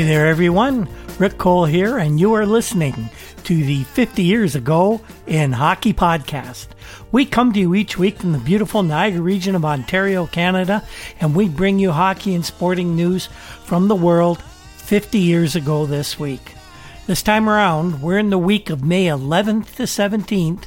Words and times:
Hey 0.00 0.06
there, 0.06 0.28
everyone. 0.28 0.88
Rick 1.18 1.36
Cole 1.36 1.66
here, 1.66 1.98
and 1.98 2.18
you 2.18 2.32
are 2.32 2.46
listening 2.46 3.10
to 3.44 3.54
the 3.62 3.84
50 3.84 4.22
Years 4.22 4.56
Ago 4.56 5.02
in 5.26 5.52
Hockey 5.52 5.92
podcast. 5.92 6.68
We 7.12 7.26
come 7.26 7.52
to 7.52 7.60
you 7.60 7.74
each 7.74 7.98
week 7.98 8.16
from 8.16 8.32
the 8.32 8.38
beautiful 8.38 8.82
Niagara 8.82 9.20
region 9.20 9.54
of 9.54 9.66
Ontario, 9.66 10.26
Canada, 10.26 10.82
and 11.20 11.36
we 11.36 11.50
bring 11.50 11.78
you 11.78 11.92
hockey 11.92 12.34
and 12.34 12.42
sporting 12.42 12.96
news 12.96 13.26
from 13.66 13.88
the 13.88 13.94
world 13.94 14.42
50 14.42 15.18
years 15.18 15.54
ago 15.54 15.84
this 15.84 16.18
week. 16.18 16.54
This 17.06 17.22
time 17.22 17.46
around, 17.46 18.00
we're 18.00 18.16
in 18.16 18.30
the 18.30 18.38
week 18.38 18.70
of 18.70 18.82
May 18.82 19.04
11th 19.04 19.74
to 19.74 19.82
17th. 19.82 20.64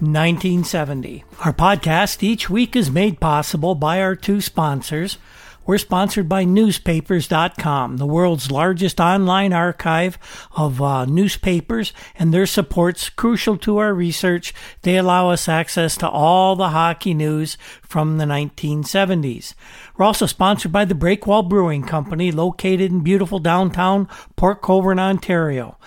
1970. 0.00 1.24
Our 1.44 1.52
podcast 1.52 2.22
each 2.22 2.50
week 2.50 2.74
is 2.74 2.90
made 2.90 3.20
possible 3.20 3.76
by 3.76 4.00
our 4.02 4.16
two 4.16 4.40
sponsors. 4.40 5.18
We're 5.66 5.78
sponsored 5.78 6.28
by 6.28 6.44
newspapers.com, 6.44 7.96
the 7.96 8.06
world's 8.06 8.50
largest 8.50 9.00
online 9.00 9.54
archive 9.54 10.18
of 10.54 10.82
uh, 10.82 11.06
newspapers, 11.06 11.94
and 12.16 12.34
their 12.34 12.44
support's 12.44 13.08
crucial 13.08 13.56
to 13.58 13.78
our 13.78 13.94
research. 13.94 14.52
They 14.82 14.98
allow 14.98 15.30
us 15.30 15.48
access 15.48 15.96
to 15.98 16.08
all 16.08 16.54
the 16.54 16.68
hockey 16.68 17.14
news 17.14 17.56
from 17.80 18.18
the 18.18 18.26
1970s. 18.26 19.54
We're 19.96 20.04
also 20.04 20.26
sponsored 20.26 20.72
by 20.72 20.84
the 20.84 20.94
Breakwall 20.94 21.48
Brewing 21.48 21.84
Company, 21.84 22.30
located 22.30 22.90
in 22.90 23.00
beautiful 23.00 23.38
downtown 23.38 24.06
Port 24.36 24.60
Colborne, 24.60 24.98
Ontario. 24.98 25.78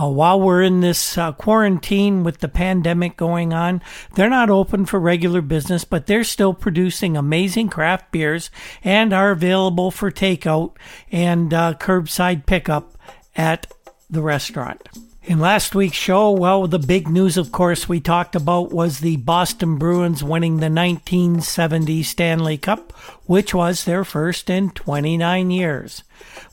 Uh, 0.00 0.08
while 0.08 0.40
we're 0.40 0.62
in 0.62 0.80
this 0.80 1.16
uh, 1.16 1.32
quarantine 1.32 2.24
with 2.24 2.38
the 2.38 2.48
pandemic 2.48 3.16
going 3.16 3.52
on, 3.52 3.80
they're 4.14 4.28
not 4.28 4.50
open 4.50 4.84
for 4.86 4.98
regular 4.98 5.40
business, 5.40 5.84
but 5.84 6.06
they're 6.06 6.24
still 6.24 6.52
producing 6.52 7.16
amazing 7.16 7.68
craft 7.68 8.10
beers 8.10 8.50
and 8.82 9.12
are 9.12 9.30
available 9.30 9.90
for 9.90 10.10
takeout 10.10 10.74
and 11.12 11.54
uh, 11.54 11.74
curbside 11.74 12.44
pickup 12.44 12.98
at 13.36 13.66
the 14.10 14.22
restaurant. 14.22 14.82
In 15.26 15.38
last 15.38 15.74
week's 15.74 15.96
show, 15.96 16.32
well, 16.32 16.66
the 16.66 16.78
big 16.78 17.08
news, 17.08 17.38
of 17.38 17.50
course, 17.50 17.88
we 17.88 17.98
talked 17.98 18.36
about 18.36 18.72
was 18.72 18.98
the 18.98 19.16
Boston 19.16 19.78
Bruins 19.78 20.22
winning 20.22 20.56
the 20.56 20.68
1970 20.68 22.02
Stanley 22.02 22.58
Cup, 22.58 22.92
which 23.24 23.54
was 23.54 23.84
their 23.84 24.04
first 24.04 24.50
in 24.50 24.68
29 24.68 25.50
years. 25.50 26.02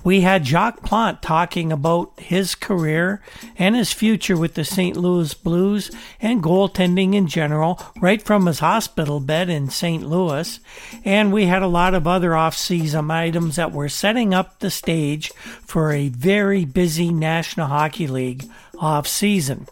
We 0.03 0.21
had 0.21 0.45
Jacques 0.45 0.81
Plante 0.83 1.21
talking 1.21 1.71
about 1.71 2.19
his 2.19 2.55
career 2.55 3.21
and 3.57 3.75
his 3.75 3.93
future 3.93 4.35
with 4.35 4.55
the 4.55 4.65
St. 4.65 4.97
Louis 4.97 5.33
Blues 5.33 5.91
and 6.19 6.41
goaltending 6.41 7.13
in 7.13 7.27
general, 7.27 7.79
right 8.01 8.21
from 8.21 8.45
his 8.47 8.59
hospital 8.59 9.19
bed 9.19 9.49
in 9.49 9.69
St. 9.69 10.03
Louis. 10.03 10.59
And 11.05 11.31
we 11.31 11.45
had 11.45 11.61
a 11.61 11.67
lot 11.67 11.93
of 11.93 12.07
other 12.07 12.35
off-season 12.35 13.11
items 13.11 13.57
that 13.57 13.71
were 13.71 13.89
setting 13.89 14.33
up 14.33 14.59
the 14.59 14.71
stage 14.71 15.31
for 15.33 15.91
a 15.91 16.09
very 16.09 16.65
busy 16.65 17.13
National 17.13 17.67
Hockey 17.67 18.07
League 18.07 18.49
off-season. 18.79 19.67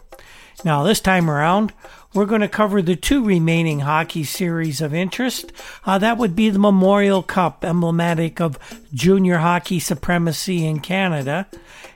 Now, 0.64 0.82
this 0.82 1.00
time 1.00 1.30
around, 1.30 1.72
we're 2.12 2.26
going 2.26 2.40
to 2.40 2.48
cover 2.48 2.82
the 2.82 2.96
two 2.96 3.24
remaining 3.24 3.80
hockey 3.80 4.24
series 4.24 4.80
of 4.80 4.92
interest. 4.92 5.52
Uh, 5.84 5.98
that 5.98 6.18
would 6.18 6.34
be 6.34 6.50
the 6.50 6.58
Memorial 6.58 7.22
Cup, 7.22 7.64
emblematic 7.64 8.40
of 8.40 8.58
junior 8.92 9.38
hockey 9.38 9.78
supremacy 9.78 10.66
in 10.66 10.80
Canada, 10.80 11.46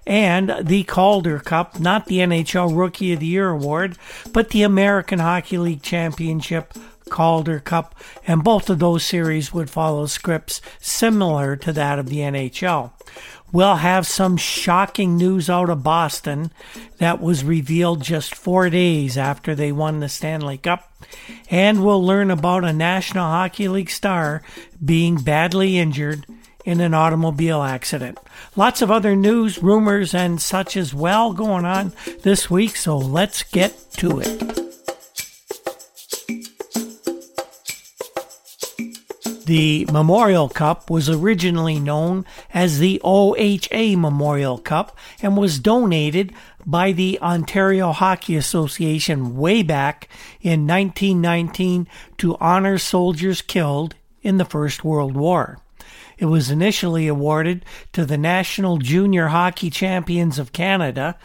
and 0.07 0.55
the 0.61 0.85
Calder 0.85 1.39
Cup, 1.41 1.81
not 1.81 2.07
the 2.07 2.19
NHL 2.19 2.77
Rookie 2.77 3.13
of 3.13 3.21
the 3.21 3.27
Year 3.27 3.51
award, 3.51 3.99
but 4.33 4.51
the 4.51 4.63
American 4.63 5.19
Hockey 5.19 5.59
League 5.59 5.83
Championship 5.83 6.75
Calder 7.09 7.61
Cup, 7.61 7.95
and 8.27 8.43
both 8.43 8.71
of 8.71 8.79
those 8.79 9.05
series 9.05 9.53
would 9.53 9.71
follow 9.71 10.07
scripts 10.07 10.61
similar 10.79 11.57
to 11.57 11.73
that 11.73 11.99
of 11.99 12.09
the 12.09 12.19
NHL. 12.19 12.93
We'll 13.55 13.77
have 13.77 14.05
some 14.05 14.37
shocking 14.37 15.17
news 15.17 15.49
out 15.49 15.71
of 15.71 15.85
Boston 15.85 16.51
that 16.99 17.21
was 17.21 17.45
revealed 17.45 18.03
just 18.03 18.35
four 18.35 18.69
days 18.69 19.17
after 19.17 19.55
they 19.55 19.71
won 19.71 20.01
the 20.01 20.09
Stanley 20.09 20.59
Cup. 20.59 20.93
And 21.49 21.85
we'll 21.85 22.05
learn 22.05 22.33
about 22.33 22.65
a 22.65 22.73
National 22.73 23.23
Hockey 23.23 23.69
League 23.69 23.91
star 23.91 24.43
being 24.85 25.19
badly 25.19 25.79
injured 25.79 26.27
in 26.65 26.81
an 26.81 26.95
automobile 26.95 27.63
accident. 27.63 28.19
Lots 28.57 28.83
of 28.83 28.91
other 28.91 29.15
news, 29.15 29.63
rumors, 29.63 30.15
and 30.15 30.43
such 30.43 30.77
as 30.77 30.93
well 30.93 31.33
going 31.33 31.65
on 31.65 31.93
this 32.25 32.51
week, 32.51 32.75
so 32.75 32.99
let's 32.99 33.45
get 33.45 33.93
to 33.99 34.19
it. 34.19 34.74
The 39.47 39.87
Memorial 39.93 40.49
Cup 40.49 40.89
was 40.89 41.11
originally 41.11 41.79
known 41.79 42.25
as 42.55 42.79
the 42.79 42.99
OHA 43.05 43.95
Memorial 43.99 44.57
Cup 44.57 44.97
and 45.21 45.37
was 45.37 45.59
donated 45.59 46.33
by 46.65 46.93
the 46.93 47.19
Ontario 47.21 47.93
Hockey 47.93 48.37
Association 48.37 49.37
way 49.37 49.63
back 49.63 50.09
in 50.41 50.67
1919 50.67 51.87
to 52.19 52.37
honor 52.39 52.79
soldiers 52.79 53.43
killed 53.43 53.95
in 54.23 54.39
the 54.39 54.47
First 54.47 54.83
World 54.83 55.15
War. 55.15 55.59
It 56.17 56.27
was 56.27 56.51
initially 56.51 57.07
awarded 57.07 57.67
to 57.93 58.07
the 58.07 58.17
National 58.17 58.79
Junior 58.79 59.27
Hockey 59.27 59.69
Champions 59.69 60.39
of 60.39 60.53
Canada, 60.53 61.19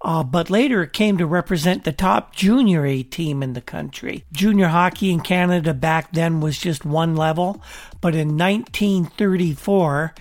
uh, 0.00 0.22
but 0.22 0.50
later 0.50 0.82
it 0.82 0.92
came 0.92 1.18
to 1.18 1.26
represent 1.26 1.84
the 1.84 1.92
top 1.92 2.34
junior 2.34 2.86
A 2.86 3.02
team 3.02 3.42
in 3.42 3.54
the 3.54 3.60
country. 3.60 4.24
Junior 4.32 4.68
hockey 4.68 5.10
in 5.10 5.20
Canada 5.20 5.74
back 5.74 6.12
then 6.12 6.40
was 6.40 6.58
just 6.58 6.84
one 6.84 7.16
level, 7.16 7.62
but 8.00 8.14
in 8.14 8.36
1934, 8.38 10.14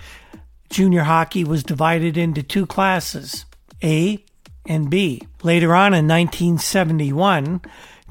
junior 0.70 1.04
hockey 1.04 1.44
was 1.44 1.64
divided 1.64 2.18
into 2.18 2.42
two 2.42 2.66
classes 2.66 3.46
A 3.84 4.24
and 4.66 4.90
B. 4.90 5.22
Later 5.44 5.76
on 5.76 5.94
in 5.94 6.08
1971, 6.08 7.62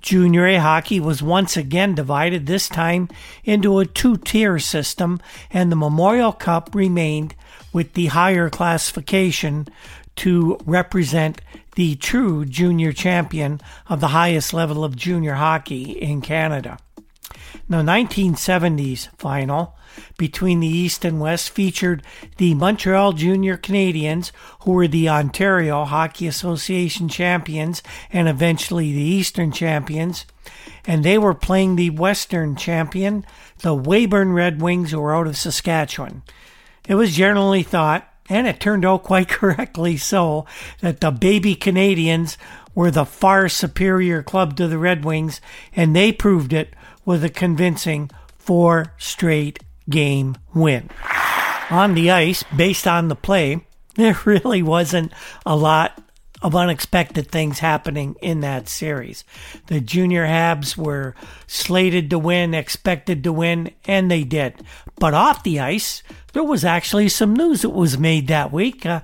Junior 0.01 0.47
A 0.47 0.57
hockey 0.59 1.01
was 1.01 1.21
once 1.21 1.57
again 1.57 1.95
divided, 1.97 2.47
this 2.47 2.69
time 2.69 3.09
into 3.45 3.81
a 3.81 3.87
two 3.87 4.17
tier 4.17 4.59
system, 4.59 5.21
and 5.51 5.71
the 5.73 5.77
Memorial 5.77 6.33
Cup 6.33 6.75
remained 6.75 7.35
with 7.73 7.95
the 7.95 8.07
higher 8.07 8.49
classification 8.49 9.67
to 10.17 10.59
represent 10.65 11.41
the 11.75 11.95
true 11.97 12.45
junior 12.45 12.93
champion 12.93 13.61
of 13.89 14.01
the 14.01 14.09
highest 14.09 14.53
level 14.53 14.85
of 14.85 14.97
junior 14.97 15.35
hockey 15.35 15.93
in 15.93 16.21
Canada. 16.21 16.79
The 17.69 17.79
1970s 17.79 19.09
final 19.19 19.77
between 20.19 20.61
the 20.61 20.69
East 20.69 21.05
and 21.05 21.21
West 21.21 21.51
featured 21.51 22.03
the 22.37 22.55
Montreal 22.55 23.13
Junior 23.13 23.57
Canadiens, 23.57 24.31
who 24.61 24.73
were 24.73 24.89
the 24.89 25.09
Ontario 25.09 25.85
Hockey 25.85 26.27
Association 26.27 27.09
champions 27.09 27.83
and 28.13 28.29
eventually 28.29 28.93
the 28.93 29.01
Eastern 29.01 29.53
champions, 29.53 30.27
and 30.87 31.03
they 31.03 31.19
were 31.19 31.35
playing 31.35 31.77
the 31.77 31.91
Western 31.91 32.57
champion, 32.57 33.25
the 33.61 33.75
Weyburn 33.75 34.33
Red 34.33 34.61
Wings, 34.61 34.91
who 34.91 35.01
were 35.01 35.15
out 35.15 35.27
of 35.27 35.37
Saskatchewan. 35.37 36.23
It 36.89 36.95
was 36.95 37.17
generally 37.17 37.63
thought 37.63 38.09
and 38.29 38.47
it 38.47 38.61
turned 38.61 38.85
out 38.85 39.03
quite 39.03 39.29
correctly 39.41 39.97
so 39.97 40.47
that 40.81 41.01
the 41.01 41.11
baby 41.11 41.55
Canadiens 41.55 42.37
were 42.75 42.91
the 42.91 43.05
far 43.05 43.49
superior 43.49 44.23
club 44.23 44.57
to 44.57 44.69
the 44.69 44.79
Red 44.79 45.05
Wings, 45.05 45.41
and 45.75 45.97
they 45.97 46.13
proved 46.13 46.53
it 46.53 46.75
with 47.05 47.25
a 47.25 47.31
convincing 47.31 48.11
four 48.39 48.93
straight 48.99 49.61
game 49.89 50.37
win. 50.55 50.91
On 51.71 51.95
the 51.95 52.11
ice, 52.11 52.45
based 52.57 52.87
on 52.87 53.09
the 53.09 53.17
play, 53.17 53.65
there 53.95 54.19
really 54.25 54.63
wasn't 54.63 55.13
a 55.45 55.57
lot 55.57 56.03
of 56.43 56.55
unexpected 56.55 57.31
things 57.31 57.59
happening 57.59 58.17
in 58.21 58.41
that 58.41 58.69
series. 58.69 59.25
The 59.67 59.81
junior 59.81 60.27
Habs 60.27 60.77
were 60.77 61.15
slated 61.47 62.11
to 62.11 62.19
win, 62.19 62.55
expected 62.55 63.25
to 63.25 63.33
win, 63.33 63.71
and 63.87 64.11
they 64.11 64.25
did. 64.25 64.63
But 64.99 65.15
off 65.15 65.43
the 65.43 65.61
ice, 65.61 66.03
there 66.33 66.45
was 66.45 66.65
actually 66.65 67.09
some 67.09 67.35
news 67.35 67.63
that 67.63 67.71
was 67.71 67.99
made 67.99 68.29
that 68.29 68.53
week. 68.53 68.85
Uh, 68.85 69.01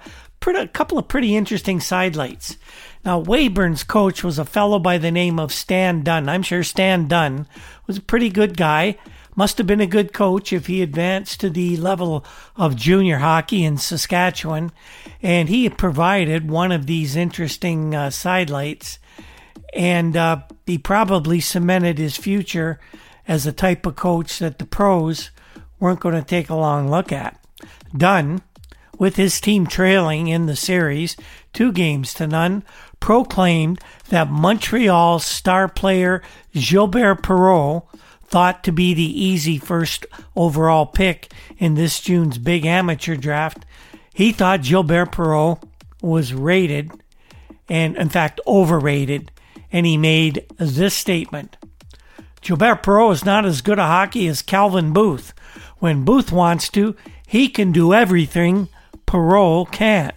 a 0.46 0.68
couple 0.68 0.98
of 0.98 1.08
pretty 1.08 1.36
interesting 1.36 1.80
sidelights. 1.80 2.56
Now, 3.04 3.18
Weyburn's 3.18 3.84
coach 3.84 4.22
was 4.22 4.38
a 4.38 4.44
fellow 4.44 4.78
by 4.78 4.98
the 4.98 5.10
name 5.10 5.38
of 5.38 5.52
Stan 5.52 6.02
Dunn. 6.02 6.28
I'm 6.28 6.42
sure 6.42 6.62
Stan 6.62 7.08
Dunn 7.08 7.46
was 7.86 7.96
a 7.96 8.02
pretty 8.02 8.28
good 8.28 8.56
guy. 8.56 8.98
Must 9.34 9.56
have 9.58 9.66
been 9.66 9.80
a 9.80 9.86
good 9.86 10.12
coach 10.12 10.52
if 10.52 10.66
he 10.66 10.82
advanced 10.82 11.40
to 11.40 11.50
the 11.50 11.76
level 11.76 12.24
of 12.56 12.76
junior 12.76 13.18
hockey 13.18 13.64
in 13.64 13.78
Saskatchewan. 13.78 14.72
And 15.22 15.48
he 15.48 15.68
provided 15.70 16.50
one 16.50 16.70
of 16.70 16.86
these 16.86 17.16
interesting 17.16 17.94
uh, 17.94 18.10
sidelights. 18.10 18.98
And 19.72 20.16
uh, 20.16 20.42
he 20.66 20.76
probably 20.76 21.40
cemented 21.40 21.98
his 21.98 22.16
future 22.16 22.78
as 23.26 23.46
a 23.46 23.52
type 23.52 23.86
of 23.86 23.96
coach 23.96 24.38
that 24.38 24.58
the 24.58 24.66
pros 24.66 25.30
weren't 25.78 26.00
going 26.00 26.14
to 26.14 26.22
take 26.22 26.50
a 26.50 26.54
long 26.54 26.90
look 26.90 27.10
at. 27.10 27.38
Dunn, 27.96 28.42
with 28.98 29.16
his 29.16 29.40
team 29.40 29.66
trailing 29.66 30.28
in 30.28 30.46
the 30.46 30.56
series, 30.56 31.16
two 31.52 31.72
games 31.72 32.14
to 32.14 32.26
none, 32.26 32.64
proclaimed 33.00 33.80
that 34.10 34.30
Montreal's 34.30 35.24
star 35.24 35.68
player 35.68 36.22
Gilbert 36.52 37.22
Perreault, 37.22 37.84
thought 38.32 38.64
to 38.64 38.72
be 38.72 38.94
the 38.94 39.22
easy 39.24 39.58
first 39.58 40.06
overall 40.34 40.86
pick 40.86 41.30
in 41.58 41.74
this 41.74 42.00
June's 42.00 42.38
big 42.38 42.64
amateur 42.64 43.14
draft, 43.14 43.66
he 44.14 44.32
thought 44.32 44.62
Gilbert 44.62 45.12
Perreault 45.12 45.62
was 46.00 46.32
rated 46.32 46.90
and, 47.68 47.94
in 47.96 48.08
fact, 48.08 48.40
overrated, 48.46 49.30
and 49.70 49.84
he 49.84 49.98
made 49.98 50.46
this 50.56 50.94
statement. 50.94 51.58
Gilbert 52.40 52.82
Perreault 52.82 53.12
is 53.12 53.24
not 53.24 53.44
as 53.44 53.60
good 53.60 53.78
a 53.78 53.86
hockey 53.86 54.26
as 54.28 54.40
Calvin 54.40 54.94
Booth. 54.94 55.34
When 55.78 56.04
Booth 56.04 56.32
wants 56.32 56.70
to, 56.70 56.96
he 57.26 57.48
can 57.48 57.70
do 57.70 57.92
everything 57.92 58.68
Perreault 59.06 59.72
can't. 59.72 60.14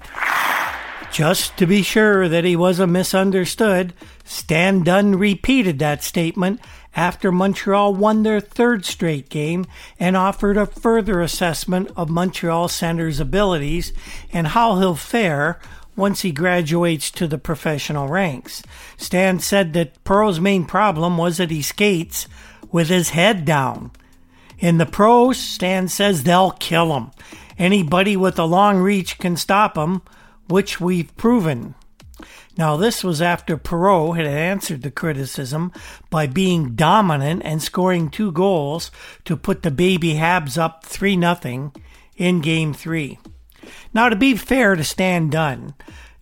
Just 1.12 1.56
to 1.58 1.66
be 1.66 1.82
sure 1.82 2.28
that 2.30 2.46
he 2.46 2.56
wasn't 2.56 2.92
misunderstood, 2.94 3.94
Stan 4.24 4.84
Dunn 4.84 5.18
repeated 5.18 5.80
that 5.80 6.04
statement 6.04 6.62
after 6.95 7.31
Montreal 7.31 7.94
won 7.94 8.24
their 8.24 8.39
third 8.39 8.86
straight 8.86 9.30
game 9.30 9.65
and 10.00 10.15
offered 10.15 10.57
a 10.57 10.65
further 10.65 11.21
assessment 11.21 11.92
of 11.95 12.09
Montreal 12.09 12.68
center's 12.68 13.19
abilities 13.19 13.92
and 14.31 14.47
how 14.47 14.80
he'll 14.80 14.95
fare 14.95 15.59
once 15.95 16.21
he 16.21 16.31
graduates 16.31 17.12
to 17.12 17.27
the 17.27 17.38
professional 17.38 18.07
ranks. 18.07 18.63
Stan 18.97 19.39
said 19.39 19.74
that 19.74 20.03
Perreault's 20.03 20.39
main 20.39 20.65
problem 20.65 21.18
was 21.18 21.38
that 21.38 21.51
he 21.51 21.62
skates 21.62 22.27
with 22.71 22.89
his 22.89 23.09
head 23.09 23.45
down. 23.45 23.92
In 24.59 24.77
the 24.77 24.86
pros, 24.86 25.38
Stan 25.38 25.88
says 25.88 26.24
they'll 26.24 26.51
kill 26.51 26.95
him. 26.95 27.12
Anybody 27.57 28.18
with 28.18 28.38
a 28.39 28.45
long 28.45 28.80
reach 28.80 29.18
can 29.18 29.38
stop 29.38 29.77
him, 29.77 30.01
which 30.47 30.81
we've 30.81 31.15
proven. 31.18 31.75
Now, 32.57 32.78
this 32.78 33.04
was 33.04 33.22
after 33.22 33.57
Perreault 33.57 34.16
had 34.16 34.28
answered 34.28 34.81
the 34.81 34.92
criticism 34.92 35.74
by 36.10 36.25
being 36.25 36.75
dominant 36.75 37.42
and 37.44 37.62
scoring 37.62 38.10
two 38.10 38.31
goals 38.31 38.92
to 39.25 39.36
put 39.36 39.63
the 39.63 39.72
baby 39.72 40.13
Habs 40.13 40.57
up 40.57 40.86
3 40.86 41.19
0 41.19 41.74
in 42.16 42.40
Game 42.40 42.74
3. 42.74 43.19
Now, 43.94 44.07
to 44.07 44.16
be 44.16 44.38
fair 44.38 44.75
to 44.75 44.84
Stan 44.84 45.30
Dunn, 45.30 45.74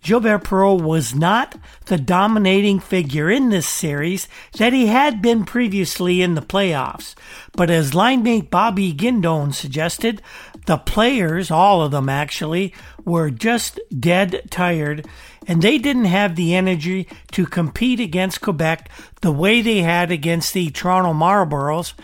Gilbert 0.04 0.44
Perreault 0.44 0.82
was 0.82 1.14
not 1.14 1.56
the 1.86 1.96
dominating 1.96 2.78
figure 2.78 3.30
in 3.30 3.48
this 3.48 3.66
series 3.66 4.28
that 4.58 4.74
he 4.74 4.88
had 4.88 5.22
been 5.22 5.44
previously 5.44 6.20
in 6.20 6.34
the 6.34 6.42
playoffs. 6.42 7.14
But 7.52 7.70
as 7.70 7.92
linemate 7.92 8.50
Bobby 8.50 8.92
Guindon 8.92 9.54
suggested, 9.54 10.20
the 10.66 10.76
players, 10.76 11.50
all 11.50 11.80
of 11.80 11.92
them 11.92 12.10
actually, 12.10 12.74
were 13.06 13.30
just 13.30 13.80
dead 13.98 14.42
tired 14.50 15.06
and 15.46 15.62
they 15.62 15.78
didn't 15.78 16.06
have 16.06 16.36
the 16.36 16.54
energy 16.54 17.08
to 17.32 17.46
compete 17.46 18.00
against 18.00 18.40
Quebec 18.40 18.88
the 19.20 19.32
way 19.32 19.60
they 19.60 19.78
had 19.78 20.10
against 20.10 20.54
the 20.54 20.70
Toronto 20.70 21.12
Marlboros, 21.12 21.94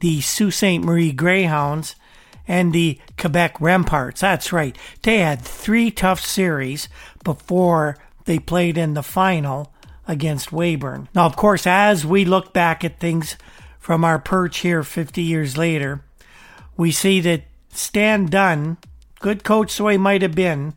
the 0.00 0.20
Sault 0.20 0.52
Ste. 0.52 0.80
Marie 0.80 1.12
Greyhounds, 1.12 1.94
and 2.46 2.72
the 2.72 2.98
Quebec 3.18 3.58
Remparts. 3.58 4.20
That's 4.20 4.52
right. 4.52 4.76
They 5.02 5.18
had 5.18 5.42
three 5.42 5.90
tough 5.90 6.20
series 6.20 6.88
before 7.22 7.98
they 8.24 8.38
played 8.38 8.78
in 8.78 8.94
the 8.94 9.02
final 9.02 9.72
against 10.06 10.50
Weyburn. 10.50 11.08
Now, 11.14 11.26
of 11.26 11.36
course, 11.36 11.66
as 11.66 12.06
we 12.06 12.24
look 12.24 12.54
back 12.54 12.82
at 12.84 12.98
things 12.98 13.36
from 13.78 14.04
our 14.04 14.18
perch 14.18 14.58
here 14.58 14.82
50 14.82 15.22
years 15.22 15.58
later, 15.58 16.02
we 16.76 16.90
see 16.90 17.20
that 17.20 17.44
Stan 17.70 18.26
Dunn, 18.26 18.78
good 19.20 19.44
coach 19.44 19.76
though 19.76 19.88
he 19.88 19.98
might 19.98 20.22
have 20.22 20.34
been, 20.34 20.74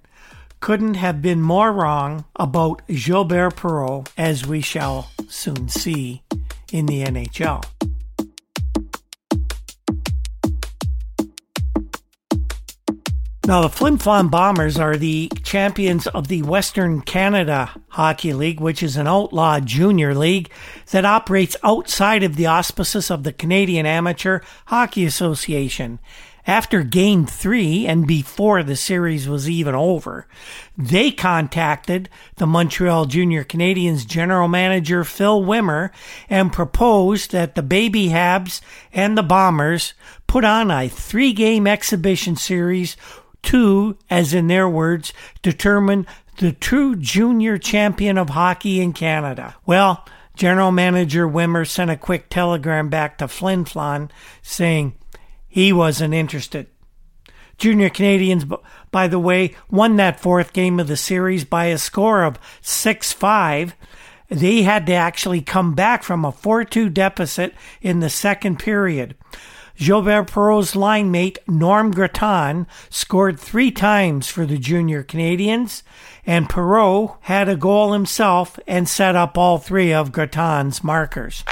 couldn't 0.62 0.94
have 0.94 1.22
been 1.22 1.42
more 1.42 1.74
wrong 1.74 2.24
about 2.36 2.88
Gilbert 2.88 3.56
Perreault, 3.56 4.08
as 4.16 4.46
we 4.46 4.62
shall 4.62 5.10
soon 5.28 5.68
see 5.68 6.22
in 6.72 6.86
the 6.86 7.04
NHL. 7.04 7.66
Now, 13.48 13.64
the 13.64 13.70
Flin 13.70 13.98
Flon 13.98 14.30
Bombers 14.30 14.78
are 14.78 14.96
the 14.96 15.30
champions 15.44 16.06
of 16.08 16.28
the 16.28 16.44
Western 16.44 17.02
Canada 17.02 17.72
Hockey 17.90 18.32
League, 18.32 18.62
which 18.62 18.84
is 18.84 18.96
an 18.98 19.08
outlaw 19.08 19.60
junior 19.60 20.14
league 20.14 20.52
that 20.92 21.06
operates 21.06 21.58
outside 21.64 22.22
of 22.22 22.36
the 22.36 22.46
auspices 22.46 23.10
of 23.10 23.24
the 23.24 23.34
Canadian 23.34 23.88
Amateur 23.88 24.42
Hockey 24.68 25.06
Association. 25.06 26.00
After 26.48 26.84
game 26.84 27.26
three 27.26 27.86
and 27.86 28.08
before 28.08 28.64
the 28.64 28.76
series 28.76 29.28
was 29.28 29.50
even 29.50 29.76
over, 29.76 30.28
they 30.78 31.12
contacted 31.12 32.10
the 32.38 32.48
Montreal 32.48 33.06
Junior 33.06 33.44
Canadiens 33.44 34.08
general 34.08 34.48
manager 34.48 35.04
Phil 35.04 35.42
Wimmer 35.44 35.92
and 36.30 36.52
proposed 36.52 37.32
that 37.32 37.56
the 37.56 37.64
Baby 37.64 38.08
Habs 38.08 38.62
and 38.92 39.18
the 39.18 39.24
Bombers 39.24 39.94
put 40.26 40.44
on 40.44 40.72
a 40.72 40.88
three 40.88 41.34
game 41.34 41.68
exhibition 41.68 42.36
series 42.36 42.98
to, 43.44 43.98
as 44.10 44.34
in 44.34 44.48
their 44.48 44.68
words, 44.68 45.14
determine 45.42 46.08
the 46.38 46.52
true 46.52 46.96
junior 46.96 47.58
champion 47.58 48.18
of 48.18 48.30
hockey 48.30 48.80
in 48.80 48.94
Canada. 48.94 49.56
Well, 49.66 50.06
General 50.36 50.72
Manager 50.72 51.28
Wimmer 51.28 51.68
sent 51.68 51.92
a 51.92 51.98
quick 51.98 52.30
telegram 52.30 52.90
back 52.90 53.18
to 53.18 53.28
Flin 53.28 53.66
Flon 53.66 54.10
saying, 54.42 54.96
he 55.52 55.74
wasn't 55.74 56.14
interested. 56.14 56.68
Junior 57.58 57.90
Canadiens, 57.90 58.50
by 58.90 59.08
the 59.08 59.20
way, 59.20 59.54
won 59.70 59.98
that 59.98 60.20
fourth 60.20 60.54
game 60.54 60.80
of 60.80 60.88
the 60.88 60.98
series 60.98 61.44
by 61.44 61.66
a 61.66 61.78
score 61.78 62.24
of 62.24 62.40
6 62.62 63.12
5. 63.12 63.76
They 64.30 64.62
had 64.62 64.86
to 64.88 64.94
actually 64.94 65.42
come 65.42 65.76
back 65.76 66.04
from 66.04 66.24
a 66.24 66.32
4 66.32 66.64
2 66.64 66.90
deficit 66.90 67.54
in 67.82 68.00
the 68.00 68.10
second 68.10 68.60
period. 68.60 69.16
Gilbert 69.76 70.32
Perreault's 70.32 70.76
line 70.76 71.12
mate, 71.12 71.40
Norm 71.48 71.92
Gratton, 71.92 72.66
scored 72.90 73.40
three 73.40 73.72
times 73.72 74.28
for 74.28 74.46
the 74.46 74.58
Junior 74.58 75.04
Canadiens, 75.04 75.84
and 76.26 76.48
Perreault 76.48 77.18
had 77.22 77.50
a 77.50 77.58
goal 77.58 77.92
himself 77.92 78.58
and 78.68 78.88
set 78.88 79.16
up 79.18 79.38
all 79.38 79.58
three 79.58 79.92
of 79.92 80.12
Gratton's 80.12 80.84
markers. 80.84 81.44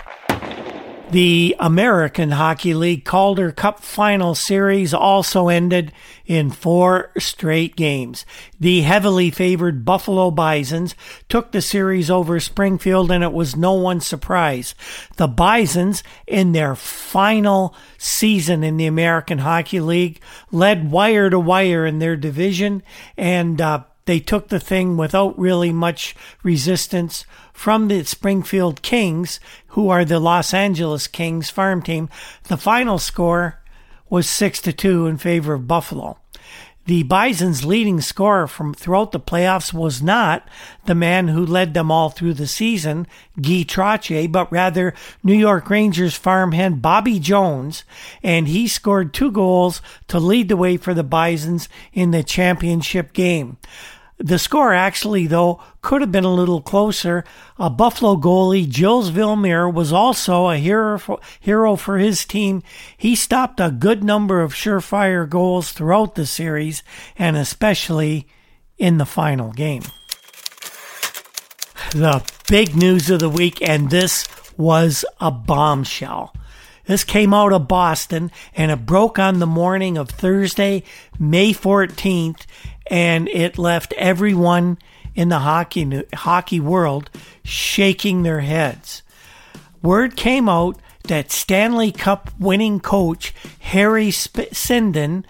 The 1.12 1.56
American 1.60 2.30
Hockey 2.30 2.76
League 2.76 3.04
Calder 3.04 3.52
Cup 3.52 3.80
Final 3.80 4.36
Series 4.36 4.94
also 4.94 5.48
ended 5.48 5.92
in 6.28 6.52
four 6.52 7.12
straight 7.18 7.76
games. 7.76 8.28
The 8.60 8.82
heavily 8.82 9.32
favored 9.32 9.84
Buffalo 9.86 10.30
Bisons 10.30 10.94
took 11.28 11.52
the 11.52 11.64
series 11.64 12.12
over 12.12 12.40
Springfield, 12.40 13.10
and 13.10 13.24
it 13.24 13.34
was 13.34 13.56
no 13.56 13.74
one's 13.74 14.06
surprise. 14.06 14.76
The 15.18 15.28
Bisons, 15.28 16.04
in 16.28 16.52
their 16.52 16.76
final 16.76 17.74
season 17.98 18.64
in 18.64 18.78
the 18.78 18.86
American 18.86 19.40
Hockey 19.40 19.80
League, 19.80 20.22
led 20.52 20.92
wire 20.92 21.32
to 21.32 21.40
wire 21.40 21.88
in 21.88 21.98
their 21.98 22.18
division, 22.18 22.84
and 23.18 23.60
uh, 23.60 23.84
they 24.06 24.20
took 24.20 24.50
the 24.50 24.60
thing 24.60 24.96
without 24.96 25.38
really 25.40 25.72
much 25.72 26.16
resistance 26.44 27.26
from 27.60 27.90
the 27.90 28.06
Springfield 28.06 28.82
Kings, 28.82 29.38
who 29.68 29.90
are 29.90 30.06
the 30.06 30.18
Los 30.18 30.54
Angeles 30.54 31.08
Kings 31.08 31.50
farm 31.50 31.82
team. 31.82 32.08
The 32.44 32.56
final 32.56 32.98
score 32.98 33.60
was 34.10 34.30
6 34.30 34.62
to 34.62 34.72
2 34.72 35.08
in 35.08 35.18
favor 35.18 35.56
of 35.56 35.68
Buffalo. 35.68 36.18
The 36.86 37.04
Bison's 37.04 37.66
leading 37.66 38.00
scorer 38.00 38.48
from 38.48 38.74
throughout 38.74 39.12
the 39.12 39.20
playoffs 39.20 39.74
was 39.74 40.02
not 40.02 40.48
the 40.86 40.96
man 40.96 41.28
who 41.28 41.46
led 41.46 41.74
them 41.74 41.92
all 41.92 42.10
through 42.10 42.36
the 42.36 42.48
season, 42.48 43.06
Guy 43.36 43.66
Trottier, 43.68 44.32
but 44.32 44.50
rather 44.54 44.94
New 45.22 45.36
York 45.36 45.70
Rangers 45.70 46.16
farmhand 46.16 46.82
Bobby 46.82 47.20
Jones, 47.20 47.84
and 48.24 48.48
he 48.48 48.70
scored 48.70 49.14
two 49.14 49.32
goals 49.32 49.82
to 50.08 50.18
lead 50.18 50.48
the 50.48 50.56
way 50.56 50.78
for 50.78 50.94
the 50.94 51.04
Bisons 51.04 51.68
in 51.92 52.12
the 52.12 52.24
championship 52.24 53.12
game. 53.12 53.58
The 54.20 54.38
score 54.38 54.74
actually, 54.74 55.28
though, 55.28 55.62
could 55.82 56.02
have 56.02 56.12
been 56.12 56.26
a 56.26 56.34
little 56.34 56.62
closer. 56.62 57.24
A 57.58 57.70
Buffalo 57.70 58.18
goalie, 58.18 58.70
Gilles 58.70 59.12
Villemure, 59.12 59.74
was 59.74 59.94
also 59.94 60.50
a 60.50 60.58
hero 60.58 61.00
for, 61.00 61.22
hero 61.40 61.78
for 61.78 61.98
his 61.98 62.26
team. 62.26 62.62
He 62.98 63.16
stopped 63.16 63.62
a 63.62 63.72
good 63.72 64.04
number 64.04 64.42
of 64.42 64.54
surefire 64.54 65.28
goals 65.28 65.72
throughout 65.72 66.16
the 66.16 66.26
series, 66.26 66.84
and 67.18 67.38
especially 67.38 68.28
in 68.78 68.98
the 68.98 69.06
final 69.06 69.54
game. 69.54 69.84
The 71.92 72.22
big 72.50 72.76
news 72.76 73.10
of 73.10 73.22
the 73.22 73.30
week, 73.30 73.62
and 73.62 73.90
this 73.90 74.28
was 74.58 75.06
a 75.22 75.32
bombshell. 75.32 76.34
This 76.90 77.04
came 77.04 77.36
out 77.36 77.54
of 77.54 77.68
Boston 77.68 78.32
and 78.56 78.72
it 78.72 78.88
broke 78.88 79.20
on 79.20 79.38
the 79.38 79.46
morning 79.46 79.96
of 79.96 80.10
Thursday, 80.10 80.82
May 81.20 81.54
14th, 81.54 82.48
and 82.90 83.30
it 83.30 83.58
left 83.58 83.94
everyone 83.94 84.78
in 85.16 85.30
the 85.30 85.40
hockey 85.40 86.04
hockey 86.14 86.60
world 86.60 87.10
shaking 87.44 88.24
their 88.24 88.42
heads. 88.42 89.04
Word 89.82 90.16
came 90.16 90.50
out 90.50 90.78
that 91.04 91.32
Stanley 91.32 91.92
Cup 91.92 92.32
winning 92.40 92.80
coach 92.80 93.34
Harry 93.60 94.10
Sinden 94.10 95.24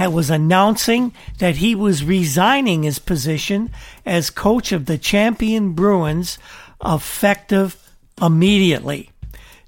was 0.00 0.30
announcing 0.30 1.14
that 1.38 1.56
he 1.56 1.74
was 1.74 2.04
resigning 2.04 2.82
his 2.82 2.98
position 2.98 3.70
as 4.04 4.30
coach 4.30 4.72
of 4.72 4.86
the 4.86 4.98
champion 4.98 5.72
Bruins 5.72 6.38
effective 6.84 7.76
immediately. 8.20 9.11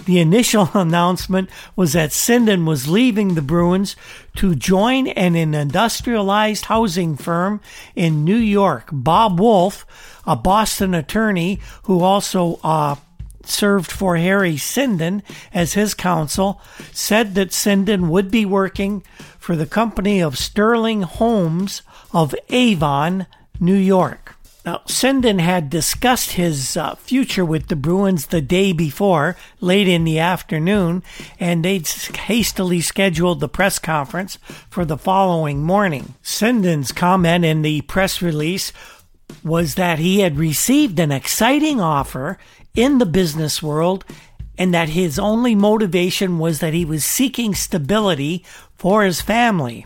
The 0.04 0.18
initial 0.18 0.70
announcement 0.75 1.50
was 1.76 1.94
that 1.94 2.11
Sinden 2.11 2.66
was 2.66 2.88
leaving 2.88 3.34
the 3.34 3.42
Bruins 3.42 3.96
to 4.37 4.54
join 4.54 5.08
an 5.08 5.34
industrialized 5.37 6.66
housing 6.66 7.16
firm 7.16 7.61
in 7.94 8.25
New 8.25 8.37
York. 8.37 8.88
Bob 8.92 9.40
Woolf, 9.40 9.87
a 10.26 10.37
Boston 10.37 10.94
attorney 10.94 11.61
who 11.84 12.00
also 12.00 12.58
uh, 12.62 12.96
served 13.44 13.90
for 13.90 14.16
Harry 14.16 14.54
Sinden 14.54 15.23
as 15.52 15.75
his 15.75 15.94
counsel, 15.94 16.61
said 16.92 17.34
that 17.34 17.50
Sinden 17.50 18.08
would 18.08 18.30
be 18.30 18.44
working 18.44 19.02
for 19.38 19.56
the 19.56 19.66
company 19.66 20.20
of 20.20 20.38
Sterling 20.38 21.02
Homes 21.02 21.82
of 22.12 22.34
Avon, 22.49 23.26
New 23.61 23.75
York. 23.75 24.34
Now, 24.64 24.80
Sinden 24.87 25.40
had 25.40 25.68
discussed 25.68 26.33
his 26.33 26.75
uh, 26.75 26.94
future 26.94 27.44
with 27.44 27.68
the 27.68 27.76
Bruins 27.76 28.28
the 28.28 28.40
day 28.40 28.73
before, 28.73 29.37
late 29.61 29.87
in 29.87 30.04
the 30.04 30.18
afternoon, 30.18 31.02
and 31.38 31.62
they'd 31.62 31.87
hastily 31.87 32.80
scheduled 32.80 33.40
the 33.40 33.49
press 33.49 33.78
conference 33.78 34.38
for 34.71 34.87
the 34.87 34.97
following 34.97 35.62
morning. 35.62 36.14
Sinden's 36.23 36.92
comment 36.92 37.44
in 37.44 37.61
the 37.61 37.83
press 37.83 38.23
release 38.23 38.73
was 39.42 39.75
that 39.75 39.99
he 39.99 40.21
had 40.21 40.38
received 40.38 40.99
an 40.99 41.12
exciting 41.12 41.78
offer 41.78 42.38
in 42.75 42.97
the 42.97 43.06
business 43.06 43.62
world 43.62 44.04
and 44.56 44.73
that 44.73 44.90
his 44.90 45.18
only 45.18 45.54
motivation 45.54 46.38
was 46.38 46.61
that 46.61 46.73
he 46.73 46.85
was 46.85 47.04
seeking 47.04 47.54
stability 47.54 48.44
for 48.76 49.04
his 49.04 49.21
family. 49.21 49.85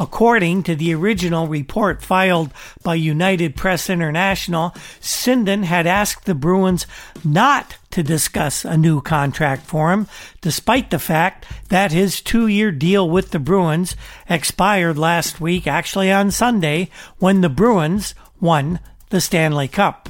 According 0.00 0.62
to 0.62 0.74
the 0.74 0.94
original 0.94 1.46
report 1.46 2.02
filed 2.02 2.52
by 2.82 2.94
United 2.94 3.54
Press 3.54 3.90
International, 3.90 4.70
Sinden 4.98 5.64
had 5.64 5.86
asked 5.86 6.24
the 6.24 6.34
Bruins 6.34 6.86
not 7.22 7.76
to 7.90 8.02
discuss 8.02 8.64
a 8.64 8.78
new 8.78 9.02
contract 9.02 9.66
for 9.66 9.92
him, 9.92 10.06
despite 10.40 10.88
the 10.88 10.98
fact 10.98 11.44
that 11.68 11.92
his 11.92 12.22
two 12.22 12.46
year 12.46 12.72
deal 12.72 13.10
with 13.10 13.30
the 13.30 13.38
Bruins 13.38 13.94
expired 14.26 14.96
last 14.96 15.38
week, 15.38 15.66
actually 15.66 16.10
on 16.10 16.30
Sunday, 16.30 16.88
when 17.18 17.42
the 17.42 17.50
Bruins 17.50 18.14
won 18.40 18.80
the 19.10 19.20
Stanley 19.20 19.68
Cup. 19.68 20.08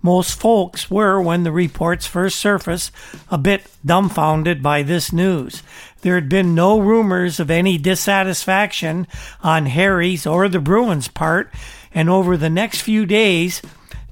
Most 0.00 0.38
folks 0.38 0.88
were, 0.88 1.20
when 1.20 1.42
the 1.42 1.50
reports 1.50 2.06
first 2.06 2.38
surfaced, 2.38 2.92
a 3.32 3.38
bit 3.38 3.66
dumbfounded 3.84 4.62
by 4.62 4.82
this 4.84 5.12
news. 5.12 5.64
There 6.02 6.14
had 6.14 6.28
been 6.28 6.54
no 6.54 6.78
rumors 6.78 7.40
of 7.40 7.50
any 7.50 7.76
dissatisfaction 7.78 9.06
on 9.42 9.66
Harry's 9.66 10.26
or 10.26 10.48
the 10.48 10.60
Bruins' 10.60 11.08
part, 11.08 11.52
and 11.92 12.08
over 12.08 12.36
the 12.36 12.50
next 12.50 12.82
few 12.82 13.04
days, 13.04 13.60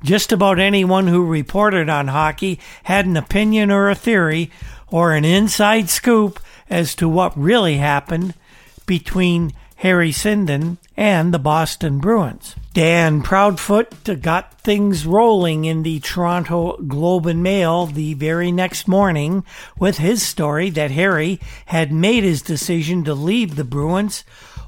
just 0.03 0.33
about 0.33 0.59
anyone 0.59 1.07
who 1.07 1.25
reported 1.25 1.89
on 1.89 2.09
hockey 2.09 2.59
had 2.85 3.07
an 3.07 3.17
opinion 3.17 3.71
or 3.71 3.89
a 3.89 3.95
theory 3.95 4.51
or 4.89 5.13
an 5.13 5.25
inside 5.25 5.89
scoop 5.89 6.41
as 6.69 6.95
to 6.97 7.09
what 7.09 7.37
really 7.39 7.77
happened 7.77 8.35
between 8.87 9.53
Harry 9.77 10.11
Sinden 10.11 10.79
and 10.97 11.33
the 11.33 11.39
Boston 11.39 11.99
Bruins. 11.99 12.57
Dan 12.73 13.23
Proudfoot 13.23 14.21
got 14.23 14.61
things 14.61 15.07
rolling 15.07 15.65
in 15.65 15.83
the 15.83 16.01
Toronto 16.01 16.77
Globe 16.79 17.27
and 17.27 17.43
Mail 17.43 17.87
the 17.87 18.15
very 18.15 18.51
next 18.51 18.89
morning 18.89 19.45
with 19.79 19.99
his 19.99 20.23
story 20.23 20.71
that 20.71 20.91
Harry 20.91 21.41
had 21.67 21.93
made 21.93 22.25
his 22.25 22.43
decision 22.43 23.05
to 23.05 23.15
leave 23.15 23.57
the 23.57 23.65
Bruins 23.65 24.25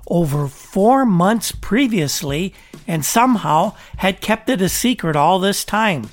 over 0.06 0.46
four 0.46 1.04
months 1.04 1.52
previously 1.52 2.54
and 2.86 3.04
somehow 3.04 3.74
had 3.98 4.20
kept 4.20 4.48
it 4.48 4.62
a 4.62 4.68
secret 4.68 5.16
all 5.16 5.38
this 5.38 5.64
time. 5.64 6.08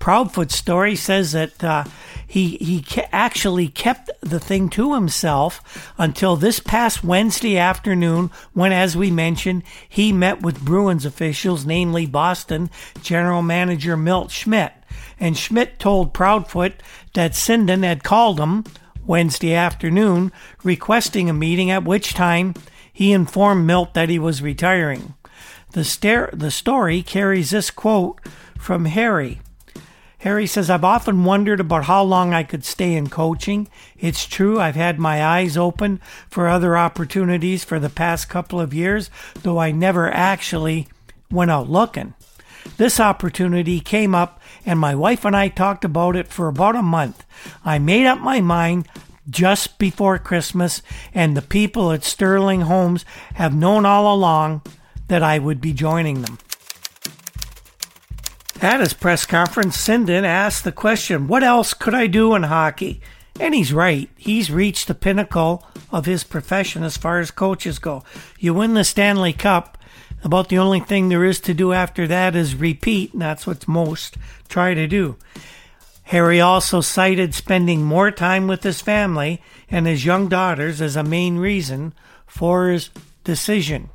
Proudfoot's 0.00 0.56
story 0.56 0.96
says 0.96 1.32
that 1.32 1.62
uh, 1.62 1.84
he 2.26 2.56
he 2.56 2.84
actually 3.12 3.68
kept 3.68 4.10
the 4.22 4.40
thing 4.40 4.70
to 4.70 4.94
himself 4.94 5.92
until 5.98 6.36
this 6.36 6.58
past 6.58 7.04
Wednesday 7.04 7.58
afternoon, 7.58 8.30
when, 8.54 8.72
as 8.72 8.96
we 8.96 9.10
mentioned, 9.10 9.62
he 9.88 10.10
met 10.10 10.40
with 10.40 10.64
Bruins 10.64 11.04
officials, 11.04 11.66
namely 11.66 12.06
Boston 12.06 12.70
general 13.02 13.42
manager 13.42 13.96
Milt 13.96 14.30
Schmidt. 14.30 14.72
And 15.20 15.36
Schmidt 15.36 15.78
told 15.78 16.14
Proudfoot 16.14 16.82
that 17.12 17.32
Sinden 17.32 17.84
had 17.84 18.02
called 18.02 18.40
him 18.40 18.64
Wednesday 19.04 19.54
afternoon, 19.54 20.32
requesting 20.64 21.28
a 21.28 21.34
meeting. 21.34 21.70
At 21.70 21.84
which 21.84 22.14
time 22.14 22.54
he 22.90 23.12
informed 23.12 23.66
Milt 23.66 23.92
that 23.94 24.08
he 24.08 24.18
was 24.18 24.40
retiring. 24.40 25.14
The, 25.72 25.84
star- 25.84 26.30
the 26.32 26.50
story 26.50 27.02
carries 27.02 27.50
this 27.50 27.70
quote 27.70 28.18
from 28.58 28.86
Harry. 28.86 29.40
Harry 30.20 30.46
says, 30.46 30.68
I've 30.68 30.84
often 30.84 31.24
wondered 31.24 31.60
about 31.60 31.84
how 31.84 32.02
long 32.02 32.34
I 32.34 32.42
could 32.42 32.64
stay 32.64 32.94
in 32.94 33.08
coaching. 33.08 33.68
It's 33.98 34.26
true, 34.26 34.60
I've 34.60 34.76
had 34.76 34.98
my 34.98 35.24
eyes 35.24 35.56
open 35.56 35.98
for 36.28 36.46
other 36.46 36.76
opportunities 36.76 37.64
for 37.64 37.78
the 37.78 37.88
past 37.88 38.28
couple 38.28 38.60
of 38.60 38.74
years, 38.74 39.08
though 39.42 39.58
I 39.58 39.72
never 39.72 40.10
actually 40.10 40.88
went 41.30 41.50
out 41.50 41.70
looking. 41.70 42.12
This 42.76 43.00
opportunity 43.00 43.80
came 43.80 44.14
up, 44.14 44.42
and 44.66 44.78
my 44.78 44.94
wife 44.94 45.24
and 45.24 45.34
I 45.34 45.48
talked 45.48 45.86
about 45.86 46.16
it 46.16 46.28
for 46.28 46.48
about 46.48 46.76
a 46.76 46.82
month. 46.82 47.24
I 47.64 47.78
made 47.78 48.06
up 48.06 48.20
my 48.20 48.42
mind 48.42 48.88
just 49.30 49.78
before 49.78 50.18
Christmas, 50.18 50.82
and 51.14 51.34
the 51.34 51.42
people 51.42 51.92
at 51.92 52.04
Sterling 52.04 52.62
Homes 52.62 53.06
have 53.34 53.54
known 53.54 53.86
all 53.86 54.14
along 54.14 54.60
that 55.08 55.22
I 55.22 55.38
would 55.38 55.62
be 55.62 55.72
joining 55.72 56.20
them. 56.20 56.38
At 58.62 58.80
his 58.80 58.92
press 58.92 59.24
conference, 59.24 59.78
Sinden 59.78 60.24
asked 60.24 60.64
the 60.64 60.72
question, 60.72 61.28
What 61.28 61.42
else 61.42 61.72
could 61.72 61.94
I 61.94 62.06
do 62.06 62.34
in 62.34 62.42
hockey? 62.42 63.00
And 63.38 63.54
he's 63.54 63.72
right. 63.72 64.10
He's 64.18 64.50
reached 64.50 64.86
the 64.86 64.94
pinnacle 64.94 65.66
of 65.90 66.04
his 66.04 66.24
profession 66.24 66.82
as 66.82 66.98
far 66.98 67.20
as 67.20 67.30
coaches 67.30 67.78
go. 67.78 68.04
You 68.38 68.52
win 68.52 68.74
the 68.74 68.84
Stanley 68.84 69.32
Cup, 69.32 69.78
about 70.22 70.50
the 70.50 70.58
only 70.58 70.80
thing 70.80 71.08
there 71.08 71.24
is 71.24 71.40
to 71.40 71.54
do 71.54 71.72
after 71.72 72.06
that 72.06 72.36
is 72.36 72.54
repeat, 72.54 73.14
and 73.14 73.22
that's 73.22 73.46
what 73.46 73.66
most 73.66 74.18
try 74.50 74.74
to 74.74 74.86
do. 74.86 75.16
Harry 76.04 76.38
also 76.38 76.82
cited 76.82 77.34
spending 77.34 77.82
more 77.82 78.10
time 78.10 78.46
with 78.46 78.62
his 78.62 78.82
family 78.82 79.40
and 79.70 79.86
his 79.86 80.04
young 80.04 80.28
daughters 80.28 80.82
as 80.82 80.96
a 80.96 81.02
main 81.02 81.38
reason 81.38 81.94
for 82.26 82.68
his 82.68 82.90
decision. 83.24 83.88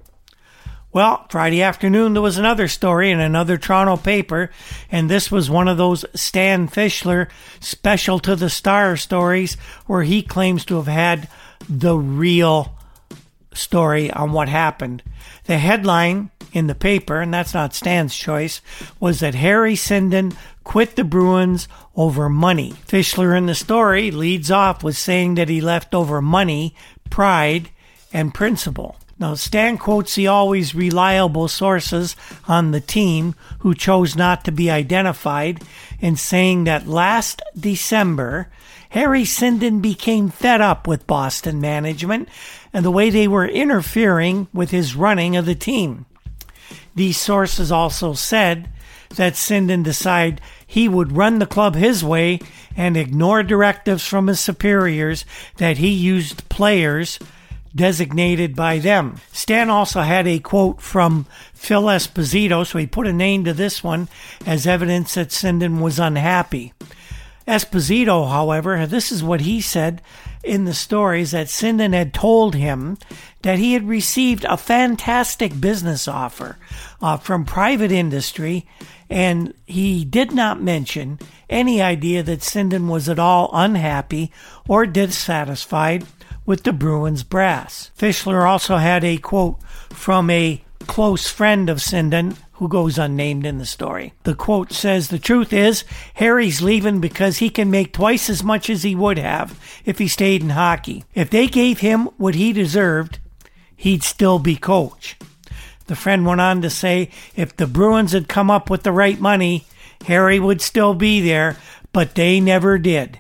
Well, 0.96 1.26
Friday 1.28 1.62
afternoon, 1.62 2.14
there 2.14 2.22
was 2.22 2.38
another 2.38 2.70
story 2.70 3.12
in 3.12 3.20
another 3.20 3.58
Toronto 3.58 3.98
paper, 3.98 4.50
and 4.90 5.10
this 5.10 5.30
was 5.30 5.50
one 5.50 5.68
of 5.68 5.76
those 5.76 6.06
Stan 6.14 6.70
Fischler 6.70 7.28
special 7.60 8.18
to 8.20 8.34
the 8.34 8.50
star 8.50 8.96
stories 8.96 9.56
where 9.88 10.04
he 10.04 10.22
claims 10.22 10.64
to 10.64 10.78
have 10.78 10.88
had 10.88 11.28
the 11.68 11.98
real 11.98 12.78
story 13.54 14.10
on 14.10 14.32
what 14.32 14.48
happened. 14.48 15.04
The 15.48 15.58
headline 15.58 16.32
in 16.54 16.68
the 16.68 16.76
paper, 16.76 17.20
and 17.20 17.34
that's 17.34 17.54
not 17.54 17.74
Stan's 17.74 18.16
choice, 18.16 18.62
was 18.98 19.20
that 19.20 19.36
Harry 19.36 19.76
Sinden 19.76 20.34
quit 20.64 20.96
the 20.96 21.04
Bruins 21.04 21.68
over 21.98 22.30
money. 22.30 22.72
Fischler 22.88 23.38
in 23.38 23.48
the 23.48 23.54
story 23.56 24.12
leads 24.12 24.50
off 24.50 24.82
with 24.82 24.96
saying 24.96 25.36
that 25.36 25.50
he 25.50 25.60
left 25.60 25.94
over 25.94 26.22
money, 26.22 26.74
pride, 27.10 27.70
and 28.14 28.34
principle. 28.34 28.96
Now, 29.18 29.36
Stan 29.36 29.78
quotes 29.78 30.16
the 30.16 30.28
always 30.28 30.76
reliable 30.76 31.48
sources 31.48 32.18
on 32.50 32.72
the 32.72 32.82
team 32.82 33.34
who 33.60 33.74
chose 33.74 34.14
not 34.16 34.44
to 34.44 34.52
be 34.52 34.70
identified 34.70 35.64
in 36.02 36.18
saying 36.18 36.66
that 36.66 36.88
last 36.88 37.42
December, 37.58 38.50
Harry 38.90 39.24
Sinden 39.24 39.82
became 39.82 40.30
fed 40.30 40.60
up 40.60 40.86
with 40.86 41.08
Boston 41.08 41.62
management 41.62 42.28
and 42.74 42.84
the 42.84 42.92
way 42.92 43.10
they 43.10 43.28
were 43.28 43.48
interfering 43.48 44.50
with 44.54 44.72
his 44.72 44.96
running 44.96 45.38
of 45.38 45.46
the 45.46 45.56
team. 45.56 46.06
These 46.94 47.20
sources 47.20 47.72
also 47.72 48.14
said 48.14 48.70
that 49.16 49.34
Sinden 49.34 49.84
decided 49.84 50.42
he 50.68 50.90
would 50.90 51.16
run 51.16 51.40
the 51.40 51.46
club 51.46 51.76
his 51.76 52.04
way 52.04 52.40
and 52.76 52.98
ignore 52.98 53.44
directives 53.44 54.06
from 54.06 54.28
his 54.28 54.42
superiors 54.42 55.24
that 55.56 55.78
he 55.78 55.90
used 55.90 56.50
players 56.50 57.18
designated 57.76 58.56
by 58.56 58.80
them. 58.80 59.20
Stan 59.32 59.70
also 59.70 60.02
had 60.02 60.28
a 60.28 60.40
quote 60.40 60.82
from 60.82 61.26
Phil 61.54 61.84
Esposito, 61.84 62.66
so 62.66 62.78
he 62.78 62.88
put 62.88 63.08
a 63.08 63.14
name 63.14 63.44
to 63.44 63.54
this 63.54 63.84
one 63.84 64.08
as 64.46 64.66
evidence 64.66 65.16
that 65.16 65.30
Sinden 65.30 65.82
was 65.82 66.00
unhappy. 66.00 66.74
Esposito, 67.48 68.30
however, 68.30 68.88
this 68.88 69.12
is 69.12 69.24
what 69.24 69.42
he 69.42 69.62
said 69.62 70.02
in 70.44 70.66
the 70.66 70.74
stories 70.74 71.32
that 71.32 71.48
Sinden 71.48 71.94
had 71.94 72.14
told 72.14 72.56
him 72.56 72.98
that 73.42 73.60
he 73.60 73.74
had 73.74 73.88
received 73.88 74.46
a 74.46 74.58
fantastic 74.58 75.60
business 75.60 76.08
offer 76.08 76.58
uh, 77.02 77.18
from 77.18 77.46
private 77.46 77.92
industry, 77.92 78.66
and 79.10 79.54
he 79.68 80.06
did 80.06 80.32
not 80.32 80.62
mention 80.62 81.20
any 81.50 81.82
idea 81.82 82.24
that 82.24 82.40
Sinden 82.40 82.88
was 82.88 83.08
at 83.10 83.20
all 83.20 83.50
unhappy 83.54 84.32
or 84.68 84.88
dissatisfied 84.88 86.06
with 86.46 86.64
the 86.64 86.74
Bruins 86.74 87.24
brass. 87.24 87.92
Fischler 87.98 88.48
also 88.48 88.78
had 88.78 89.04
a 89.04 89.18
quote 89.18 89.62
from 89.90 90.30
a 90.30 90.62
close 90.88 91.30
friend 91.30 91.70
of 91.70 91.82
Sinden 91.82 92.38
who 92.54 92.68
goes 92.70 92.98
unnamed 92.98 93.46
in 93.46 93.58
the 93.58 93.66
story. 93.66 94.14
The 94.24 94.36
quote 94.36 94.72
says, 94.72 95.10
The 95.10 95.20
truth 95.20 95.52
is, 95.52 95.84
Harry's 96.16 96.62
leaving 96.62 97.02
because 97.02 97.38
he 97.38 97.50
can 97.50 97.70
make 97.70 97.92
twice 97.92 98.30
as 98.30 98.44
much 98.44 98.70
as 98.70 98.84
he 98.84 98.96
would 98.96 99.18
have 99.18 99.60
if 99.84 100.00
he 100.00 100.08
stayed 100.08 100.42
in 100.42 100.52
hockey. 100.52 101.04
If 101.14 101.30
they 101.30 101.48
gave 101.48 101.80
him 101.80 102.06
what 102.18 102.36
he 102.36 102.54
deserved, 102.54 103.20
he'd 103.76 104.04
still 104.04 104.40
be 104.40 104.56
coach. 104.56 105.18
The 105.88 105.96
friend 105.96 106.26
went 106.26 106.42
on 106.42 106.62
to 106.62 106.70
say, 106.70 107.10
If 107.36 107.58
the 107.58 107.68
Bruins 107.68 108.14
had 108.14 108.30
come 108.30 108.50
up 108.50 108.70
with 108.70 108.84
the 108.84 108.92
right 108.92 109.20
money, 109.20 109.66
Harry 110.08 110.40
would 110.40 110.62
still 110.62 110.94
be 110.94 111.20
there, 111.22 111.58
but 111.92 112.16
they 112.16 112.40
never 112.40 112.78
did. 112.78 113.20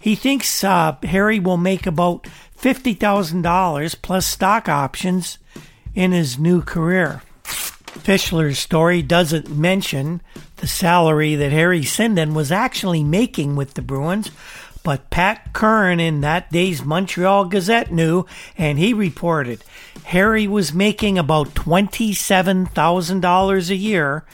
He 0.00 0.14
thinks 0.14 0.64
uh, 0.64 0.96
Harry 1.02 1.38
will 1.38 1.58
make 1.58 1.86
about 1.86 2.26
$50,000 2.58 4.02
plus 4.02 4.26
stock 4.26 4.68
options 4.68 5.38
in 5.94 6.12
his 6.12 6.38
new 6.38 6.62
career. 6.62 7.22
Fischler's 7.44 8.58
story 8.58 9.02
doesn't 9.02 9.50
mention 9.50 10.22
the 10.56 10.66
salary 10.66 11.34
that 11.34 11.52
Harry 11.52 11.82
Sinden 11.82 12.32
was 12.34 12.50
actually 12.50 13.04
making 13.04 13.56
with 13.56 13.74
the 13.74 13.82
Bruins, 13.82 14.30
but 14.82 15.10
Pat 15.10 15.52
Curran 15.52 16.00
in 16.00 16.22
that 16.22 16.50
day's 16.50 16.82
Montreal 16.82 17.44
Gazette 17.46 17.92
knew, 17.92 18.24
and 18.56 18.78
he 18.78 18.94
reported 18.94 19.62
Harry 20.04 20.46
was 20.46 20.72
making 20.72 21.18
about 21.18 21.48
$27,000 21.48 23.70
a 23.70 23.76
year 23.76 24.24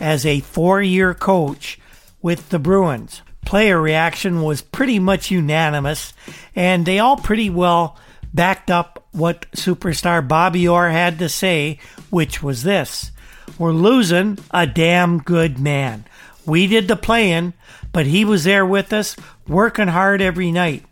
as 0.00 0.26
a 0.26 0.40
four 0.40 0.82
year 0.82 1.14
coach 1.14 1.78
with 2.20 2.48
the 2.48 2.58
Bruins. 2.58 3.22
Player 3.44 3.80
reaction 3.80 4.42
was 4.42 4.62
pretty 4.62 4.98
much 4.98 5.30
unanimous, 5.30 6.14
and 6.54 6.86
they 6.86 6.98
all 6.98 7.16
pretty 7.16 7.50
well 7.50 7.98
backed 8.32 8.70
up 8.70 9.04
what 9.12 9.50
superstar 9.52 10.26
Bobby 10.26 10.66
Orr 10.66 10.88
had 10.88 11.18
to 11.18 11.28
say, 11.28 11.78
which 12.10 12.42
was 12.42 12.62
this 12.62 13.10
We're 13.58 13.72
losing 13.72 14.38
a 14.50 14.66
damn 14.66 15.18
good 15.18 15.58
man. 15.58 16.04
We 16.46 16.66
did 16.66 16.88
the 16.88 16.96
playing, 16.96 17.52
but 17.92 18.06
he 18.06 18.24
was 18.24 18.44
there 18.44 18.66
with 18.66 18.92
us, 18.92 19.16
working 19.46 19.88
hard 19.88 20.20
every 20.20 20.50
night. 20.50 20.84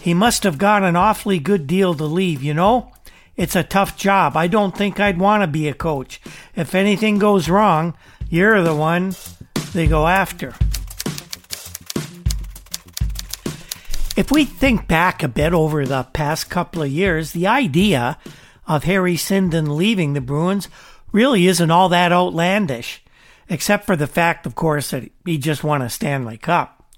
He 0.00 0.14
must 0.14 0.44
have 0.44 0.56
got 0.56 0.82
an 0.82 0.96
awfully 0.96 1.38
good 1.38 1.66
deal 1.66 1.94
to 1.94 2.04
leave, 2.04 2.42
you 2.42 2.54
know? 2.54 2.92
It's 3.36 3.56
a 3.56 3.62
tough 3.62 3.96
job. 3.96 4.36
I 4.36 4.46
don't 4.46 4.76
think 4.76 4.98
I'd 4.98 5.18
want 5.18 5.42
to 5.42 5.46
be 5.46 5.68
a 5.68 5.74
coach. 5.74 6.20
If 6.56 6.74
anything 6.74 7.18
goes 7.18 7.48
wrong, 7.48 7.94
you're 8.28 8.62
the 8.62 8.74
one 8.74 9.14
they 9.72 9.86
go 9.86 10.06
after. 10.06 10.54
If 14.20 14.30
we 14.30 14.44
think 14.44 14.86
back 14.86 15.22
a 15.22 15.28
bit 15.28 15.54
over 15.54 15.86
the 15.86 16.02
past 16.12 16.50
couple 16.50 16.82
of 16.82 16.90
years, 16.90 17.32
the 17.32 17.46
idea 17.46 18.18
of 18.66 18.84
Harry 18.84 19.14
Sinden 19.14 19.74
leaving 19.74 20.12
the 20.12 20.20
Bruins 20.20 20.68
really 21.10 21.46
isn't 21.46 21.70
all 21.70 21.88
that 21.88 22.12
outlandish, 22.12 23.02
except 23.48 23.86
for 23.86 23.96
the 23.96 24.06
fact, 24.06 24.44
of 24.44 24.54
course, 24.54 24.90
that 24.90 25.10
he 25.24 25.38
just 25.38 25.64
won 25.64 25.80
a 25.80 25.88
Stanley 25.88 26.36
Cup. 26.36 26.92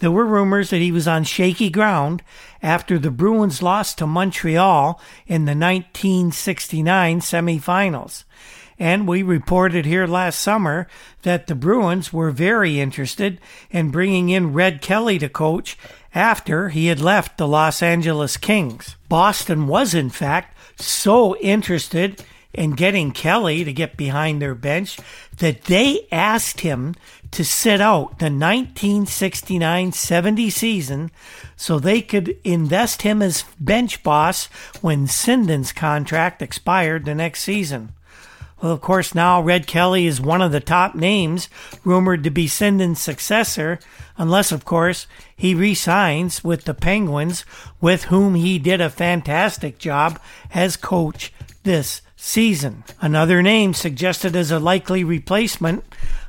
There 0.00 0.10
were 0.10 0.26
rumors 0.26 0.68
that 0.68 0.82
he 0.82 0.92
was 0.92 1.08
on 1.08 1.24
shaky 1.24 1.70
ground 1.70 2.22
after 2.62 2.98
the 2.98 3.10
Bruins 3.10 3.62
lost 3.62 3.96
to 3.96 4.06
Montreal 4.06 5.00
in 5.26 5.46
the 5.46 5.56
1969 5.56 7.20
semifinals. 7.20 8.24
And 8.78 9.08
we 9.08 9.22
reported 9.22 9.86
here 9.86 10.06
last 10.06 10.38
summer 10.38 10.86
that 11.22 11.46
the 11.46 11.54
Bruins 11.54 12.12
were 12.12 12.30
very 12.30 12.78
interested 12.78 13.40
in 13.70 13.90
bringing 13.90 14.28
in 14.28 14.52
Red 14.52 14.82
Kelly 14.82 15.18
to 15.20 15.30
coach 15.30 15.78
after 16.16 16.70
he 16.70 16.86
had 16.86 16.98
left 16.98 17.36
the 17.36 17.46
Los 17.46 17.82
Angeles 17.82 18.38
Kings. 18.38 18.96
Boston 19.06 19.66
was, 19.66 19.92
in 19.92 20.08
fact, 20.08 20.56
so 20.80 21.36
interested 21.36 22.24
in 22.54 22.70
getting 22.70 23.12
Kelly 23.12 23.64
to 23.64 23.72
get 23.72 23.98
behind 23.98 24.40
their 24.40 24.54
bench 24.54 24.98
that 25.36 25.64
they 25.64 26.08
asked 26.10 26.60
him 26.60 26.94
to 27.32 27.44
sit 27.44 27.82
out 27.82 28.18
the 28.18 28.30
1969 28.30 29.92
70 29.92 30.48
season 30.48 31.10
so 31.54 31.78
they 31.78 32.00
could 32.00 32.34
invest 32.44 33.02
him 33.02 33.20
as 33.20 33.44
bench 33.60 34.02
boss 34.02 34.46
when 34.80 35.06
Sinden's 35.06 35.72
contract 35.72 36.40
expired 36.40 37.04
the 37.04 37.14
next 37.14 37.42
season. 37.42 37.92
Well, 38.62 38.72
of 38.72 38.80
course, 38.80 39.14
now 39.14 39.42
Red 39.42 39.66
Kelly 39.66 40.06
is 40.06 40.20
one 40.20 40.40
of 40.40 40.50
the 40.50 40.60
top 40.60 40.94
names 40.94 41.48
rumored 41.84 42.24
to 42.24 42.30
be 42.30 42.48
Sinden's 42.48 43.00
successor, 43.00 43.78
unless, 44.16 44.50
of 44.50 44.64
course, 44.64 45.06
he 45.36 45.54
resigns 45.54 46.42
with 46.42 46.64
the 46.64 46.72
Penguins, 46.72 47.44
with 47.80 48.04
whom 48.04 48.34
he 48.34 48.58
did 48.58 48.80
a 48.80 48.88
fantastic 48.88 49.78
job 49.78 50.18
as 50.54 50.76
coach 50.76 51.32
this 51.64 52.00
season. 52.16 52.82
Another 53.00 53.42
name 53.42 53.74
suggested 53.74 54.34
as 54.34 54.50
a 54.50 54.58
likely 54.58 55.04
replacement 55.04 55.84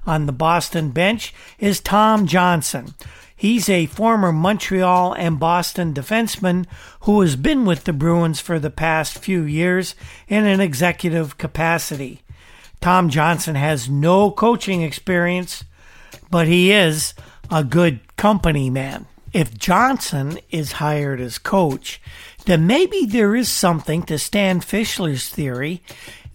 on 0.05 0.25
the 0.25 0.33
Boston 0.33 0.89
bench 0.89 1.33
is 1.59 1.79
Tom 1.79 2.27
Johnson. 2.27 2.93
He's 3.39 3.69
a 3.69 3.85
former 3.85 4.31
Montreal 4.31 5.13
and 5.13 5.39
Boston 5.39 5.93
defenseman 5.93 6.65
who 7.01 7.21
has 7.21 7.35
been 7.35 7.65
with 7.65 7.83
the 7.83 7.93
Bruins 7.93 8.41
for 8.41 8.57
the 8.57 8.71
past 8.71 9.19
few 9.19 9.43
years 9.43 9.93
in 10.27 10.47
an 10.47 10.59
executive 10.59 11.37
capacity. 11.37 12.23
Tom 12.81 13.09
Johnson 13.09 13.53
has 13.53 13.87
no 13.87 14.31
coaching 14.31 14.81
experience, 14.81 15.63
but 16.31 16.47
he 16.47 16.71
is 16.71 17.13
a 17.51 17.63
good 17.63 17.99
company 18.17 18.71
man. 18.71 19.05
If 19.33 19.55
Johnson 19.55 20.39
is 20.49 20.73
hired 20.73 21.21
as 21.21 21.37
coach, 21.37 22.01
then 22.45 22.65
maybe 22.65 23.05
there 23.05 23.35
is 23.35 23.49
something 23.49 24.01
to 24.03 24.17
Stan 24.17 24.61
Fischler's 24.61 25.29
theory 25.29 25.83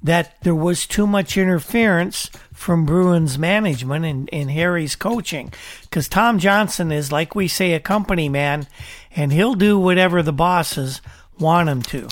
that 0.05 0.41
there 0.43 0.55
was 0.55 0.87
too 0.87 1.07
much 1.07 1.37
interference 1.37 2.31
from 2.63 2.87
Bruins 2.87 3.39
management 3.39 4.05
and, 4.05 4.31
and 4.33 4.51
Harry's 4.51 4.97
coaching. 4.97 5.53
Because 5.83 6.09
Tom 6.09 6.39
Johnson 6.39 6.93
is, 6.93 7.13
like 7.13 7.35
we 7.35 7.49
say, 7.49 7.73
a 7.73 7.81
company 7.81 8.29
man, 8.29 8.67
and 9.15 9.33
he'll 9.33 9.55
do 9.55 9.79
whatever 9.79 10.23
the 10.23 10.33
bosses 10.33 11.01
want 11.39 11.69
him 11.69 11.83
to. 11.83 12.09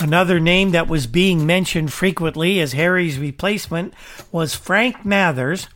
Another 0.00 0.40
name 0.40 0.70
that 0.70 0.88
was 0.88 1.06
being 1.06 1.46
mentioned 1.46 1.92
frequently 1.92 2.58
as 2.60 2.72
Harry's 2.72 3.18
replacement 3.18 3.94
was 4.32 4.54
Frank 4.54 5.04
Mathers, 5.04 5.68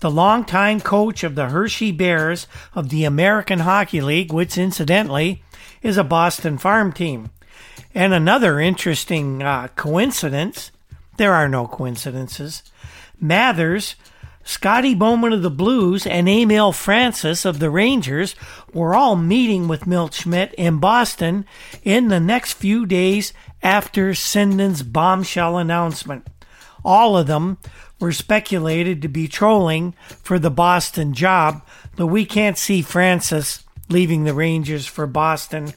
the 0.00 0.10
longtime 0.10 0.80
coach 0.80 1.24
of 1.24 1.34
the 1.34 1.48
Hershey 1.48 1.92
Bears 1.92 2.46
of 2.74 2.88
the 2.88 3.04
American 3.04 3.58
Hockey 3.58 4.00
League, 4.00 4.32
which 4.32 4.56
incidentally 4.56 5.42
is 5.82 5.98
a 5.98 6.04
Boston 6.04 6.56
farm 6.56 6.92
team. 6.92 7.30
And 7.94 8.14
another 8.14 8.60
interesting 8.60 9.42
uh, 9.42 9.68
coincidence 9.76 10.70
there 11.16 11.32
are 11.32 11.48
no 11.48 11.66
coincidences. 11.66 12.62
Mathers, 13.24 13.96
Scotty 14.44 14.94
Bowman 14.94 15.32
of 15.32 15.42
the 15.42 15.50
Blues, 15.50 16.06
and 16.06 16.28
Emile 16.28 16.72
Francis 16.72 17.46
of 17.46 17.58
the 17.58 17.70
Rangers 17.70 18.36
were 18.74 18.94
all 18.94 19.16
meeting 19.16 19.66
with 19.66 19.86
Milt 19.86 20.12
Schmidt 20.12 20.52
in 20.54 20.78
Boston 20.78 21.46
in 21.82 22.08
the 22.08 22.20
next 22.20 22.52
few 22.52 22.84
days 22.84 23.32
after 23.62 24.14
Sinden's 24.14 24.82
bombshell 24.82 25.56
announcement. 25.56 26.26
All 26.84 27.16
of 27.16 27.26
them 27.26 27.56
were 27.98 28.12
speculated 28.12 29.00
to 29.00 29.08
be 29.08 29.26
trolling 29.26 29.94
for 30.22 30.38
the 30.38 30.50
Boston 30.50 31.14
job, 31.14 31.66
but 31.96 32.08
we 32.08 32.26
can't 32.26 32.58
see 32.58 32.82
Francis 32.82 33.64
leaving 33.88 34.24
the 34.24 34.34
Rangers 34.34 34.84
for 34.84 35.06
Boston. 35.06 35.72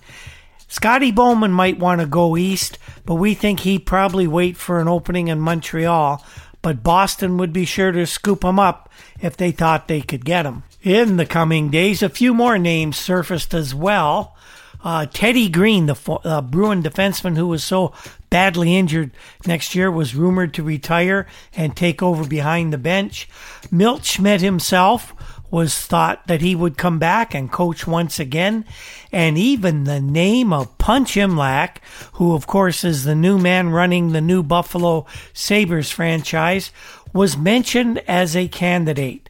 Scotty 0.67 1.11
Bowman 1.11 1.51
might 1.51 1.79
want 1.79 2.01
to 2.01 2.07
go 2.07 2.35
east, 2.35 2.77
but 3.05 3.15
we 3.15 3.33
think 3.33 3.61
he'd 3.61 3.85
probably 3.85 4.27
wait 4.27 4.57
for 4.57 4.81
an 4.81 4.89
opening 4.89 5.29
in 5.29 5.39
Montreal. 5.39 6.21
But 6.61 6.83
Boston 6.83 7.37
would 7.37 7.53
be 7.53 7.65
sure 7.65 7.91
to 7.91 8.05
scoop 8.05 8.43
him 8.43 8.59
up 8.59 8.89
if 9.21 9.37
they 9.37 9.51
thought 9.51 9.87
they 9.87 10.01
could 10.01 10.25
get 10.25 10.45
him. 10.45 10.63
In 10.81 11.17
the 11.17 11.25
coming 11.25 11.69
days, 11.69 12.01
a 12.01 12.09
few 12.09 12.33
more 12.33 12.57
names 12.57 12.97
surfaced 12.97 13.53
as 13.53 13.73
well. 13.73 14.35
Uh, 14.83 15.05
Teddy 15.05 15.49
Green, 15.49 15.87
the 15.87 16.19
uh, 16.23 16.41
Bruin 16.41 16.83
defenseman 16.83 17.35
who 17.35 17.47
was 17.47 17.63
so 17.63 17.93
badly 18.29 18.77
injured 18.77 19.11
next 19.45 19.75
year, 19.75 19.89
was 19.89 20.15
rumored 20.15 20.53
to 20.53 20.63
retire 20.63 21.27
and 21.55 21.75
take 21.75 22.03
over 22.03 22.25
behind 22.27 22.71
the 22.71 22.77
bench. 22.77 23.27
Milt 23.71 24.05
Schmidt 24.05 24.41
himself 24.41 25.13
was 25.49 25.75
thought 25.77 26.27
that 26.27 26.41
he 26.41 26.55
would 26.55 26.77
come 26.77 26.99
back 26.99 27.33
and 27.33 27.51
coach 27.51 27.87
once 27.87 28.19
again. 28.19 28.65
And 29.11 29.37
even 29.37 29.83
the 29.83 30.01
name 30.01 30.51
of 30.51 30.77
Punch 30.77 31.15
Imlach, 31.15 31.77
who 32.13 32.33
of 32.33 32.47
course 32.47 32.83
is 32.83 33.03
the 33.03 33.15
new 33.15 33.37
man 33.37 33.69
running 33.69 34.11
the 34.11 34.21
new 34.21 34.43
Buffalo 34.43 35.05
Sabres 35.33 35.91
franchise, 35.91 36.71
was 37.13 37.37
mentioned 37.37 37.99
as 38.07 38.35
a 38.35 38.47
candidate. 38.47 39.29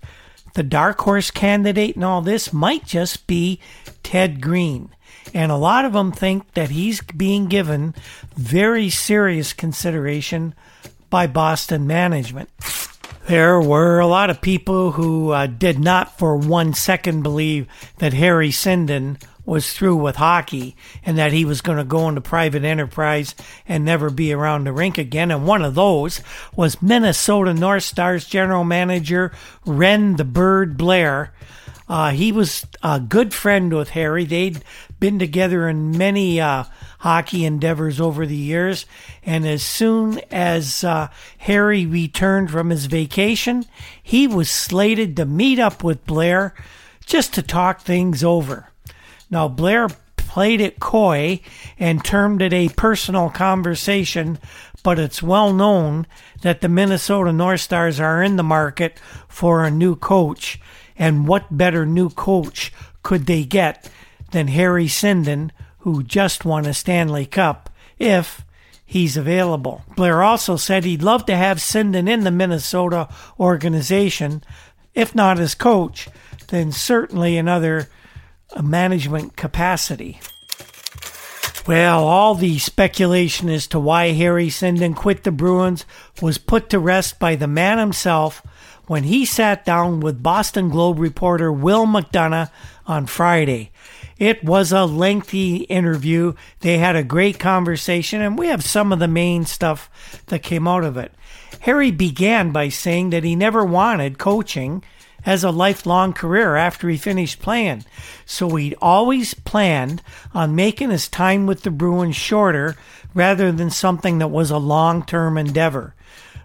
The 0.55 0.63
dark 0.63 0.99
horse 1.01 1.29
candidate 1.29 1.95
in 1.95 2.03
all 2.03 2.21
this 2.21 2.51
might 2.51 2.85
just 2.85 3.27
be 3.27 3.59
Ted 4.01 4.41
Green. 4.41 4.89
And 5.33 5.51
a 5.51 5.57
lot 5.57 5.85
of 5.85 5.93
them 5.93 6.11
think 6.11 6.53
that 6.53 6.71
he's 6.71 7.01
being 7.01 7.47
given 7.47 7.93
very 8.35 8.89
serious 8.89 9.53
consideration 9.53 10.55
by 11.09 11.27
Boston 11.27 11.85
management. 11.85 12.49
There 13.27 13.59
were 13.59 13.99
a 13.99 14.07
lot 14.07 14.29
of 14.29 14.39
people 14.39 14.93
who 14.93 15.31
uh, 15.31 15.47
did 15.47 15.79
not 15.79 16.17
for 16.17 16.37
one 16.37 16.73
second 16.73 17.23
believe 17.23 17.67
that 17.97 18.13
Harry 18.13 18.51
Sinden 18.51 19.21
was 19.45 19.73
through 19.73 19.97
with 19.97 20.15
hockey 20.15 20.77
and 21.05 21.17
that 21.17 21.33
he 21.33 21.43
was 21.43 21.59
going 21.59 21.77
to 21.77 21.83
go 21.83 22.07
into 22.07 22.21
private 22.21 22.63
enterprise 22.63 23.35
and 23.67 23.83
never 23.83 24.09
be 24.09 24.31
around 24.31 24.63
the 24.63 24.71
rink 24.71 24.97
again. 24.97 25.29
And 25.29 25.45
one 25.45 25.61
of 25.61 25.75
those 25.75 26.21
was 26.55 26.81
Minnesota 26.81 27.53
North 27.53 27.83
Stars 27.83 28.23
general 28.23 28.63
manager 28.63 29.33
Wren 29.65 30.15
the 30.15 30.23
Bird 30.23 30.77
Blair. 30.77 31.33
Uh, 31.89 32.11
he 32.11 32.31
was 32.31 32.65
a 32.81 33.01
good 33.01 33.33
friend 33.33 33.73
with 33.73 33.89
Harry. 33.89 34.23
They'd 34.23 34.63
been 35.01 35.19
together 35.19 35.67
in 35.67 35.97
many 35.97 36.39
uh, 36.39 36.63
hockey 36.99 37.45
endeavors 37.45 37.99
over 37.99 38.25
the 38.25 38.35
years. 38.35 38.85
And 39.23 39.45
as 39.45 39.63
soon 39.63 40.19
as 40.31 40.83
uh, 40.83 41.09
Harry 41.39 41.85
returned 41.85 42.51
from 42.51 42.69
his 42.69 42.85
vacation, 42.85 43.65
he 44.01 44.27
was 44.27 44.49
slated 44.49 45.15
to 45.17 45.25
meet 45.25 45.59
up 45.59 45.83
with 45.83 46.05
Blair 46.05 46.53
just 47.05 47.33
to 47.35 47.41
talk 47.41 47.81
things 47.81 48.23
over. 48.23 48.69
Now, 49.29 49.47
Blair 49.47 49.89
played 50.15 50.61
it 50.61 50.79
coy 50.79 51.41
and 51.79 52.03
termed 52.03 52.41
it 52.41 52.53
a 52.53 52.69
personal 52.69 53.29
conversation, 53.29 54.37
but 54.83 54.99
it's 54.99 55.23
well 55.23 55.53
known 55.53 56.05
that 56.41 56.61
the 56.61 56.69
Minnesota 56.69 57.31
North 57.33 57.61
Stars 57.61 57.99
are 57.99 58.21
in 58.21 58.35
the 58.35 58.43
market 58.43 58.99
for 59.27 59.63
a 59.63 59.71
new 59.71 59.95
coach. 59.95 60.59
And 60.97 61.27
what 61.27 61.57
better 61.57 61.85
new 61.85 62.09
coach 62.09 62.73
could 63.03 63.25
they 63.25 63.45
get 63.45 63.89
than 64.31 64.49
Harry 64.49 64.87
Sinden, 64.87 65.51
who 65.87 66.03
just 66.03 66.43
won 66.43 66.65
a 66.65 66.73
Stanley 66.73 67.25
Cup, 67.25 67.69
if 67.97 68.43
he's 68.85 69.15
available. 69.15 69.85
Blair 69.95 70.21
also 70.21 70.57
said 70.57 70.83
he'd 70.83 71.01
love 71.01 71.25
to 71.27 71.35
have 71.37 71.59
Sinden 71.59 72.09
in 72.09 72.25
the 72.25 72.29
Minnesota 72.29 73.07
organization, 73.39 74.43
if 74.93 75.15
not 75.15 75.39
as 75.39 75.55
coach, 75.55 76.09
then 76.49 76.73
certainly 76.73 77.37
in 77.37 77.47
other 77.47 77.87
uh, 78.53 78.61
management 78.61 79.37
capacity. 79.37 80.19
Well, 81.65 82.03
all 82.03 82.35
the 82.35 82.59
speculation 82.59 83.47
as 83.47 83.65
to 83.67 83.79
why 83.79 84.11
Harry 84.11 84.49
Sinden 84.49 84.93
quit 84.93 85.23
the 85.23 85.31
Bruins 85.31 85.85
was 86.21 86.37
put 86.37 86.69
to 86.71 86.79
rest 86.79 87.17
by 87.17 87.37
the 87.37 87.47
man 87.47 87.77
himself 87.77 88.45
when 88.87 89.03
he 89.03 89.23
sat 89.23 89.63
down 89.63 90.01
with 90.01 90.21
Boston 90.21 90.67
Globe 90.67 90.99
reporter 90.99 91.49
Will 91.49 91.85
McDonough 91.85 92.51
on 92.85 93.05
Friday. 93.05 93.71
It 94.19 94.43
was 94.43 94.71
a 94.71 94.85
lengthy 94.85 95.57
interview. 95.57 96.33
They 96.61 96.79
had 96.79 96.95
a 96.95 97.03
great 97.03 97.39
conversation, 97.39 98.21
and 98.21 98.37
we 98.37 98.47
have 98.47 98.63
some 98.63 98.91
of 98.91 98.99
the 98.99 99.07
main 99.07 99.45
stuff 99.45 100.23
that 100.27 100.43
came 100.43 100.67
out 100.67 100.83
of 100.83 100.97
it. 100.97 101.11
Harry 101.61 101.91
began 101.91 102.51
by 102.51 102.69
saying 102.69 103.11
that 103.11 103.23
he 103.23 103.35
never 103.35 103.63
wanted 103.63 104.17
coaching 104.17 104.83
as 105.25 105.43
a 105.43 105.51
lifelong 105.51 106.13
career 106.13 106.55
after 106.55 106.89
he 106.89 106.97
finished 106.97 107.41
playing. 107.41 107.83
So 108.25 108.55
he'd 108.55 108.75
always 108.81 109.33
planned 109.33 110.01
on 110.33 110.55
making 110.55 110.89
his 110.89 111.07
time 111.07 111.45
with 111.45 111.63
the 111.63 111.71
Bruins 111.71 112.15
shorter 112.15 112.75
rather 113.13 113.51
than 113.51 113.69
something 113.69 114.19
that 114.19 114.29
was 114.29 114.51
a 114.51 114.57
long 114.57 115.05
term 115.05 115.37
endeavor. 115.37 115.93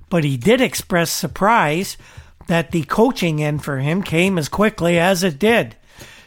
But 0.08 0.24
he 0.24 0.36
did 0.36 0.60
express 0.60 1.10
surprise 1.10 1.96
that 2.48 2.72
the 2.72 2.82
coaching 2.84 3.42
end 3.42 3.62
for 3.62 3.78
him 3.78 4.02
came 4.02 4.36
as 4.36 4.48
quickly 4.48 4.98
as 4.98 5.22
it 5.22 5.38
did. 5.38 5.76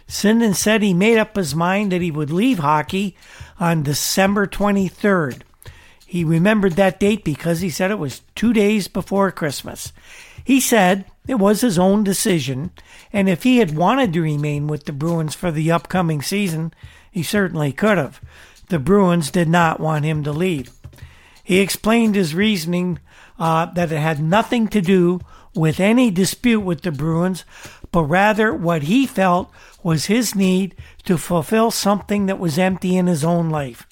Sinden 0.08 0.56
said 0.56 0.82
he 0.82 0.94
made 0.94 1.18
up 1.18 1.36
his 1.36 1.56
mind 1.56 1.92
that 1.92 2.02
he 2.02 2.12
would 2.12 2.32
leave 2.32 2.60
hockey 2.60 3.16
on 3.60 3.84
December 3.84 4.46
23rd. 4.46 5.42
He 6.06 6.24
remembered 6.24 6.74
that 6.74 7.00
date 7.00 7.24
because 7.24 7.62
he 7.62 7.70
said 7.70 7.92
it 7.92 8.00
was 8.00 8.22
two 8.36 8.54
days 8.54 8.88
before 8.88 9.32
Christmas. 9.32 9.92
He 10.44 10.60
said 10.60 11.06
it 11.28 11.36
was 11.36 11.62
his 11.62 11.80
own 11.80 12.04
decision, 12.04 12.72
and 13.12 13.28
if 13.28 13.44
he 13.44 13.58
had 13.58 13.76
wanted 13.76 14.14
to 14.14 14.22
remain 14.22 14.68
with 14.68 14.86
the 14.86 14.94
Bruins 14.94 15.34
for 15.34 15.52
the 15.52 15.72
upcoming 15.72 16.22
season, 16.22 16.72
he 17.10 17.24
certainly 17.24 17.72
could 17.72 17.98
have. 17.98 18.22
The 18.70 18.80
Bruins 18.80 19.32
did 19.32 19.50
not 19.50 19.80
want 19.80 20.06
him 20.06 20.24
to 20.24 20.32
leave. 20.32 20.72
He 21.44 21.60
explained 21.60 22.16
his 22.16 22.36
reasoning 22.36 23.00
uh, 23.40 23.68
that 23.74 23.92
it 23.92 24.00
had 24.00 24.20
nothing 24.20 24.68
to 24.70 24.82
do 24.82 25.20
with 25.56 25.80
any 25.80 26.12
dispute 26.12 26.62
with 26.62 26.82
the 26.82 26.92
Bruins, 26.92 27.46
but 27.96 28.04
rather 28.04 28.54
what 28.54 28.84
he 28.84 29.08
felt 29.08 29.50
was 29.82 30.08
his 30.08 30.36
need 30.36 30.76
to 31.06 31.18
fulfill 31.18 31.72
something 31.72 32.26
that 32.26 32.38
was 32.38 32.60
empty 32.60 32.98
in 32.98 33.08
his 33.08 33.24
own 33.24 33.50
life. 33.50 33.88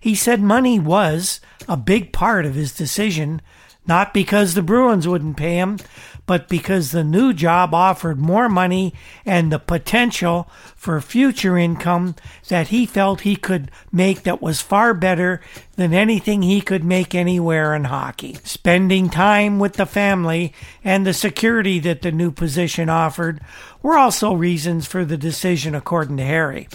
He 0.00 0.16
said 0.16 0.42
money 0.42 0.80
was 0.80 1.38
a 1.68 1.76
big 1.76 2.12
part 2.12 2.46
of 2.46 2.56
his 2.56 2.74
decision, 2.74 3.40
not 3.86 4.12
because 4.12 4.54
the 4.54 4.62
Bruins 4.62 5.06
wouldn't 5.06 5.36
pay 5.36 5.54
him, 5.54 5.78
but 6.26 6.48
because 6.48 6.90
the 6.90 7.04
new 7.04 7.32
job 7.32 7.74
offered 7.74 8.18
more 8.18 8.48
money 8.48 8.94
and 9.26 9.52
the 9.52 9.58
potential 9.58 10.48
for 10.74 11.00
future 11.00 11.58
income 11.58 12.14
that 12.48 12.68
he 12.68 12.86
felt 12.86 13.20
he 13.20 13.36
could 13.36 13.70
make 13.92 14.22
that 14.22 14.40
was 14.40 14.60
far 14.60 14.94
better 14.94 15.40
than 15.76 15.92
anything 15.92 16.42
he 16.42 16.60
could 16.60 16.84
make 16.84 17.14
anywhere 17.14 17.74
in 17.74 17.84
hockey. 17.84 18.38
Spending 18.44 19.10
time 19.10 19.58
with 19.58 19.74
the 19.74 19.86
family 19.86 20.52
and 20.82 21.06
the 21.06 21.12
security 21.12 21.78
that 21.80 22.02
the 22.02 22.12
new 22.12 22.30
position 22.30 22.88
offered 22.88 23.40
were 23.82 23.98
also 23.98 24.32
reasons 24.32 24.86
for 24.86 25.04
the 25.04 25.18
decision, 25.18 25.74
according 25.74 26.16
to 26.16 26.24
Harry. 26.24 26.68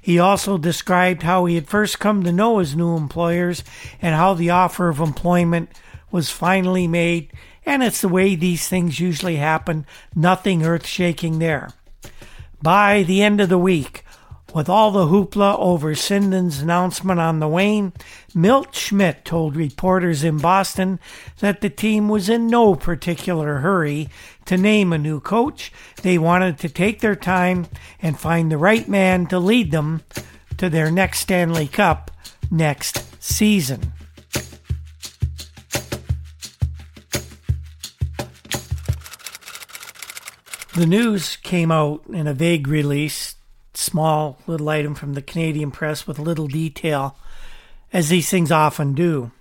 He 0.00 0.18
also 0.18 0.58
described 0.58 1.22
how 1.22 1.44
he 1.44 1.54
had 1.54 1.68
first 1.68 1.98
come 2.00 2.22
to 2.24 2.32
know 2.32 2.58
his 2.58 2.74
new 2.74 2.96
employers 2.96 3.62
and 4.00 4.14
how 4.14 4.34
the 4.34 4.50
offer 4.50 4.88
of 4.88 5.00
employment 5.00 5.70
was 6.10 6.30
finally 6.30 6.86
made 6.86 7.30
and 7.64 7.82
it's 7.82 8.00
the 8.00 8.08
way 8.08 8.34
these 8.34 8.68
things 8.68 9.00
usually 9.00 9.36
happen. 9.36 9.86
Nothing 10.14 10.64
earth 10.64 10.86
shaking 10.86 11.38
there. 11.38 11.70
By 12.62 13.02
the 13.02 13.22
end 13.22 13.40
of 13.40 13.48
the 13.48 13.58
week, 13.58 14.04
with 14.54 14.68
all 14.68 14.90
the 14.90 15.06
hoopla 15.06 15.58
over 15.58 15.94
Sinden's 15.94 16.60
announcement 16.60 17.20
on 17.20 17.38
the 17.38 17.48
wane, 17.48 17.92
Milt 18.34 18.74
Schmidt 18.74 19.24
told 19.24 19.54
reporters 19.54 20.24
in 20.24 20.38
Boston 20.38 20.98
that 21.38 21.60
the 21.60 21.70
team 21.70 22.08
was 22.08 22.28
in 22.28 22.48
no 22.48 22.74
particular 22.74 23.58
hurry 23.58 24.08
to 24.46 24.56
name 24.56 24.92
a 24.92 24.98
new 24.98 25.20
coach. 25.20 25.72
They 26.02 26.18
wanted 26.18 26.58
to 26.58 26.68
take 26.68 27.00
their 27.00 27.16
time 27.16 27.68
and 28.02 28.18
find 28.18 28.50
the 28.50 28.58
right 28.58 28.88
man 28.88 29.26
to 29.26 29.38
lead 29.38 29.70
them 29.70 30.02
to 30.58 30.68
their 30.68 30.90
next 30.90 31.20
Stanley 31.20 31.68
Cup 31.68 32.10
next 32.50 33.22
season. 33.22 33.92
The 40.74 40.86
news 40.86 41.34
came 41.34 41.72
out 41.72 42.04
in 42.12 42.28
a 42.28 42.34
vague 42.34 42.68
release, 42.68 43.34
small 43.74 44.38
little 44.46 44.68
item 44.68 44.94
from 44.94 45.14
the 45.14 45.22
Canadian 45.22 45.72
press 45.72 46.06
with 46.06 46.20
little 46.20 46.46
detail, 46.46 47.16
as 47.92 48.08
these 48.08 48.30
things 48.30 48.52
often 48.52 48.94
do. 48.94 49.32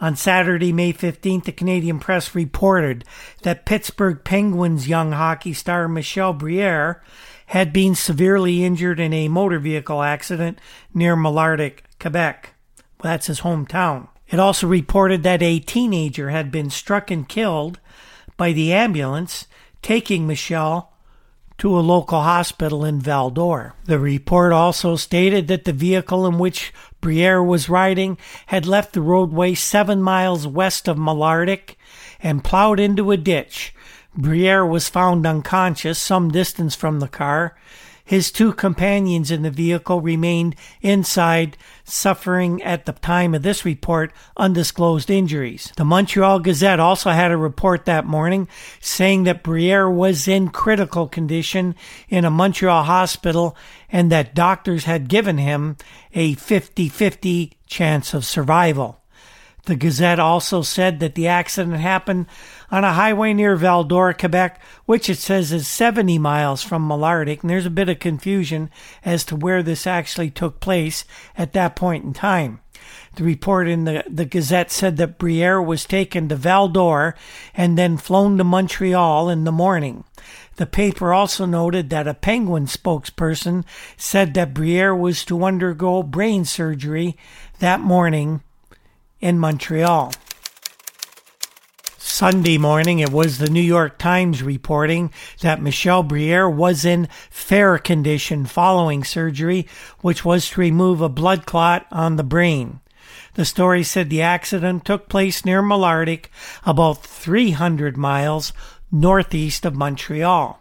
On 0.00 0.14
Saturday, 0.14 0.72
May 0.72 0.92
15th, 0.92 1.44
the 1.44 1.52
Canadian 1.52 1.98
press 1.98 2.32
reported 2.32 3.04
that 3.42 3.66
Pittsburgh 3.66 4.22
Penguins 4.22 4.86
young 4.86 5.10
hockey 5.10 5.52
star 5.52 5.88
Michel 5.88 6.32
Briere 6.32 7.02
had 7.46 7.72
been 7.72 7.96
severely 7.96 8.64
injured 8.64 9.00
in 9.00 9.12
a 9.12 9.26
motor 9.26 9.58
vehicle 9.58 10.02
accident 10.02 10.60
near 10.94 11.16
Malartic, 11.16 11.80
Quebec. 11.98 12.54
That's 13.02 13.26
his 13.26 13.40
hometown. 13.40 14.08
It 14.28 14.38
also 14.38 14.68
reported 14.68 15.24
that 15.24 15.42
a 15.42 15.58
teenager 15.58 16.30
had 16.30 16.52
been 16.52 16.70
struck 16.70 17.10
and 17.10 17.28
killed 17.28 17.80
by 18.36 18.52
the 18.52 18.72
ambulance 18.72 19.46
taking 19.82 20.26
Michel 20.26 20.92
to 21.58 21.78
a 21.78 21.80
local 21.80 22.20
hospital 22.20 22.84
in 22.84 23.00
Val-d'Or. 23.00 23.74
The 23.84 23.98
report 23.98 24.52
also 24.52 24.96
stated 24.96 25.48
that 25.48 25.64
the 25.64 25.72
vehicle 25.72 26.26
in 26.26 26.38
which 26.38 26.72
Briere 27.00 27.42
was 27.42 27.68
riding 27.68 28.18
had 28.46 28.66
left 28.66 28.92
the 28.92 29.00
roadway 29.00 29.54
seven 29.54 30.02
miles 30.02 30.46
west 30.46 30.86
of 30.86 30.98
Malartic 30.98 31.76
and 32.20 32.44
plowed 32.44 32.78
into 32.78 33.10
a 33.10 33.16
ditch. 33.16 33.74
Briere 34.14 34.66
was 34.66 34.88
found 34.88 35.26
unconscious 35.26 35.98
some 35.98 36.30
distance 36.30 36.74
from 36.74 37.00
the 37.00 37.08
car. 37.08 37.56
His 38.06 38.30
two 38.30 38.52
companions 38.52 39.32
in 39.32 39.42
the 39.42 39.50
vehicle 39.50 40.00
remained 40.00 40.54
inside, 40.80 41.58
suffering 41.82 42.62
at 42.62 42.86
the 42.86 42.92
time 42.92 43.34
of 43.34 43.42
this 43.42 43.64
report 43.64 44.12
undisclosed 44.36 45.10
injuries. 45.10 45.72
The 45.76 45.84
Montreal 45.84 46.38
Gazette 46.38 46.78
also 46.78 47.10
had 47.10 47.32
a 47.32 47.36
report 47.36 47.84
that 47.86 48.06
morning 48.06 48.46
saying 48.80 49.24
that 49.24 49.42
Briere 49.42 49.90
was 49.90 50.28
in 50.28 50.50
critical 50.50 51.08
condition 51.08 51.74
in 52.08 52.24
a 52.24 52.30
Montreal 52.30 52.84
hospital 52.84 53.56
and 53.90 54.12
that 54.12 54.36
doctors 54.36 54.84
had 54.84 55.08
given 55.08 55.38
him 55.38 55.76
a 56.14 56.34
50 56.34 56.88
50 56.88 57.58
chance 57.66 58.14
of 58.14 58.24
survival. 58.24 59.02
The 59.66 59.74
Gazette 59.74 60.20
also 60.20 60.62
said 60.62 61.00
that 61.00 61.16
the 61.16 61.26
accident 61.26 61.78
happened 61.78 62.26
on 62.70 62.84
a 62.84 62.92
highway 62.92 63.32
near 63.32 63.56
Val-d'Or, 63.56 64.12
Quebec, 64.12 64.60
which 64.84 65.08
it 65.08 65.18
says 65.18 65.52
is 65.52 65.68
70 65.68 66.18
miles 66.18 66.62
from 66.62 66.86
Malartic, 66.86 67.42
and 67.42 67.50
there's 67.50 67.66
a 67.66 67.70
bit 67.70 67.88
of 67.88 67.98
confusion 67.98 68.70
as 69.04 69.24
to 69.24 69.36
where 69.36 69.62
this 69.62 69.86
actually 69.86 70.30
took 70.30 70.60
place 70.60 71.04
at 71.36 71.52
that 71.52 71.76
point 71.76 72.04
in 72.04 72.12
time. 72.12 72.60
The 73.16 73.24
report 73.24 73.66
in 73.66 73.84
the, 73.84 74.04
the 74.08 74.26
Gazette 74.26 74.70
said 74.70 74.96
that 74.98 75.18
Briere 75.18 75.60
was 75.62 75.84
taken 75.84 76.28
to 76.28 76.36
Val-d'Or 76.36 77.14
and 77.54 77.78
then 77.78 77.96
flown 77.96 78.36
to 78.38 78.44
Montreal 78.44 79.30
in 79.30 79.44
the 79.44 79.52
morning. 79.52 80.04
The 80.56 80.66
paper 80.66 81.12
also 81.12 81.46
noted 81.46 81.90
that 81.90 82.08
a 82.08 82.14
Penguin 82.14 82.66
spokesperson 82.66 83.64
said 83.96 84.34
that 84.34 84.54
Briere 84.54 84.94
was 84.94 85.24
to 85.26 85.44
undergo 85.44 86.02
brain 86.02 86.44
surgery 86.44 87.16
that 87.58 87.80
morning 87.80 88.42
in 89.20 89.38
Montreal. 89.38 90.12
Sunday 92.16 92.56
morning, 92.56 93.00
it 93.00 93.12
was 93.12 93.36
the 93.36 93.50
New 93.50 93.60
York 93.60 93.98
Times 93.98 94.42
reporting 94.42 95.12
that 95.42 95.60
Michel 95.60 96.02
Briere 96.02 96.48
was 96.48 96.82
in 96.82 97.08
fair 97.28 97.76
condition 97.76 98.46
following 98.46 99.04
surgery, 99.04 99.68
which 100.00 100.24
was 100.24 100.48
to 100.48 100.62
remove 100.62 101.02
a 101.02 101.10
blood 101.10 101.44
clot 101.44 101.84
on 101.92 102.16
the 102.16 102.24
brain. 102.24 102.80
The 103.34 103.44
story 103.44 103.82
said 103.82 104.08
the 104.08 104.22
accident 104.22 104.86
took 104.86 105.10
place 105.10 105.44
near 105.44 105.60
Malartic, 105.60 106.28
about 106.64 107.04
300 107.04 107.98
miles 107.98 108.54
northeast 108.90 109.66
of 109.66 109.76
Montreal. 109.76 110.58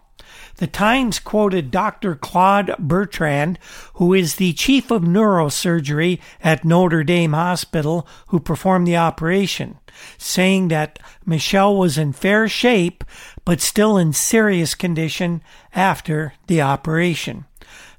The 0.58 0.68
Times 0.68 1.20
quoted 1.20 1.72
Dr. 1.72 2.16
Claude 2.16 2.76
Bertrand, 2.78 3.60
who 3.94 4.14
is 4.14 4.36
the 4.36 4.52
chief 4.52 4.92
of 4.92 5.04
neurosurgery 5.04 6.20
at 6.42 6.66
Notre 6.66 7.06
Dame 7.06 7.32
Hospital, 7.32 8.06
who 8.28 8.42
performed 8.42 8.88
the 8.88 8.98
operation, 8.98 9.80
saying 10.18 10.70
that 10.70 11.00
Michel 11.26 11.76
was 11.76 11.98
in 11.98 12.14
fair 12.14 12.48
shape 12.48 13.04
but 13.44 13.62
still 13.62 13.98
in 13.98 14.14
serious 14.14 14.76
condition 14.76 15.42
after 15.74 16.34
the 16.48 16.62
operation. 16.62 17.46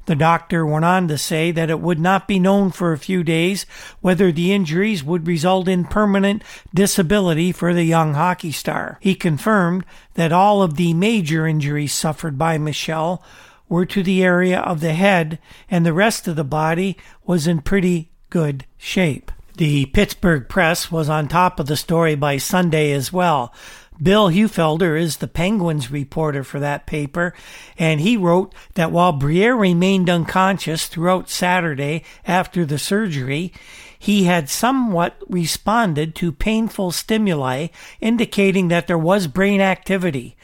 The 0.07 0.15
doctor 0.15 0.65
went 0.65 0.85
on 0.85 1.09
to 1.09 1.19
say 1.19 1.51
that 1.51 1.69
it 1.69 1.81
would 1.81 1.99
not 1.99 2.29
be 2.29 2.39
known 2.39 2.71
for 2.71 2.93
a 2.93 2.99
few 2.99 3.25
days 3.25 3.67
whether 4.01 4.31
the 4.31 4.53
injuries 4.53 5.03
would 5.03 5.27
result 5.27 5.67
in 5.67 5.85
permanent 5.85 6.43
disability 6.73 7.51
for 7.51 7.75
the 7.75 7.83
young 7.83 8.15
hockey 8.15 8.53
star. 8.53 8.99
He 9.01 9.17
confirmed 9.17 9.85
that 10.15 10.33
all 10.33 10.63
of 10.63 10.77
the 10.77 10.95
major 10.95 11.47
injuries 11.47 11.93
suffered 11.93 12.39
by 12.39 12.57
Michel 12.57 13.23
were 13.69 13.87
to 13.87 14.03
the 14.05 14.23
area 14.23 14.61
of 14.61 14.81
the 14.81 14.95
head 14.95 15.41
and 15.69 15.85
the 15.85 15.93
rest 15.93 16.29
of 16.29 16.37
the 16.37 16.45
body 16.45 16.97
was 17.25 17.49
in 17.49 17.61
pretty 17.61 18.11
good 18.31 18.65
shape. 18.79 19.33
The 19.57 19.87
Pittsburgh 19.87 20.51
Press 20.51 20.93
was 20.93 21.09
on 21.09 21.29
top 21.29 21.59
of 21.59 21.65
the 21.65 21.79
story 21.79 22.15
by 22.15 22.37
Sunday 22.37 22.93
as 22.93 23.11
well. 23.11 23.55
Bill 24.03 24.29
Heufelder 24.29 25.01
is 25.01 25.17
the 25.17 25.29
Penguins 25.29 25.91
reporter 25.91 26.45
for 26.45 26.61
that 26.61 26.87
paper, 26.87 27.33
and 27.79 27.99
he 28.03 28.19
wrote 28.19 28.55
that 28.75 28.93
while 28.93 29.13
Briere 29.13 29.57
remained 29.57 30.11
unconscious 30.11 30.89
throughout 30.89 31.31
Saturday 31.31 32.05
after 32.27 32.67
the 32.67 32.79
surgery, 32.79 33.51
he 33.99 34.25
had 34.25 34.51
somewhat 34.51 35.17
responded 35.27 36.15
to 36.17 36.33
painful 36.33 36.91
stimuli, 36.91 37.69
indicating 37.99 38.69
that 38.69 38.87
there 38.87 38.99
was 38.99 39.27
brain 39.27 39.63
activity. 39.63 40.37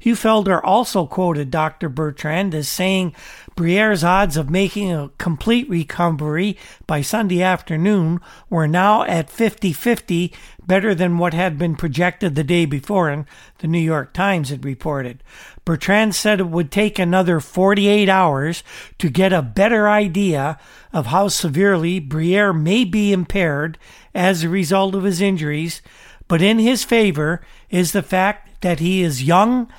Hufelder 0.00 0.60
also 0.62 1.06
quoted 1.06 1.50
Dr. 1.50 1.88
Bertrand 1.88 2.54
as 2.54 2.68
saying 2.68 3.14
Briere's 3.60 4.02
odds 4.02 4.38
of 4.38 4.48
making 4.48 4.90
a 4.90 5.10
complete 5.18 5.68
recovery 5.68 6.56
by 6.86 7.02
Sunday 7.02 7.42
afternoon 7.42 8.18
were 8.48 8.66
now 8.66 9.02
at 9.02 9.28
50 9.28 9.74
50, 9.74 10.32
better 10.66 10.94
than 10.94 11.18
what 11.18 11.34
had 11.34 11.58
been 11.58 11.76
projected 11.76 12.34
the 12.34 12.42
day 12.42 12.64
before, 12.64 13.10
and 13.10 13.26
the 13.58 13.68
New 13.68 13.78
York 13.78 14.14
Times 14.14 14.48
had 14.48 14.64
reported. 14.64 15.22
Bertrand 15.66 16.14
said 16.14 16.40
it 16.40 16.48
would 16.48 16.70
take 16.70 16.98
another 16.98 17.38
48 17.38 18.08
hours 18.08 18.64
to 18.96 19.10
get 19.10 19.30
a 19.30 19.42
better 19.42 19.86
idea 19.86 20.58
of 20.90 21.08
how 21.08 21.28
severely 21.28 22.00
Briere 22.00 22.54
may 22.54 22.84
be 22.84 23.12
impaired 23.12 23.76
as 24.14 24.42
a 24.42 24.48
result 24.48 24.94
of 24.94 25.04
his 25.04 25.20
injuries, 25.20 25.82
but 26.28 26.40
in 26.40 26.58
his 26.58 26.82
favor 26.82 27.42
is 27.68 27.92
the 27.92 28.02
fact 28.02 28.62
that 28.62 28.80
he 28.80 29.02
is 29.02 29.22
young 29.22 29.70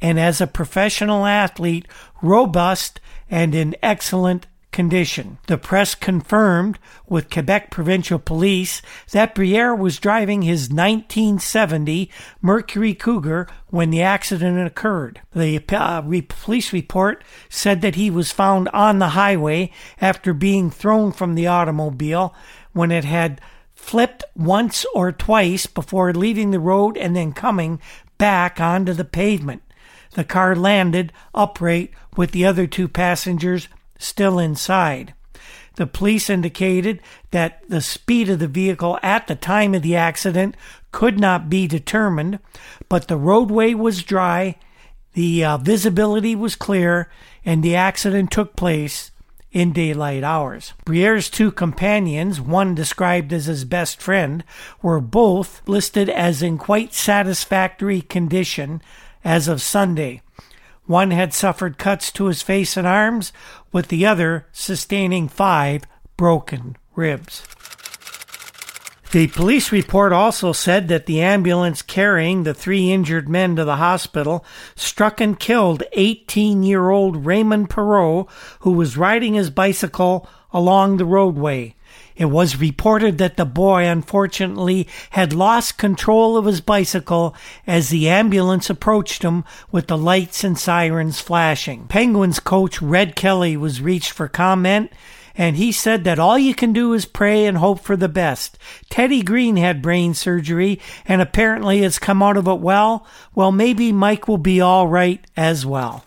and 0.00 0.18
as 0.18 0.40
a 0.40 0.46
professional 0.46 1.26
athlete, 1.26 1.86
robust 2.22 3.00
and 3.30 3.54
in 3.54 3.76
excellent 3.82 4.46
condition. 4.72 5.38
The 5.46 5.58
press 5.58 5.94
confirmed 5.94 6.78
with 7.08 7.30
Quebec 7.30 7.70
Provincial 7.70 8.18
Police 8.18 8.82
that 9.12 9.34
Briere 9.34 9.74
was 9.74 9.98
driving 9.98 10.42
his 10.42 10.70
1970 10.70 12.10
Mercury 12.40 12.94
Cougar 12.94 13.48
when 13.68 13.90
the 13.90 14.02
accident 14.02 14.64
occurred. 14.64 15.20
The 15.34 15.62
uh, 15.72 16.02
police 16.28 16.72
report 16.72 17.24
said 17.48 17.80
that 17.82 17.96
he 17.96 18.10
was 18.10 18.30
found 18.30 18.68
on 18.68 19.00
the 19.00 19.08
highway 19.08 19.72
after 20.00 20.32
being 20.32 20.70
thrown 20.70 21.12
from 21.12 21.34
the 21.34 21.48
automobile 21.48 22.34
when 22.72 22.92
it 22.92 23.04
had 23.04 23.40
flipped 23.74 24.22
once 24.36 24.86
or 24.94 25.10
twice 25.10 25.66
before 25.66 26.12
leaving 26.12 26.50
the 26.50 26.60
road 26.60 26.96
and 26.96 27.16
then 27.16 27.32
coming 27.32 27.80
back 28.18 28.60
onto 28.60 28.92
the 28.92 29.04
pavement. 29.04 29.62
The 30.12 30.24
car 30.24 30.56
landed 30.56 31.12
upright 31.34 31.90
with 32.16 32.32
the 32.32 32.44
other 32.44 32.66
two 32.66 32.88
passengers 32.88 33.68
still 33.98 34.38
inside. 34.38 35.14
The 35.76 35.86
police 35.86 36.28
indicated 36.28 37.00
that 37.30 37.62
the 37.68 37.80
speed 37.80 38.28
of 38.28 38.38
the 38.38 38.48
vehicle 38.48 38.98
at 39.02 39.28
the 39.28 39.36
time 39.36 39.74
of 39.74 39.82
the 39.82 39.96
accident 39.96 40.56
could 40.92 41.18
not 41.18 41.48
be 41.48 41.66
determined, 41.66 42.40
but 42.88 43.08
the 43.08 43.16
roadway 43.16 43.74
was 43.74 44.02
dry, 44.02 44.56
the 45.14 45.44
uh, 45.44 45.56
visibility 45.58 46.34
was 46.34 46.56
clear, 46.56 47.08
and 47.44 47.62
the 47.62 47.76
accident 47.76 48.30
took 48.30 48.56
place 48.56 49.10
in 49.52 49.72
daylight 49.72 50.22
hours. 50.22 50.74
Briere's 50.84 51.28
two 51.28 51.50
companions, 51.50 52.40
one 52.40 52.74
described 52.74 53.32
as 53.32 53.46
his 53.46 53.64
best 53.64 54.00
friend, 54.00 54.44
were 54.82 55.00
both 55.00 55.62
listed 55.66 56.08
as 56.08 56.42
in 56.42 56.58
quite 56.58 56.94
satisfactory 56.94 58.00
condition 58.00 58.80
as 59.24 59.48
of 59.48 59.62
Sunday. 59.62 60.22
One 60.86 61.10
had 61.10 61.32
suffered 61.32 61.78
cuts 61.78 62.10
to 62.12 62.26
his 62.26 62.42
face 62.42 62.76
and 62.76 62.86
arms, 62.86 63.32
with 63.72 63.88
the 63.88 64.04
other 64.04 64.46
sustaining 64.52 65.28
five 65.28 65.84
broken 66.16 66.76
ribs. 66.96 67.44
The 69.12 69.26
police 69.26 69.72
report 69.72 70.12
also 70.12 70.52
said 70.52 70.86
that 70.86 71.06
the 71.06 71.20
ambulance 71.20 71.82
carrying 71.82 72.44
the 72.44 72.54
three 72.54 72.92
injured 72.92 73.28
men 73.28 73.56
to 73.56 73.64
the 73.64 73.76
hospital 73.76 74.44
struck 74.76 75.20
and 75.20 75.38
killed 75.38 75.82
18 75.94 76.62
year 76.62 76.90
old 76.90 77.26
Raymond 77.26 77.70
Perreault, 77.70 78.28
who 78.60 78.70
was 78.70 78.96
riding 78.96 79.34
his 79.34 79.50
bicycle 79.50 80.28
along 80.52 80.96
the 80.96 81.04
roadway. 81.04 81.74
It 82.20 82.28
was 82.28 82.60
reported 82.60 83.16
that 83.16 83.38
the 83.38 83.46
boy 83.46 83.86
unfortunately 83.86 84.86
had 85.08 85.32
lost 85.32 85.78
control 85.78 86.36
of 86.36 86.44
his 86.44 86.60
bicycle 86.60 87.34
as 87.66 87.88
the 87.88 88.10
ambulance 88.10 88.68
approached 88.68 89.22
him 89.22 89.42
with 89.72 89.86
the 89.86 89.96
lights 89.96 90.44
and 90.44 90.58
sirens 90.58 91.18
flashing. 91.18 91.86
Penguins 91.86 92.38
coach 92.38 92.82
Red 92.82 93.16
Kelly 93.16 93.56
was 93.56 93.80
reached 93.80 94.10
for 94.10 94.28
comment 94.28 94.92
and 95.34 95.56
he 95.56 95.72
said 95.72 96.04
that 96.04 96.18
all 96.18 96.38
you 96.38 96.54
can 96.54 96.74
do 96.74 96.92
is 96.92 97.06
pray 97.06 97.46
and 97.46 97.56
hope 97.56 97.80
for 97.80 97.96
the 97.96 98.06
best. 98.06 98.58
Teddy 98.90 99.22
Green 99.22 99.56
had 99.56 99.80
brain 99.80 100.12
surgery 100.12 100.78
and 101.06 101.22
apparently 101.22 101.80
has 101.80 101.98
come 101.98 102.22
out 102.22 102.36
of 102.36 102.46
it 102.46 102.60
well. 102.60 103.06
Well, 103.34 103.50
maybe 103.50 103.92
Mike 103.92 104.28
will 104.28 104.36
be 104.36 104.60
all 104.60 104.86
right 104.86 105.26
as 105.38 105.64
well. 105.64 106.04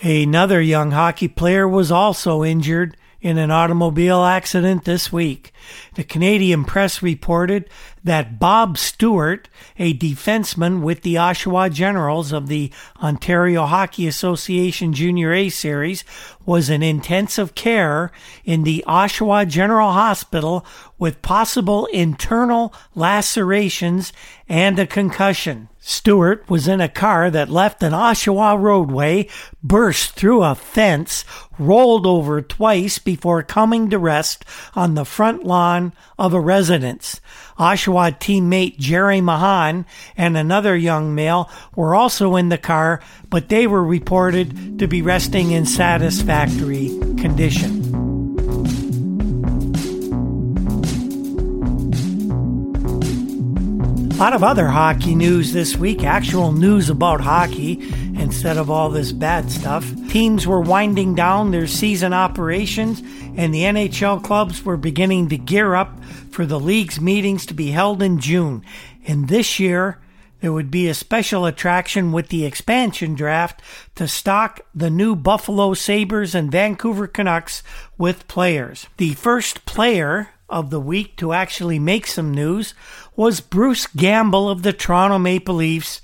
Another 0.00 0.62
young 0.62 0.92
hockey 0.92 1.28
player 1.28 1.68
was 1.68 1.92
also 1.92 2.42
injured 2.42 2.96
in 3.22 3.38
an 3.38 3.52
automobile 3.52 4.24
accident 4.24 4.84
this 4.84 5.12
week. 5.12 5.52
The 5.94 6.02
Canadian 6.02 6.64
press 6.64 7.02
reported 7.02 7.70
that 8.02 8.40
Bob 8.40 8.76
Stewart, 8.76 9.48
a 9.78 9.94
defenseman 9.94 10.82
with 10.82 11.02
the 11.02 11.14
Oshawa 11.14 11.72
Generals 11.72 12.32
of 12.32 12.48
the 12.48 12.72
Ontario 13.00 13.64
Hockey 13.64 14.08
Association 14.08 14.92
Junior 14.92 15.32
A 15.32 15.48
Series, 15.48 16.02
was 16.44 16.68
in 16.68 16.82
intensive 16.82 17.54
care 17.54 18.10
in 18.44 18.64
the 18.64 18.84
Oshawa 18.88 19.46
General 19.46 19.92
Hospital 19.92 20.66
with 20.98 21.22
possible 21.22 21.86
internal 21.86 22.74
lacerations 22.96 24.12
and 24.48 24.80
a 24.80 24.86
concussion. 24.86 25.68
Stewart 25.84 26.48
was 26.48 26.68
in 26.68 26.80
a 26.80 26.88
car 26.88 27.28
that 27.28 27.48
left 27.48 27.82
an 27.82 27.92
Oshawa 27.92 28.56
roadway, 28.58 29.28
burst 29.64 30.12
through 30.12 30.44
a 30.44 30.54
fence, 30.54 31.24
rolled 31.58 32.06
over 32.06 32.40
twice 32.40 33.00
before 33.00 33.42
coming 33.42 33.90
to 33.90 33.98
rest 33.98 34.44
on 34.76 34.94
the 34.94 35.04
front 35.04 35.42
lawn 35.42 35.92
of 36.16 36.34
a 36.34 36.40
residence. 36.40 37.20
Oshawa 37.58 38.16
teammate 38.20 38.78
Jerry 38.78 39.20
Mahan 39.20 39.84
and 40.16 40.36
another 40.36 40.76
young 40.76 41.16
male 41.16 41.50
were 41.74 41.96
also 41.96 42.36
in 42.36 42.48
the 42.48 42.58
car, 42.58 43.00
but 43.28 43.48
they 43.48 43.66
were 43.66 43.84
reported 43.84 44.78
to 44.78 44.86
be 44.86 45.02
resting 45.02 45.50
in 45.50 45.66
satisfactory 45.66 46.90
condition. 47.18 47.91
Lot 54.22 54.34
of 54.34 54.44
other 54.44 54.68
hockey 54.68 55.16
news 55.16 55.52
this 55.52 55.76
week, 55.76 56.04
actual 56.04 56.52
news 56.52 56.88
about 56.88 57.20
hockey 57.20 57.72
instead 58.20 58.56
of 58.56 58.70
all 58.70 58.88
this 58.88 59.10
bad 59.10 59.50
stuff. 59.50 59.84
Teams 60.10 60.46
were 60.46 60.60
winding 60.60 61.16
down 61.16 61.50
their 61.50 61.66
season 61.66 62.12
operations, 62.12 63.00
and 63.36 63.52
the 63.52 63.62
NHL 63.62 64.22
clubs 64.22 64.64
were 64.64 64.76
beginning 64.76 65.28
to 65.28 65.36
gear 65.36 65.74
up 65.74 66.04
for 66.30 66.46
the 66.46 66.60
league's 66.60 67.00
meetings 67.00 67.44
to 67.46 67.52
be 67.52 67.72
held 67.72 68.00
in 68.00 68.20
June. 68.20 68.64
And 69.08 69.26
this 69.26 69.58
year, 69.58 69.98
there 70.38 70.52
would 70.52 70.70
be 70.70 70.86
a 70.86 70.94
special 70.94 71.44
attraction 71.44 72.12
with 72.12 72.28
the 72.28 72.44
expansion 72.46 73.16
draft 73.16 73.60
to 73.96 74.06
stock 74.06 74.60
the 74.72 74.88
new 74.88 75.16
Buffalo 75.16 75.74
Sabres 75.74 76.32
and 76.32 76.52
Vancouver 76.52 77.08
Canucks 77.08 77.64
with 77.98 78.28
players. 78.28 78.86
The 78.98 79.14
first 79.14 79.66
player 79.66 80.28
of 80.52 80.70
the 80.70 80.80
week 80.80 81.16
to 81.16 81.32
actually 81.32 81.78
make 81.78 82.06
some 82.06 82.32
news 82.32 82.74
was 83.16 83.40
Bruce 83.40 83.86
Gamble 83.88 84.48
of 84.48 84.62
the 84.62 84.72
Toronto 84.72 85.18
Maple 85.18 85.56
Leafs, 85.56 86.00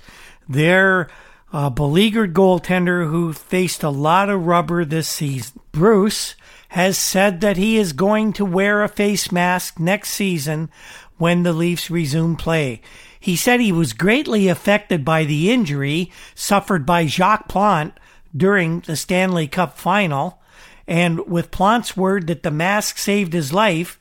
their 0.47 1.09
uh, 1.53 1.69
beleaguered 1.69 2.33
goaltender 2.33 3.09
who 3.09 3.31
faced 3.33 3.83
a 3.83 3.89
lot 3.89 4.29
of 4.29 4.45
rubber 4.45 4.83
this 4.83 5.07
season. 5.07 5.59
Bruce 5.71 6.35
has 6.69 6.97
said 6.97 7.41
that 7.41 7.57
he 7.57 7.77
is 7.77 7.93
going 7.93 8.33
to 8.33 8.45
wear 8.45 8.83
a 8.83 8.89
face 8.89 9.31
mask 9.31 9.79
next 9.79 10.11
season 10.11 10.69
when 11.17 11.43
the 11.43 11.53
Leafs 11.53 11.89
resume 11.89 12.35
play. 12.35 12.81
He 13.19 13.35
said 13.35 13.59
he 13.59 13.71
was 13.71 13.93
greatly 13.93 14.47
affected 14.47 15.03
by 15.03 15.25
the 15.25 15.51
injury 15.51 16.11
suffered 16.35 16.85
by 16.85 17.05
Jacques 17.05 17.49
Plante 17.49 17.99
during 18.35 18.81
the 18.81 18.95
Stanley 18.95 19.47
Cup 19.47 19.77
final, 19.77 20.39
and 20.87 21.27
with 21.27 21.51
Plante's 21.51 21.97
word 21.97 22.27
that 22.27 22.43
the 22.43 22.51
mask 22.51 22.97
saved 22.97 23.33
his 23.33 23.51
life, 23.51 23.98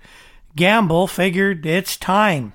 Gamble 0.58 1.06
figured 1.06 1.64
it's 1.64 1.96
time. 1.96 2.52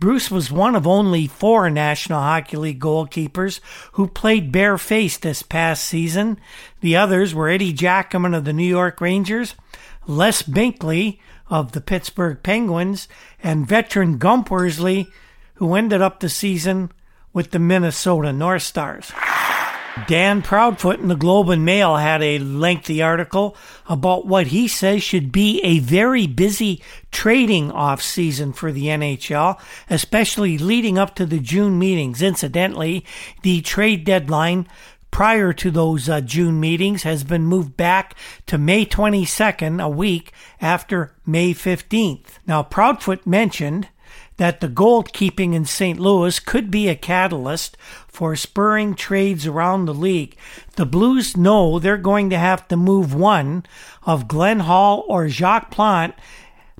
Bruce 0.00 0.28
was 0.28 0.50
one 0.50 0.74
of 0.74 0.88
only 0.88 1.28
four 1.28 1.70
National 1.70 2.18
Hockey 2.18 2.56
League 2.56 2.80
goalkeepers 2.80 3.60
who 3.92 4.08
played 4.08 4.50
barefaced 4.50 5.22
this 5.22 5.40
past 5.40 5.84
season. 5.84 6.40
The 6.80 6.96
others 6.96 7.32
were 7.32 7.48
Eddie 7.48 7.72
Giacomin 7.72 8.36
of 8.36 8.44
the 8.44 8.52
New 8.52 8.66
York 8.66 9.00
Rangers, 9.00 9.54
Les 10.08 10.42
Binkley 10.42 11.20
of 11.48 11.70
the 11.70 11.80
Pittsburgh 11.80 12.42
Penguins, 12.42 13.06
and 13.40 13.68
veteran 13.68 14.18
Gump 14.18 14.50
Worsley, 14.50 15.06
who 15.54 15.74
ended 15.74 16.02
up 16.02 16.18
the 16.18 16.28
season 16.28 16.90
with 17.32 17.52
the 17.52 17.60
Minnesota 17.60 18.32
North 18.32 18.62
Stars. 18.62 19.12
Dan 20.06 20.40
Proudfoot 20.40 21.00
in 21.00 21.08
the 21.08 21.14
Globe 21.14 21.50
and 21.50 21.64
Mail 21.64 21.96
had 21.96 22.22
a 22.22 22.38
lengthy 22.38 23.02
article 23.02 23.54
about 23.86 24.26
what 24.26 24.48
he 24.48 24.66
says 24.66 25.02
should 25.02 25.30
be 25.30 25.60
a 25.62 25.80
very 25.80 26.26
busy 26.26 26.82
trading 27.10 27.70
off 27.70 28.00
season 28.00 28.54
for 28.54 28.72
the 28.72 28.86
NHL, 28.86 29.60
especially 29.90 30.56
leading 30.56 30.96
up 30.96 31.14
to 31.16 31.26
the 31.26 31.38
June 31.38 31.78
meetings. 31.78 32.22
Incidentally, 32.22 33.04
the 33.42 33.60
trade 33.60 34.04
deadline 34.04 34.66
prior 35.10 35.52
to 35.52 35.70
those 35.70 36.08
uh, 36.08 36.22
June 36.22 36.58
meetings 36.58 37.02
has 37.02 37.22
been 37.22 37.44
moved 37.44 37.76
back 37.76 38.16
to 38.46 38.56
May 38.56 38.86
22nd, 38.86 39.82
a 39.82 39.90
week 39.90 40.32
after 40.60 41.14
May 41.26 41.52
15th. 41.52 42.38
Now, 42.46 42.62
Proudfoot 42.62 43.26
mentioned 43.26 43.88
that 44.42 44.60
the 44.60 44.68
goalkeeping 44.68 45.54
in 45.54 45.64
St. 45.64 46.00
Louis 46.00 46.40
could 46.40 46.68
be 46.68 46.88
a 46.88 46.96
catalyst 46.96 47.76
for 48.08 48.34
spurring 48.34 48.96
trades 48.96 49.46
around 49.46 49.84
the 49.84 49.94
league. 49.94 50.36
The 50.74 50.84
Blues 50.84 51.36
know 51.36 51.78
they're 51.78 51.96
going 51.96 52.28
to 52.30 52.38
have 52.38 52.66
to 52.66 52.76
move 52.76 53.14
one 53.14 53.64
of 54.02 54.26
Glenn 54.26 54.58
Hall 54.58 55.04
or 55.06 55.28
Jacques 55.28 55.70
Plante 55.70 56.16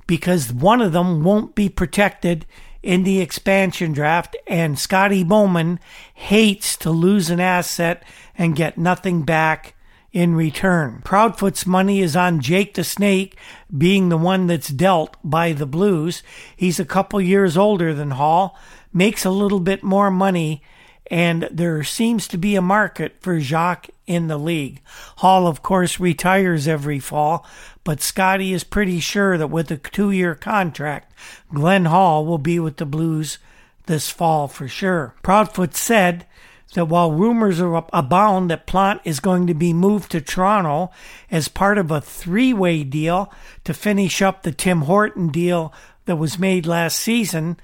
because 0.07 0.51
one 0.51 0.81
of 0.81 0.91
them 0.91 1.23
won't 1.23 1.55
be 1.55 1.69
protected 1.69 2.45
in 2.81 3.03
the 3.03 3.21
expansion 3.21 3.93
draft, 3.93 4.35
and 4.45 4.77
Scotty 4.77 5.23
Bowman 5.23 5.79
hates 6.13 6.75
to 6.75 6.91
lose 6.91 7.29
an 7.29 7.39
asset 7.39 8.03
and 8.37 8.57
get 8.57 8.77
nothing 8.77 9.21
back 9.21 9.73
in 10.13 10.35
return. 10.35 11.01
Proudfoot's 11.03 11.65
money 11.65 11.99
is 11.99 12.15
on 12.15 12.39
Jake 12.39 12.75
the 12.75 12.83
Snake 12.83 13.35
being 13.75 14.09
the 14.09 14.17
one 14.17 14.45
that's 14.45 14.69
dealt 14.69 15.17
by 15.23 15.51
the 15.51 15.65
Blues. 15.65 16.21
He's 16.55 16.79
a 16.79 16.85
couple 16.85 17.19
years 17.19 17.57
older 17.57 17.93
than 17.93 18.11
Hall, 18.11 18.57
makes 18.93 19.25
a 19.25 19.31
little 19.31 19.59
bit 19.59 19.83
more 19.83 20.11
money, 20.11 20.61
and 21.07 21.49
there 21.51 21.83
seems 21.83 22.27
to 22.27 22.37
be 22.37 22.55
a 22.55 22.61
market 22.61 23.15
for 23.21 23.39
Jacques 23.39 23.89
in 24.05 24.27
the 24.27 24.37
league. 24.37 24.81
Hall, 25.17 25.47
of 25.47 25.63
course, 25.63 25.99
retires 25.99 26.67
every 26.67 26.99
fall, 26.99 27.45
but 27.83 27.99
Scotty 27.99 28.53
is 28.53 28.63
pretty 28.63 28.99
sure 28.99 29.37
that 29.37 29.47
with 29.47 29.71
a 29.71 29.77
two 29.77 30.11
year 30.11 30.35
contract, 30.35 31.11
Glenn 31.51 31.85
Hall 31.85 32.23
will 32.23 32.37
be 32.37 32.59
with 32.59 32.77
the 32.77 32.85
Blues 32.85 33.39
this 33.87 34.09
fall 34.09 34.47
for 34.47 34.67
sure. 34.67 35.15
Proudfoot 35.23 35.75
said 35.75 36.25
that 36.73 36.85
while 36.85 37.11
rumors 37.11 37.59
abound 37.59 38.49
that 38.49 38.67
Plante 38.67 39.01
is 39.03 39.19
going 39.19 39.47
to 39.47 39.53
be 39.53 39.73
moved 39.73 40.11
to 40.11 40.21
Toronto 40.21 40.91
as 41.31 41.47
part 41.47 41.77
of 41.77 41.91
a 41.91 42.01
three 42.01 42.53
way 42.53 42.83
deal 42.83 43.31
to 43.63 43.73
finish 43.73 44.21
up 44.21 44.43
the 44.43 44.51
Tim 44.51 44.81
Horton 44.81 45.29
deal 45.29 45.73
that 46.05 46.17
was 46.17 46.39
made 46.39 46.65
last 46.65 46.99
season, 46.99 47.57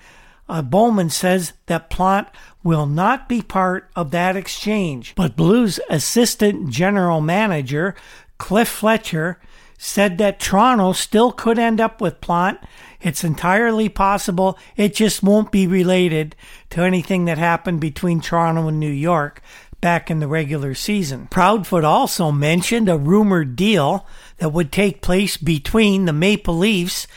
uh, 0.48 0.62
Bowman 0.62 1.10
says 1.10 1.54
that 1.68 1.90
Plante 1.90 2.30
will 2.64 2.86
not 2.86 3.30
be 3.30 3.42
part 3.42 3.90
of 3.96 4.12
that 4.12 4.36
exchange. 4.36 5.14
But 5.16 5.36
Blues 5.36 5.80
assistant 5.90 6.70
general 6.70 7.22
manager 7.22 7.96
Cliff 8.40 8.70
Fletcher 8.70 9.38
said 9.82 10.18
that 10.18 10.42
Toronto 10.42 10.92
still 10.92 11.32
could 11.32 11.58
end 11.58 11.80
up 11.80 12.02
with 12.02 12.20
Plante. 12.20 12.60
It's 13.02 13.24
entirely 13.24 13.88
possible 13.88 14.60
it 14.76 14.94
just 14.94 15.24
won't 15.24 15.54
be 15.54 15.66
related 15.66 16.36
to 16.72 16.84
anything 16.84 17.26
that 17.26 17.38
happened 17.38 17.80
between 17.80 18.20
Toronto 18.20 18.68
and 18.68 18.78
New 18.78 18.92
York 18.92 19.42
back 19.80 20.12
in 20.12 20.20
the 20.20 20.28
regular 20.28 20.76
season. 20.76 21.30
Proudfoot 21.32 21.86
also 21.86 22.30
mentioned 22.30 22.90
a 22.90 22.98
rumored 22.98 23.56
deal 23.56 24.06
that 24.40 24.52
would 24.52 24.74
take 24.74 25.02
place 25.02 25.38
between 25.38 26.04
the 26.04 26.14
Maple 26.14 26.58
Leafs 26.58 27.08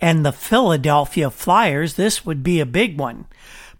and 0.00 0.24
the 0.24 0.30
Philadelphia 0.32 1.28
Flyers. 1.28 1.94
This 1.94 2.24
would 2.24 2.44
be 2.44 2.60
a 2.60 2.66
big 2.66 3.00
one. 3.00 3.26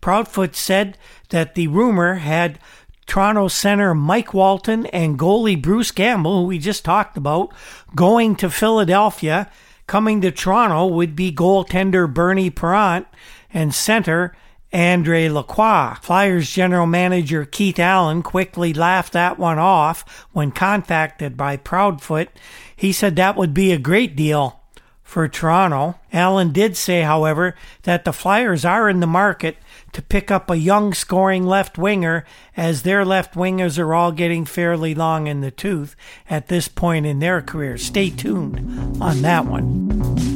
Proudfoot 0.00 0.57
said 0.57 0.98
that 1.28 1.55
the 1.55 1.68
rumor 1.68 2.14
had 2.14 2.59
Toronto 3.06 3.48
center 3.48 3.94
Mike 3.94 4.32
Walton 4.32 4.86
and 4.86 5.18
goalie 5.18 5.60
Bruce 5.60 5.90
Gamble, 5.90 6.42
who 6.42 6.46
we 6.46 6.58
just 6.58 6.84
talked 6.84 7.16
about, 7.16 7.52
going 7.94 8.36
to 8.36 8.50
Philadelphia. 8.50 9.50
Coming 9.86 10.20
to 10.20 10.30
Toronto 10.30 10.86
would 10.86 11.14
be 11.16 11.32
goaltender 11.32 12.12
Bernie 12.12 12.50
Parent 12.50 13.06
and 13.52 13.74
center 13.74 14.34
Andre 14.72 15.28
Lacroix. 15.28 15.96
Flyers 16.00 16.50
general 16.50 16.86
manager 16.86 17.44
Keith 17.44 17.78
Allen 17.78 18.22
quickly 18.22 18.72
laughed 18.72 19.12
that 19.12 19.38
one 19.38 19.58
off 19.58 20.26
when 20.32 20.50
contacted 20.50 21.36
by 21.36 21.56
Proudfoot. 21.56 22.28
He 22.74 22.92
said 22.92 23.16
that 23.16 23.36
would 23.36 23.52
be 23.52 23.72
a 23.72 23.78
great 23.78 24.16
deal 24.16 24.60
for 25.02 25.28
Toronto. 25.28 25.98
Allen 26.10 26.52
did 26.52 26.74
say, 26.76 27.02
however, 27.02 27.54
that 27.82 28.04
the 28.04 28.14
Flyers 28.14 28.64
are 28.64 28.88
in 28.88 29.00
the 29.00 29.06
market 29.06 29.58
to 29.92 30.02
pick 30.02 30.31
up 30.31 30.50
a 30.50 30.57
young 30.57 30.94
scoring 30.94 31.46
left 31.46 31.78
winger, 31.78 32.24
as 32.57 32.83
their 32.83 33.05
left 33.05 33.35
wingers 33.35 33.78
are 33.78 33.94
all 33.94 34.12
getting 34.12 34.44
fairly 34.44 34.94
long 34.94 35.26
in 35.26 35.40
the 35.40 35.50
tooth 35.50 35.94
at 36.31 36.48
this 36.48 36.68
point 36.68 37.07
in 37.07 37.18
their 37.18 37.42
career. 37.42 37.76
Stay 37.76 38.11
tuned 38.11 38.57
on 39.00 39.22
that 39.22 39.46
one. 39.46 40.33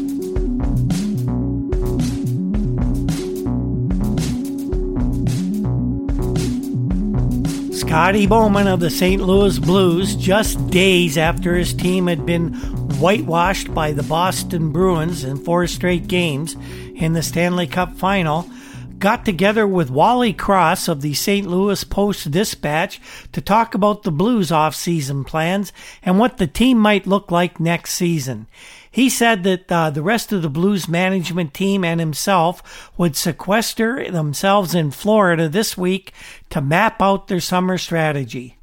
Scotty 7.72 8.26
Bowman 8.26 8.66
of 8.66 8.80
the 8.80 8.90
St. 8.90 9.22
Louis 9.22 9.58
Blues, 9.58 10.16
just 10.16 10.70
days 10.70 11.16
after 11.16 11.54
his 11.54 11.72
team 11.72 12.08
had 12.08 12.26
been 12.26 12.52
whitewashed 12.98 13.72
by 13.72 13.92
the 13.92 14.02
Boston 14.02 14.72
Bruins 14.72 15.22
in 15.24 15.36
four 15.36 15.66
straight 15.66 16.08
games 16.08 16.56
in 16.96 17.12
the 17.12 17.22
Stanley 17.22 17.66
Cup 17.66 17.96
final, 17.96 18.50
got 18.98 19.24
together 19.24 19.66
with 19.66 19.90
Wally 19.90 20.32
Cross 20.32 20.88
of 20.88 21.00
the 21.00 21.14
St. 21.14 21.46
Louis 21.46 21.82
Post 21.84 22.30
Dispatch 22.30 23.00
to 23.32 23.40
talk 23.40 23.74
about 23.74 24.02
the 24.02 24.10
Blues 24.10 24.50
off-season 24.50 25.24
plans 25.24 25.72
and 26.02 26.18
what 26.18 26.38
the 26.38 26.46
team 26.46 26.78
might 26.78 27.06
look 27.06 27.30
like 27.30 27.60
next 27.60 27.94
season. 27.94 28.46
He 28.90 29.10
said 29.10 29.42
that 29.44 29.70
uh, 29.70 29.90
the 29.90 30.02
rest 30.02 30.32
of 30.32 30.42
the 30.42 30.48
Blues 30.48 30.88
management 30.88 31.52
team 31.52 31.84
and 31.84 32.00
himself 32.00 32.90
would 32.96 33.16
sequester 33.16 34.10
themselves 34.10 34.74
in 34.74 34.90
Florida 34.90 35.48
this 35.48 35.76
week 35.76 36.12
to 36.50 36.60
map 36.62 37.02
out 37.02 37.28
their 37.28 37.40
summer 37.40 37.76
strategy. 37.76 38.56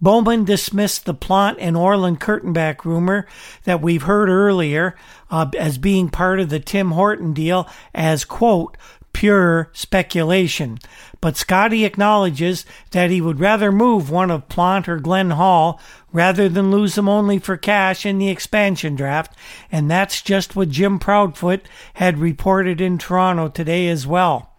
Bowman 0.00 0.44
dismissed 0.44 1.06
the 1.06 1.14
Plante 1.14 1.60
and 1.60 1.76
Orland 1.76 2.20
Kurtenbach 2.20 2.84
rumor 2.84 3.26
that 3.62 3.80
we've 3.80 4.02
heard 4.02 4.28
earlier 4.28 4.96
uh, 5.30 5.46
as 5.58 5.78
being 5.78 6.10
part 6.10 6.40
of 6.40 6.50
the 6.50 6.60
Tim 6.60 6.90
Horton 6.90 7.32
deal 7.32 7.68
as, 7.94 8.24
quote, 8.24 8.76
pure 9.14 9.70
speculation. 9.72 10.78
But 11.22 11.38
Scotty 11.38 11.86
acknowledges 11.86 12.66
that 12.90 13.10
he 13.10 13.22
would 13.22 13.40
rather 13.40 13.72
move 13.72 14.10
one 14.10 14.30
of 14.30 14.50
Plante 14.50 14.90
or 14.90 14.98
Glenn 14.98 15.30
Hall 15.30 15.80
rather 16.12 16.50
than 16.50 16.70
lose 16.70 16.96
them 16.96 17.08
only 17.08 17.38
for 17.38 17.56
cash 17.56 18.04
in 18.04 18.18
the 18.18 18.28
expansion 18.28 18.94
draft, 18.94 19.34
and 19.72 19.90
that's 19.90 20.20
just 20.20 20.54
what 20.54 20.68
Jim 20.68 20.98
Proudfoot 20.98 21.62
had 21.94 22.18
reported 22.18 22.82
in 22.82 22.98
Toronto 22.98 23.48
today 23.48 23.88
as 23.88 24.06
well. 24.06 24.50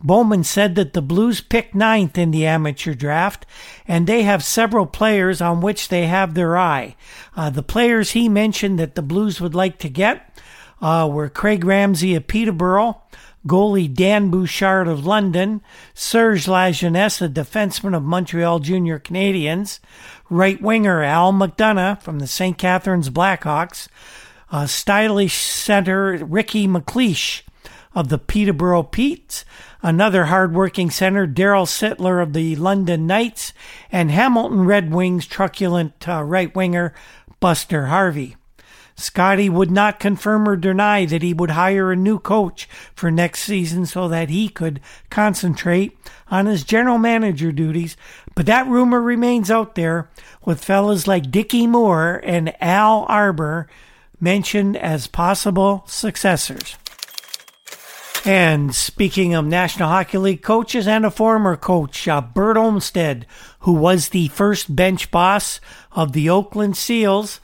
Bowman 0.00 0.44
said 0.44 0.74
that 0.76 0.92
the 0.92 1.02
Blues 1.02 1.40
picked 1.40 1.74
ninth 1.74 2.16
in 2.16 2.30
the 2.30 2.46
amateur 2.46 2.94
draft, 2.94 3.46
and 3.86 4.06
they 4.06 4.22
have 4.22 4.44
several 4.44 4.86
players 4.86 5.40
on 5.40 5.60
which 5.60 5.88
they 5.88 6.06
have 6.06 6.34
their 6.34 6.56
eye. 6.56 6.94
Uh, 7.36 7.50
the 7.50 7.62
players 7.62 8.12
he 8.12 8.28
mentioned 8.28 8.78
that 8.78 8.94
the 8.94 9.02
Blues 9.02 9.40
would 9.40 9.54
like 9.54 9.78
to 9.78 9.88
get 9.88 10.38
uh, 10.80 11.08
were 11.10 11.28
Craig 11.28 11.64
Ramsay 11.64 12.14
of 12.14 12.26
Peterborough, 12.26 13.00
goalie 13.48 13.92
Dan 13.92 14.30
Bouchard 14.30 14.86
of 14.86 15.04
London, 15.04 15.62
Serge 15.94 16.46
Lajeunesse, 16.46 17.22
a 17.22 17.28
defenseman 17.28 17.96
of 17.96 18.04
Montreal 18.04 18.60
Junior 18.60 19.00
Canadiens, 19.00 19.80
right 20.30 20.62
winger 20.62 21.02
Al 21.02 21.32
McDonough 21.32 22.00
from 22.00 22.20
the 22.20 22.28
St. 22.28 22.56
Catharines 22.56 23.10
Blackhawks, 23.10 23.88
uh, 24.52 24.66
stylish 24.66 25.36
center 25.36 26.24
Ricky 26.24 26.68
MacLeish 26.68 27.42
of 27.94 28.10
the 28.10 28.18
Peterborough 28.18 28.84
Petes, 28.84 29.44
another 29.82 30.26
hard-working 30.26 30.90
center 30.90 31.26
Darryl 31.26 31.66
Sittler 31.66 32.22
of 32.22 32.34
the 32.34 32.54
London 32.54 33.06
Knights, 33.06 33.52
and 33.90 34.10
Hamilton 34.10 34.64
Red 34.64 34.92
Wings 34.92 35.26
truculent 35.26 36.08
uh, 36.08 36.22
right 36.22 36.54
winger 36.54 36.94
Buster 37.40 37.86
Harvey. 37.86 38.36
Scotty 38.98 39.48
would 39.48 39.70
not 39.70 40.00
confirm 40.00 40.48
or 40.48 40.56
deny 40.56 41.04
that 41.04 41.22
he 41.22 41.32
would 41.32 41.50
hire 41.50 41.92
a 41.92 41.96
new 41.96 42.18
coach 42.18 42.68
for 42.96 43.12
next 43.12 43.44
season 43.44 43.86
so 43.86 44.08
that 44.08 44.28
he 44.28 44.48
could 44.48 44.80
concentrate 45.08 45.96
on 46.32 46.46
his 46.46 46.64
general 46.64 46.98
manager 46.98 47.52
duties, 47.52 47.96
but 48.34 48.44
that 48.46 48.66
rumor 48.66 49.00
remains 49.00 49.52
out 49.52 49.76
there 49.76 50.10
with 50.44 50.64
fellas 50.64 51.06
like 51.06 51.30
Dickie 51.30 51.68
Moore 51.68 52.20
and 52.24 52.52
Al 52.60 53.06
Arbour 53.08 53.68
mentioned 54.20 54.76
as 54.76 55.06
possible 55.06 55.84
successors. 55.86 56.76
And 58.24 58.74
speaking 58.74 59.32
of 59.32 59.46
National 59.46 59.88
Hockey 59.88 60.18
League 60.18 60.42
coaches 60.42 60.88
and 60.88 61.06
a 61.06 61.10
former 61.10 61.56
coach, 61.56 62.08
uh, 62.08 62.20
Bert 62.20 62.56
Olmstead, 62.56 63.26
who 63.60 63.74
was 63.74 64.08
the 64.08 64.26
first 64.28 64.74
bench 64.74 65.12
boss 65.12 65.60
of 65.92 66.12
the 66.12 66.28
Oakland 66.28 66.76
Seals, 66.76 67.38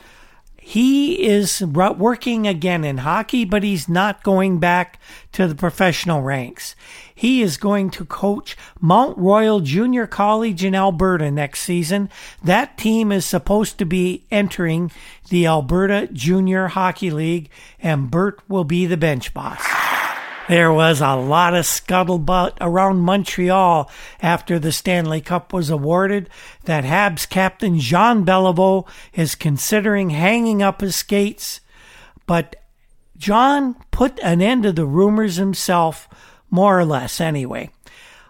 he 0.66 1.22
is 1.22 1.62
working 1.62 2.46
again 2.46 2.84
in 2.84 2.96
hockey, 2.96 3.44
but 3.44 3.62
he's 3.62 3.86
not 3.86 4.22
going 4.22 4.60
back 4.60 4.98
to 5.32 5.46
the 5.46 5.54
professional 5.54 6.22
ranks. 6.22 6.74
He 7.14 7.42
is 7.42 7.58
going 7.58 7.90
to 7.90 8.06
coach 8.06 8.56
Mount 8.80 9.18
Royal 9.18 9.60
Junior 9.60 10.06
College 10.06 10.64
in 10.64 10.74
Alberta 10.74 11.30
next 11.30 11.60
season. 11.60 12.08
That 12.42 12.78
team 12.78 13.12
is 13.12 13.26
supposed 13.26 13.76
to 13.76 13.84
be 13.84 14.24
entering 14.30 14.90
the 15.28 15.46
Alberta 15.46 16.08
Junior 16.10 16.68
Hockey 16.68 17.10
League, 17.10 17.50
and 17.78 18.10
Bert 18.10 18.40
will 18.48 18.64
be 18.64 18.86
the 18.86 18.96
bench 18.96 19.34
boss. 19.34 19.83
There 20.46 20.70
was 20.70 21.00
a 21.00 21.14
lot 21.14 21.54
of 21.54 21.64
scuttlebutt 21.64 22.58
around 22.60 23.00
Montreal 23.00 23.90
after 24.20 24.58
the 24.58 24.72
Stanley 24.72 25.22
Cup 25.22 25.54
was 25.54 25.70
awarded 25.70 26.28
that 26.64 26.84
Habs 26.84 27.26
captain 27.26 27.78
Jean 27.78 28.26
Beliveau 28.26 28.86
is 29.14 29.34
considering 29.34 30.10
hanging 30.10 30.62
up 30.62 30.82
his 30.82 30.96
skates. 30.96 31.60
But 32.26 32.56
John 33.16 33.76
put 33.90 34.20
an 34.20 34.42
end 34.42 34.64
to 34.64 34.72
the 34.72 34.84
rumors 34.84 35.36
himself, 35.36 36.08
more 36.50 36.78
or 36.78 36.84
less 36.84 37.22
anyway. 37.22 37.70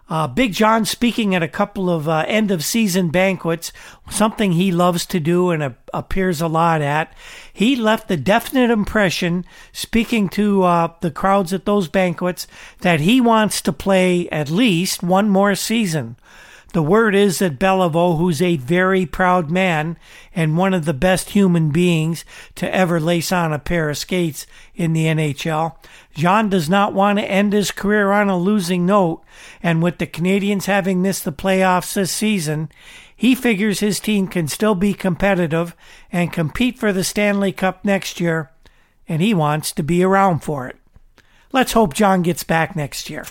Uh, 0.07 0.27
Big 0.27 0.53
John 0.53 0.85
speaking 0.85 1.33
at 1.33 1.41
a 1.41 1.47
couple 1.47 1.89
of 1.89 2.07
uh, 2.07 2.25
end 2.27 2.51
of 2.51 2.63
season 2.63 3.09
banquets, 3.09 3.71
something 4.09 4.51
he 4.51 4.71
loves 4.71 5.03
to 5.07 5.19
do 5.19 5.49
and 5.49 5.75
appears 5.93 6.41
a 6.41 6.47
lot 6.47 6.81
at. 6.81 7.11
He 7.51 7.75
left 7.75 8.11
a 8.11 8.17
definite 8.17 8.69
impression, 8.69 9.45
speaking 9.71 10.29
to 10.29 10.63
uh, 10.63 10.93
the 11.01 11.09
crowds 11.09 11.53
at 11.53 11.65
those 11.65 11.87
banquets, 11.87 12.45
that 12.81 12.99
he 12.99 13.19
wants 13.19 13.61
to 13.61 13.73
play 13.73 14.29
at 14.29 14.51
least 14.51 15.01
one 15.01 15.27
more 15.27 15.55
season. 15.55 16.17
The 16.75 16.83
word 16.83 17.15
is 17.15 17.39
that 17.39 17.57
Beliveau, 17.57 18.17
who's 18.17 18.41
a 18.41 18.57
very 18.57 19.05
proud 19.05 19.49
man 19.49 19.97
and 20.35 20.57
one 20.57 20.73
of 20.73 20.83
the 20.83 20.93
best 20.93 21.29
human 21.29 21.69
beings 21.69 22.25
to 22.55 22.75
ever 22.75 22.99
lace 22.99 23.31
on 23.31 23.53
a 23.53 23.59
pair 23.59 23.89
of 23.89 23.97
skates 23.97 24.45
in 24.75 24.91
the 24.91 25.05
NHL, 25.05 25.77
John 26.13 26.49
does 26.49 26.69
not 26.69 26.93
want 26.93 27.17
to 27.17 27.23
end 27.23 27.53
his 27.53 27.71
career 27.71 28.11
on 28.11 28.27
a 28.27 28.37
losing 28.37 28.85
note, 28.85 29.23
and 29.63 29.81
with 29.81 29.99
the 29.99 30.05
Canadiens 30.05 30.65
having 30.65 31.01
missed 31.01 31.23
the 31.23 31.31
playoffs 31.31 31.93
this 31.93 32.11
season, 32.11 32.67
he 33.15 33.35
figures 33.35 33.79
his 33.79 34.01
team 34.01 34.27
can 34.27 34.49
still 34.49 34.75
be 34.75 34.93
competitive 34.93 35.77
and 36.11 36.33
compete 36.33 36.77
for 36.77 36.91
the 36.91 37.05
Stanley 37.05 37.53
Cup 37.53 37.85
next 37.85 38.19
year, 38.19 38.51
and 39.07 39.21
he 39.21 39.33
wants 39.33 39.71
to 39.71 39.81
be 39.81 40.03
around 40.03 40.39
for 40.41 40.67
it. 40.67 40.75
Let's 41.53 41.71
hope 41.71 41.93
John 41.93 42.21
gets 42.21 42.43
back 42.43 42.75
next 42.75 43.09
year. 43.09 43.25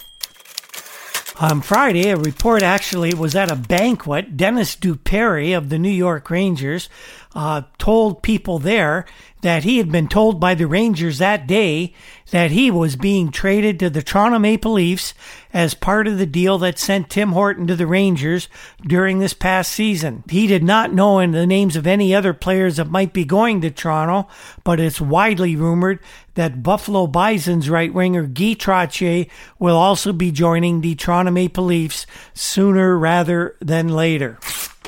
On 1.41 1.63
Friday, 1.63 2.11
a 2.11 2.17
report 2.17 2.63
actually 2.63 3.13
was 3.13 3.35
at 3.35 3.51
a 3.51 3.57
banquet. 3.57 4.37
Denis 4.37 4.77
Dupere 4.77 5.57
of 5.57 5.69
the 5.69 5.81
New 5.81 5.91
York 5.91 6.31
Rangers 6.31 6.89
uh, 7.35 7.63
told 7.77 8.23
people 8.23 8.61
there 8.61 9.05
that 9.45 9.63
he 9.63 9.77
had 9.77 9.93
been 9.93 10.09
told 10.09 10.41
by 10.41 10.55
the 10.55 10.67
Rangers 10.67 11.19
that 11.19 11.47
day 11.47 11.93
that 12.31 12.51
he 12.51 12.71
was 12.71 12.97
being 12.97 13.31
traded 13.31 13.79
to 13.79 13.91
the 13.91 14.01
Toronto 14.01 14.39
Maple 14.39 14.73
Leafs 14.73 15.13
as 15.53 15.75
part 15.75 16.09
of 16.09 16.17
the 16.17 16.25
deal 16.25 16.57
that 16.57 16.79
sent 16.79 17.11
Tim 17.11 17.33
Horton 17.33 17.67
to 17.67 17.77
the 17.77 17.87
Rangers 17.87 18.49
during 18.81 19.19
this 19.19 19.35
past 19.35 19.71
season. 19.71 20.25
He 20.31 20.47
did 20.47 20.65
not 20.65 20.95
know 20.95 21.19
in 21.19 21.33
the 21.33 21.47
names 21.47 21.77
of 21.77 21.87
any 21.87 22.15
other 22.15 22.33
players 22.33 22.77
that 22.77 22.91
might 22.91 23.13
be 23.13 23.27
going 23.27 23.61
to 23.61 23.71
Toronto, 23.71 24.31
but 24.65 24.81
it's 24.81 24.99
widely 24.99 25.57
rumored 25.57 26.01
that 26.37 26.63
Buffalo 26.63 27.07
Bison's 27.07 27.69
right 27.69 27.93
winger 27.93 28.23
Guy 28.23 28.55
Trottier 28.55 29.29
will 29.59 29.77
also 29.77 30.15
be 30.15 30.31
joining 30.31 30.81
the 30.81 30.95
Toronto 30.95 31.31
Maple 31.31 31.67
Leafs 31.67 32.07
sooner 32.33 32.97
rather 32.97 33.57
than 33.61 33.89
later. 33.89 34.39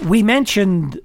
We 0.02 0.22
mentioned 0.22 0.98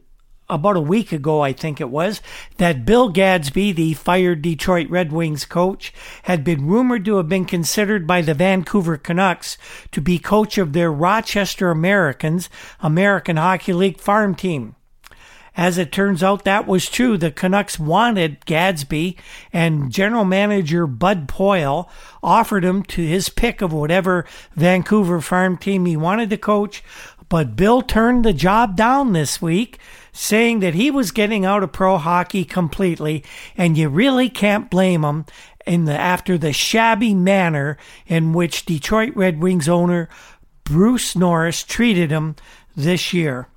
about 0.51 0.75
a 0.75 0.81
week 0.81 1.11
ago, 1.11 1.41
I 1.41 1.53
think 1.53 1.81
it 1.81 1.89
was, 1.89 2.21
that 2.57 2.85
Bill 2.85 3.09
Gadsby, 3.09 3.71
the 3.71 3.93
fired 3.93 4.41
Detroit 4.41 4.89
Red 4.89 5.11
Wings 5.11 5.45
coach, 5.45 5.93
had 6.23 6.43
been 6.43 6.67
rumored 6.67 7.05
to 7.05 7.17
have 7.17 7.29
been 7.29 7.45
considered 7.45 8.05
by 8.05 8.21
the 8.21 8.33
Vancouver 8.33 8.97
Canucks 8.97 9.57
to 9.91 10.01
be 10.01 10.19
coach 10.19 10.57
of 10.57 10.73
their 10.73 10.91
Rochester 10.91 11.71
Americans 11.71 12.49
American 12.81 13.37
Hockey 13.37 13.73
League 13.73 13.99
farm 13.99 14.35
team. 14.35 14.75
As 15.55 15.77
it 15.77 15.91
turns 15.91 16.23
out, 16.23 16.45
that 16.45 16.65
was 16.65 16.89
true. 16.89 17.17
The 17.17 17.29
Canucks 17.29 17.77
wanted 17.77 18.45
Gadsby, 18.45 19.17
and 19.51 19.91
general 19.91 20.23
manager 20.23 20.87
Bud 20.87 21.27
Poile 21.27 21.89
offered 22.23 22.63
him 22.63 22.83
to 22.83 23.01
his 23.01 23.27
pick 23.27 23.61
of 23.61 23.73
whatever 23.73 24.25
Vancouver 24.55 25.19
farm 25.19 25.57
team 25.57 25.85
he 25.85 25.97
wanted 25.97 26.29
to 26.29 26.37
coach. 26.37 26.83
But 27.31 27.55
Bill 27.55 27.81
turned 27.81 28.25
the 28.25 28.33
job 28.33 28.75
down 28.75 29.13
this 29.13 29.41
week 29.41 29.79
saying 30.11 30.59
that 30.59 30.73
he 30.73 30.91
was 30.91 31.11
getting 31.11 31.45
out 31.45 31.63
of 31.63 31.71
pro 31.71 31.97
hockey 31.97 32.43
completely, 32.43 33.23
and 33.55 33.77
you 33.77 33.87
really 33.87 34.27
can't 34.27 34.69
blame 34.69 35.05
him 35.05 35.25
in 35.65 35.85
the 35.85 35.97
after 35.97 36.37
the 36.37 36.51
shabby 36.51 37.13
manner 37.13 37.77
in 38.05 38.33
which 38.33 38.65
Detroit 38.65 39.15
Red 39.15 39.41
Wings 39.41 39.69
owner 39.69 40.09
Bruce 40.65 41.15
Norris 41.15 41.63
treated 41.63 42.11
him 42.11 42.35
this 42.75 43.13
year. 43.13 43.47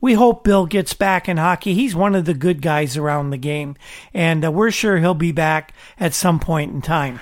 We 0.00 0.14
hope 0.14 0.42
Bill 0.42 0.64
gets 0.64 0.94
back 0.94 1.28
in 1.28 1.36
hockey. 1.36 1.74
He's 1.74 1.94
one 1.94 2.14
of 2.14 2.24
the 2.24 2.32
good 2.32 2.62
guys 2.62 2.96
around 2.96 3.28
the 3.28 3.36
game, 3.36 3.76
and 4.14 4.42
uh, 4.42 4.50
we're 4.50 4.70
sure 4.70 4.96
he'll 4.96 5.12
be 5.12 5.32
back 5.32 5.74
at 6.00 6.14
some 6.14 6.40
point 6.40 6.72
in 6.72 6.80
time. 6.80 7.20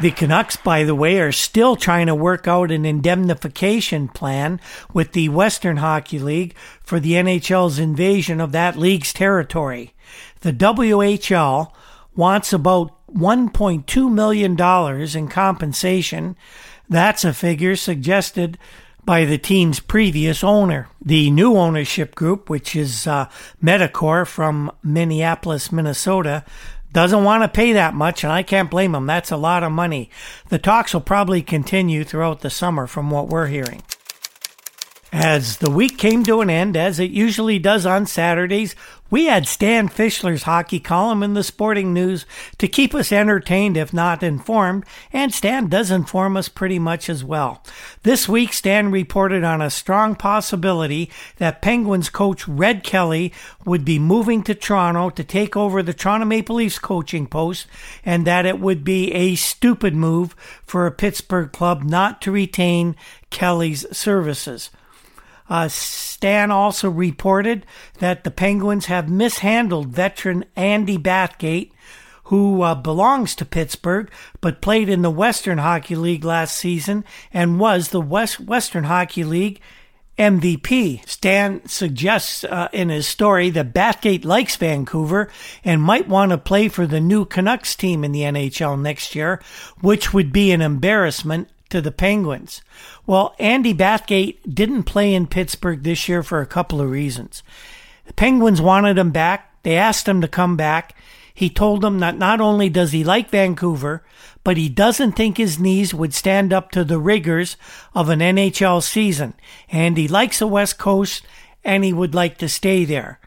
The 0.00 0.12
Canucks, 0.12 0.54
by 0.54 0.84
the 0.84 0.94
way, 0.94 1.18
are 1.18 1.32
still 1.32 1.74
trying 1.74 2.06
to 2.06 2.14
work 2.14 2.46
out 2.46 2.70
an 2.70 2.84
indemnification 2.84 4.06
plan 4.06 4.60
with 4.94 5.10
the 5.10 5.28
Western 5.28 5.78
Hockey 5.78 6.20
League 6.20 6.54
for 6.84 7.00
the 7.00 7.14
NHL's 7.14 7.80
invasion 7.80 8.40
of 8.40 8.52
that 8.52 8.76
league's 8.76 9.12
territory. 9.12 9.94
The 10.42 10.52
WHL 10.52 11.72
wants 12.14 12.52
about 12.52 12.92
$1.2 13.12 14.12
million 14.12 15.16
in 15.16 15.28
compensation. 15.28 16.36
That's 16.88 17.24
a 17.24 17.32
figure 17.32 17.74
suggested 17.74 18.56
by 19.04 19.24
the 19.24 19.38
team's 19.38 19.80
previous 19.80 20.44
owner. 20.44 20.86
The 21.02 21.30
new 21.30 21.56
ownership 21.56 22.14
group, 22.14 22.48
which 22.48 22.76
is 22.76 23.06
uh, 23.06 23.28
from 24.26 24.70
Minneapolis, 24.84 25.72
Minnesota, 25.72 26.44
doesn't 26.92 27.24
want 27.24 27.42
to 27.42 27.48
pay 27.48 27.72
that 27.72 27.94
much, 27.94 28.24
and 28.24 28.32
I 28.32 28.42
can't 28.42 28.70
blame 28.70 28.92
them. 28.92 29.06
That's 29.06 29.30
a 29.30 29.36
lot 29.36 29.62
of 29.62 29.72
money. 29.72 30.10
The 30.48 30.58
talks 30.58 30.94
will 30.94 31.00
probably 31.00 31.42
continue 31.42 32.04
throughout 32.04 32.40
the 32.40 32.50
summer, 32.50 32.86
from 32.86 33.10
what 33.10 33.28
we're 33.28 33.48
hearing. 33.48 33.82
As 35.10 35.56
the 35.56 35.70
week 35.70 35.96
came 35.96 36.22
to 36.24 36.42
an 36.42 36.50
end, 36.50 36.76
as 36.76 37.00
it 37.00 37.10
usually 37.10 37.58
does 37.58 37.86
on 37.86 38.04
Saturdays, 38.04 38.76
we 39.08 39.24
had 39.24 39.48
Stan 39.48 39.88
Fischler's 39.88 40.42
hockey 40.42 40.80
column 40.80 41.22
in 41.22 41.32
the 41.32 41.42
sporting 41.42 41.94
news 41.94 42.26
to 42.58 42.68
keep 42.68 42.94
us 42.94 43.10
entertained, 43.10 43.78
if 43.78 43.94
not 43.94 44.22
informed, 44.22 44.84
and 45.10 45.32
Stan 45.32 45.68
does 45.68 45.90
inform 45.90 46.36
us 46.36 46.50
pretty 46.50 46.78
much 46.78 47.08
as 47.08 47.24
well. 47.24 47.62
This 48.02 48.28
week, 48.28 48.52
Stan 48.52 48.90
reported 48.90 49.44
on 49.44 49.62
a 49.62 49.70
strong 49.70 50.14
possibility 50.14 51.10
that 51.38 51.62
Penguins 51.62 52.10
coach 52.10 52.46
Red 52.46 52.84
Kelly 52.84 53.32
would 53.64 53.86
be 53.86 53.98
moving 53.98 54.42
to 54.42 54.54
Toronto 54.54 55.08
to 55.08 55.24
take 55.24 55.56
over 55.56 55.82
the 55.82 55.94
Toronto 55.94 56.26
Maple 56.26 56.56
Leafs 56.56 56.78
coaching 56.78 57.26
post, 57.26 57.66
and 58.04 58.26
that 58.26 58.44
it 58.44 58.60
would 58.60 58.84
be 58.84 59.10
a 59.14 59.36
stupid 59.36 59.94
move 59.94 60.36
for 60.66 60.86
a 60.86 60.92
Pittsburgh 60.92 61.50
club 61.50 61.82
not 61.82 62.20
to 62.20 62.30
retain 62.30 62.94
Kelly's 63.30 63.86
services. 63.96 64.68
Uh, 65.48 65.68
Stan 65.68 66.50
also 66.50 66.90
reported 66.90 67.64
that 67.98 68.24
the 68.24 68.30
Penguins 68.30 68.86
have 68.86 69.08
mishandled 69.08 69.88
veteran 69.88 70.44
Andy 70.56 70.98
Bathgate, 70.98 71.70
who 72.24 72.62
uh, 72.62 72.74
belongs 72.74 73.34
to 73.34 73.44
Pittsburgh 73.44 74.10
but 74.40 74.60
played 74.60 74.88
in 74.88 75.02
the 75.02 75.10
Western 75.10 75.58
Hockey 75.58 75.96
League 75.96 76.24
last 76.24 76.56
season 76.56 77.04
and 77.32 77.58
was 77.58 77.88
the 77.88 78.00
West 78.00 78.38
Western 78.38 78.84
Hockey 78.84 79.24
League 79.24 79.60
MVP. 80.18 81.08
Stan 81.08 81.66
suggests 81.66 82.44
uh, 82.44 82.68
in 82.72 82.88
his 82.88 83.06
story 83.06 83.50
that 83.50 83.72
Bathgate 83.72 84.24
likes 84.24 84.56
Vancouver 84.56 85.30
and 85.64 85.80
might 85.80 86.08
want 86.08 86.32
to 86.32 86.38
play 86.38 86.68
for 86.68 86.86
the 86.86 87.00
new 87.00 87.24
Canucks 87.24 87.76
team 87.76 88.04
in 88.04 88.12
the 88.12 88.22
NHL 88.22 88.80
next 88.80 89.14
year, 89.14 89.40
which 89.80 90.12
would 90.12 90.32
be 90.32 90.50
an 90.50 90.60
embarrassment 90.60 91.48
to 91.70 91.80
the 91.80 91.92
Penguins. 91.92 92.62
Well, 93.08 93.34
Andy 93.38 93.72
Bathgate 93.72 94.36
didn't 94.46 94.82
play 94.82 95.14
in 95.14 95.28
Pittsburgh 95.28 95.82
this 95.82 96.10
year 96.10 96.22
for 96.22 96.42
a 96.42 96.46
couple 96.46 96.78
of 96.78 96.90
reasons. 96.90 97.42
The 98.04 98.12
Penguins 98.12 98.60
wanted 98.60 98.98
him 98.98 99.12
back. 99.12 99.50
They 99.62 99.76
asked 99.78 100.06
him 100.06 100.20
to 100.20 100.28
come 100.28 100.58
back. 100.58 100.94
He 101.32 101.48
told 101.48 101.80
them 101.80 102.00
that 102.00 102.18
not 102.18 102.38
only 102.38 102.68
does 102.68 102.92
he 102.92 103.02
like 103.02 103.30
Vancouver, 103.30 104.04
but 104.44 104.58
he 104.58 104.68
doesn't 104.68 105.12
think 105.12 105.38
his 105.38 105.58
knees 105.58 105.94
would 105.94 106.12
stand 106.12 106.52
up 106.52 106.70
to 106.72 106.84
the 106.84 106.98
rigors 106.98 107.56
of 107.94 108.10
an 108.10 108.18
NHL 108.20 108.82
season. 108.82 109.32
And 109.70 109.96
he 109.96 110.06
likes 110.06 110.40
the 110.40 110.46
West 110.46 110.76
Coast 110.76 111.26
and 111.64 111.84
he 111.84 111.94
would 111.94 112.14
like 112.14 112.36
to 112.38 112.48
stay 112.48 112.84
there. 112.84 113.20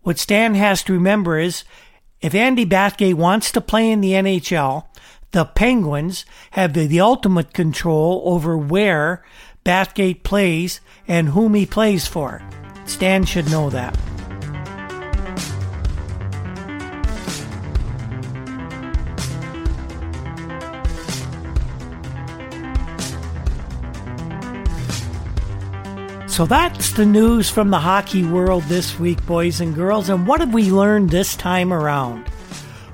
What 0.00 0.18
Stan 0.18 0.54
has 0.54 0.82
to 0.84 0.94
remember 0.94 1.38
is 1.38 1.64
if 2.22 2.34
Andy 2.34 2.64
Bathgate 2.64 3.12
wants 3.12 3.52
to 3.52 3.60
play 3.60 3.90
in 3.90 4.00
the 4.00 4.12
NHL, 4.12 4.86
the 5.32 5.46
Penguins 5.46 6.24
have 6.52 6.74
the, 6.74 6.86
the 6.86 7.00
ultimate 7.00 7.52
control 7.52 8.22
over 8.26 8.56
where 8.56 9.24
Bathgate 9.64 10.22
plays 10.22 10.80
and 11.08 11.30
whom 11.30 11.54
he 11.54 11.66
plays 11.66 12.06
for. 12.06 12.42
Stan 12.84 13.24
should 13.24 13.50
know 13.50 13.70
that. 13.70 13.98
So 26.28 26.46
that's 26.46 26.92
the 26.92 27.04
news 27.04 27.50
from 27.50 27.70
the 27.70 27.78
hockey 27.78 28.24
world 28.24 28.62
this 28.64 28.98
week, 28.98 29.24
boys 29.26 29.60
and 29.60 29.74
girls. 29.74 30.08
And 30.08 30.26
what 30.26 30.40
have 30.40 30.54
we 30.54 30.70
learned 30.70 31.10
this 31.10 31.36
time 31.36 31.72
around? 31.74 32.26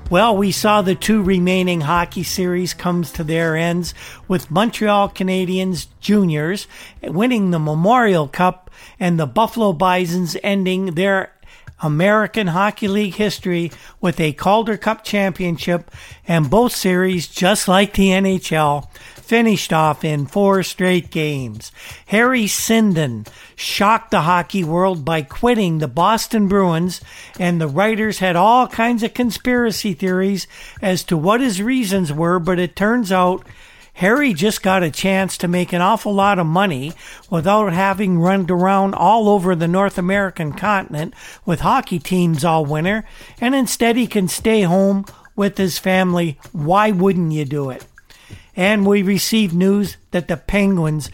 Well, 0.09 0.35
we 0.35 0.51
saw 0.51 0.81
the 0.81 0.95
two 0.95 1.21
remaining 1.21 1.81
hockey 1.81 2.23
series 2.23 2.73
comes 2.73 3.11
to 3.11 3.23
their 3.23 3.55
ends 3.55 3.93
with 4.27 4.49
Montreal 4.49 5.09
Canadiens 5.09 5.85
juniors 5.99 6.65
winning 7.03 7.51
the 7.51 7.59
Memorial 7.59 8.27
Cup 8.27 8.71
and 8.99 9.19
the 9.19 9.27
Buffalo 9.27 9.71
Bisons 9.71 10.35
ending 10.41 10.95
their 10.95 11.31
American 11.83 12.47
Hockey 12.47 12.87
League 12.87 13.13
history 13.13 13.71
with 14.01 14.19
a 14.19 14.33
Calder 14.33 14.77
Cup 14.77 15.03
championship 15.03 15.91
and 16.27 16.49
both 16.49 16.75
series, 16.75 17.27
just 17.27 17.67
like 17.67 17.93
the 17.93 18.07
NHL, 18.07 18.87
finished 19.29 19.71
off 19.71 20.03
in 20.03 20.25
four 20.25 20.63
straight 20.63 21.11
games. 21.11 21.71
Harry 22.07 22.45
Sinden 22.45 23.27
shocked 23.55 24.09
the 24.09 24.21
hockey 24.21 24.63
world 24.63 25.05
by 25.05 25.21
quitting 25.21 25.77
the 25.77 25.87
Boston 25.87 26.47
Bruins, 26.47 26.99
and 27.39 27.61
the 27.61 27.67
writers 27.67 28.17
had 28.17 28.35
all 28.35 28.67
kinds 28.67 29.03
of 29.03 29.13
conspiracy 29.13 29.93
theories 29.93 30.47
as 30.81 31.03
to 31.03 31.15
what 31.15 31.41
his 31.41 31.61
reasons 31.61 32.11
were, 32.11 32.39
but 32.39 32.57
it 32.57 32.75
turns 32.75 33.11
out 33.11 33.45
Harry 33.93 34.33
just 34.33 34.63
got 34.63 34.81
a 34.81 34.89
chance 34.89 35.37
to 35.37 35.47
make 35.47 35.73
an 35.73 35.81
awful 35.81 36.11
lot 36.13 36.39
of 36.39 36.47
money 36.47 36.93
without 37.29 37.71
having 37.71 38.17
run 38.17 38.49
around 38.49 38.95
all 38.95 39.29
over 39.29 39.53
the 39.53 39.67
North 39.67 39.99
American 39.99 40.53
continent 40.53 41.13
with 41.45 41.59
hockey 41.59 41.99
teams 41.99 42.43
all 42.43 42.65
winter, 42.65 43.05
and 43.39 43.53
instead 43.53 43.95
he 43.95 44.07
can 44.07 44.27
stay 44.27 44.63
home 44.63 45.05
with 45.35 45.59
his 45.59 45.77
family. 45.77 46.39
Why 46.51 46.89
wouldn't 46.89 47.31
you 47.31 47.45
do 47.45 47.69
it? 47.69 47.85
And 48.55 48.85
we 48.85 49.01
received 49.01 49.53
news 49.53 49.97
that 50.11 50.27
the 50.27 50.37
Penguins, 50.37 51.09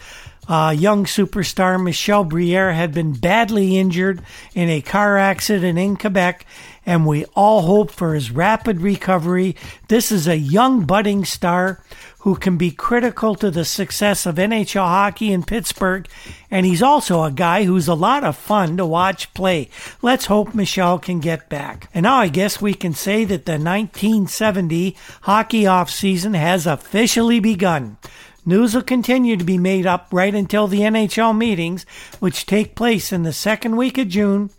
uh, 0.48 0.74
young 0.76 1.04
superstar 1.04 1.82
Michel 1.82 2.24
Briere, 2.24 2.72
had 2.72 2.92
been 2.92 3.12
badly 3.12 3.78
injured 3.78 4.22
in 4.54 4.68
a 4.68 4.80
car 4.80 5.18
accident 5.18 5.78
in 5.78 5.96
Quebec, 5.96 6.46
and 6.84 7.06
we 7.06 7.24
all 7.34 7.62
hope 7.62 7.90
for 7.90 8.14
his 8.14 8.30
rapid 8.30 8.80
recovery. 8.80 9.56
This 9.88 10.12
is 10.12 10.28
a 10.28 10.36
young 10.36 10.84
budding 10.84 11.24
star 11.24 11.82
who 12.26 12.34
can 12.34 12.56
be 12.56 12.72
critical 12.72 13.36
to 13.36 13.52
the 13.52 13.64
success 13.64 14.26
of 14.26 14.34
NHL 14.34 14.84
hockey 14.84 15.32
in 15.32 15.44
Pittsburgh, 15.44 16.08
and 16.50 16.66
he's 16.66 16.82
also 16.82 17.22
a 17.22 17.30
guy 17.30 17.62
who's 17.62 17.86
a 17.86 17.94
lot 17.94 18.24
of 18.24 18.36
fun 18.36 18.76
to 18.76 18.84
watch 18.84 19.32
play. 19.32 19.70
Let's 20.02 20.26
hope 20.26 20.52
Michel 20.52 20.98
can 20.98 21.20
get 21.20 21.48
back. 21.48 21.88
And 21.94 22.02
now 22.02 22.16
I 22.16 22.26
guess 22.26 22.60
we 22.60 22.74
can 22.74 22.94
say 22.94 23.24
that 23.26 23.46
the 23.46 23.52
1970 23.52 24.96
hockey 25.20 25.68
off 25.68 25.88
season 25.88 26.34
has 26.34 26.66
officially 26.66 27.38
begun. 27.38 27.96
News 28.44 28.74
will 28.74 28.82
continue 28.82 29.36
to 29.36 29.44
be 29.44 29.56
made 29.56 29.86
up 29.86 30.08
right 30.10 30.34
until 30.34 30.66
the 30.66 30.80
NHL 30.80 31.38
meetings, 31.38 31.86
which 32.18 32.44
take 32.44 32.74
place 32.74 33.12
in 33.12 33.22
the 33.22 33.32
second 33.32 33.76
week 33.76 33.98
of 33.98 34.08
June, 34.08 34.50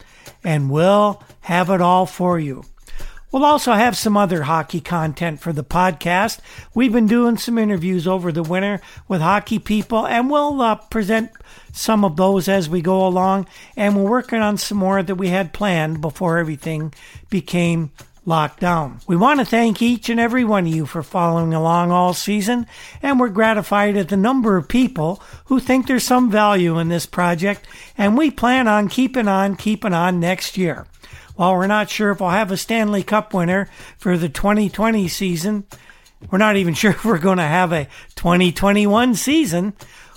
and 0.41 0.71
we'll 0.71 1.21
have 1.41 1.69
it 1.69 1.81
all 1.81 2.05
for 2.05 2.39
you. 2.39 2.63
We'll 3.29 3.43
also 3.43 3.73
have 3.73 3.97
some 3.97 4.15
other 4.15 4.43
hockey 4.43 4.79
content 4.79 5.41
for 5.41 5.51
the 5.51 5.63
podcast. 5.63 6.39
We've 6.73 6.93
been 6.93 7.07
doing 7.07 7.37
some 7.37 7.57
interviews 7.57 8.07
over 8.07 8.31
the 8.31 8.41
winter 8.41 8.79
with 9.09 9.19
hockey 9.19 9.59
people, 9.59 10.07
and 10.07 10.29
we'll 10.29 10.61
uh, 10.61 10.75
present 10.75 11.31
some 11.73 12.05
of 12.05 12.15
those 12.15 12.47
as 12.47 12.69
we 12.69 12.81
go 12.81 13.05
along. 13.05 13.47
And 13.75 13.97
we're 13.97 14.09
working 14.09 14.39
on 14.39 14.57
some 14.57 14.77
more 14.77 15.03
that 15.03 15.15
we 15.15 15.27
had 15.27 15.51
planned 15.51 15.99
before 15.99 16.37
everything 16.37 16.93
became 17.29 17.91
locked 18.25 18.61
down. 18.61 18.99
We 19.07 19.15
want 19.15 19.39
to 19.41 19.45
thank 19.45 19.81
each 19.81 20.09
and 20.09 20.19
every 20.19 20.45
one 20.45 20.65
of 20.65 20.73
you 20.73 20.85
for 20.85 21.03
following 21.03 21.53
along 21.53 21.91
all 21.91 22.13
season, 22.13 22.65
and 23.01 23.19
we're 23.19 23.29
gratified 23.29 23.97
at 23.97 24.09
the 24.09 24.17
number 24.17 24.57
of 24.57 24.67
people 24.67 25.21
who 25.45 25.59
think 25.59 25.87
there's 25.87 26.03
some 26.03 26.29
value 26.29 26.77
in 26.77 26.89
this 26.89 27.05
project, 27.05 27.65
and 27.97 28.17
we 28.17 28.31
plan 28.31 28.67
on 28.67 28.87
keeping 28.89 29.27
on, 29.27 29.55
keeping 29.55 29.93
on 29.93 30.19
next 30.19 30.57
year. 30.57 30.85
While 31.37 31.53
we're 31.53 31.67
not 31.67 31.91
sure 31.91 32.09
if 32.09 32.19
we'll 32.19 32.31
have 32.31 32.51
a 32.51 32.57
Stanley 32.57 33.03
Cup 33.03 33.31
winner 33.31 33.69
for 33.99 34.17
the 34.17 34.27
2020 34.27 35.07
season, 35.07 35.65
we're 36.31 36.39
not 36.39 36.55
even 36.57 36.73
sure 36.73 36.91
if 36.91 37.05
we're 37.05 37.19
going 37.19 37.37
to 37.37 37.43
have 37.43 37.71
a 37.71 37.87
2021 38.15 39.13
season. 39.13 39.73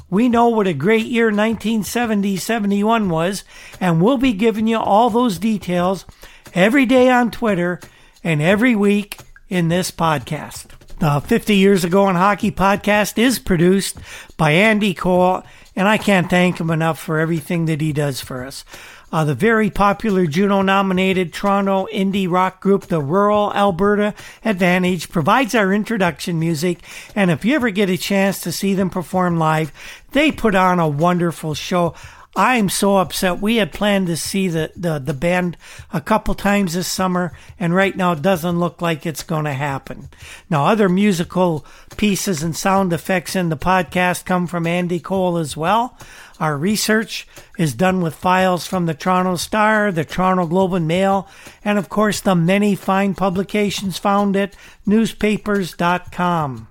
We 0.08 0.30
know 0.30 0.48
what 0.48 0.66
a 0.66 0.72
great 0.72 1.04
year 1.04 1.26
1970 1.26 2.38
71 2.38 3.10
was, 3.10 3.44
and 3.80 4.00
we'll 4.00 4.16
be 4.16 4.32
giving 4.32 4.66
you 4.66 4.78
all 4.78 5.10
those 5.10 5.38
details 5.38 6.06
every 6.54 6.86
day 6.86 7.10
on 7.10 7.30
Twitter 7.30 7.80
and 8.24 8.40
every 8.40 8.74
week 8.74 9.20
in 9.50 9.68
this 9.68 9.90
podcast. 9.90 10.68
The 11.00 11.20
50 11.20 11.54
Years 11.54 11.84
Ago 11.84 12.08
in 12.08 12.16
Hockey 12.16 12.50
podcast 12.50 13.18
is 13.18 13.38
produced 13.38 13.98
by 14.38 14.52
Andy 14.52 14.94
Cole, 14.94 15.42
and 15.76 15.86
I 15.86 15.98
can't 15.98 16.30
thank 16.30 16.58
him 16.58 16.70
enough 16.70 16.98
for 16.98 17.18
everything 17.18 17.66
that 17.66 17.80
he 17.82 17.92
does 17.92 18.20
for 18.20 18.44
us. 18.44 18.64
Uh, 19.12 19.24
the 19.24 19.34
very 19.34 19.70
popular 19.70 20.26
Juno 20.26 20.62
nominated 20.62 21.32
Toronto 21.32 21.88
indie 21.92 22.30
rock 22.30 22.60
group, 22.60 22.86
the 22.86 23.00
Rural 23.00 23.52
Alberta 23.54 24.14
Advantage, 24.44 25.08
provides 25.08 25.54
our 25.54 25.72
introduction 25.72 26.38
music. 26.38 26.78
And 27.16 27.30
if 27.30 27.44
you 27.44 27.56
ever 27.56 27.70
get 27.70 27.90
a 27.90 27.96
chance 27.96 28.40
to 28.42 28.52
see 28.52 28.74
them 28.74 28.90
perform 28.90 29.38
live, 29.38 29.72
they 30.12 30.30
put 30.30 30.54
on 30.54 30.78
a 30.78 30.88
wonderful 30.88 31.54
show. 31.54 31.94
I'm 32.36 32.68
so 32.68 32.98
upset. 32.98 33.40
We 33.40 33.56
had 33.56 33.72
planned 33.72 34.06
to 34.06 34.16
see 34.16 34.46
the, 34.46 34.70
the, 34.76 35.00
the 35.00 35.14
band 35.14 35.56
a 35.92 36.00
couple 36.00 36.34
times 36.34 36.74
this 36.74 36.86
summer, 36.86 37.32
and 37.58 37.74
right 37.74 37.96
now 37.96 38.12
it 38.12 38.22
doesn't 38.22 38.60
look 38.60 38.80
like 38.80 39.04
it's 39.04 39.24
going 39.24 39.46
to 39.46 39.52
happen. 39.52 40.08
Now, 40.48 40.66
other 40.66 40.88
musical 40.88 41.66
pieces 41.96 42.42
and 42.44 42.54
sound 42.54 42.92
effects 42.92 43.34
in 43.34 43.48
the 43.48 43.56
podcast 43.56 44.24
come 44.24 44.46
from 44.46 44.66
Andy 44.66 45.00
Cole 45.00 45.38
as 45.38 45.56
well. 45.56 45.98
Our 46.38 46.56
research 46.56 47.26
is 47.58 47.74
done 47.74 48.00
with 48.00 48.14
files 48.14 48.64
from 48.64 48.86
the 48.86 48.94
Toronto 48.94 49.34
Star, 49.34 49.90
the 49.90 50.04
Toronto 50.04 50.46
Globe 50.46 50.74
and 50.74 50.86
Mail, 50.86 51.28
and 51.64 51.78
of 51.78 51.88
course 51.88 52.20
the 52.20 52.36
many 52.36 52.76
fine 52.76 53.14
publications 53.14 53.98
found 53.98 54.36
at 54.36 54.54
newspapers.com. 54.86 56.69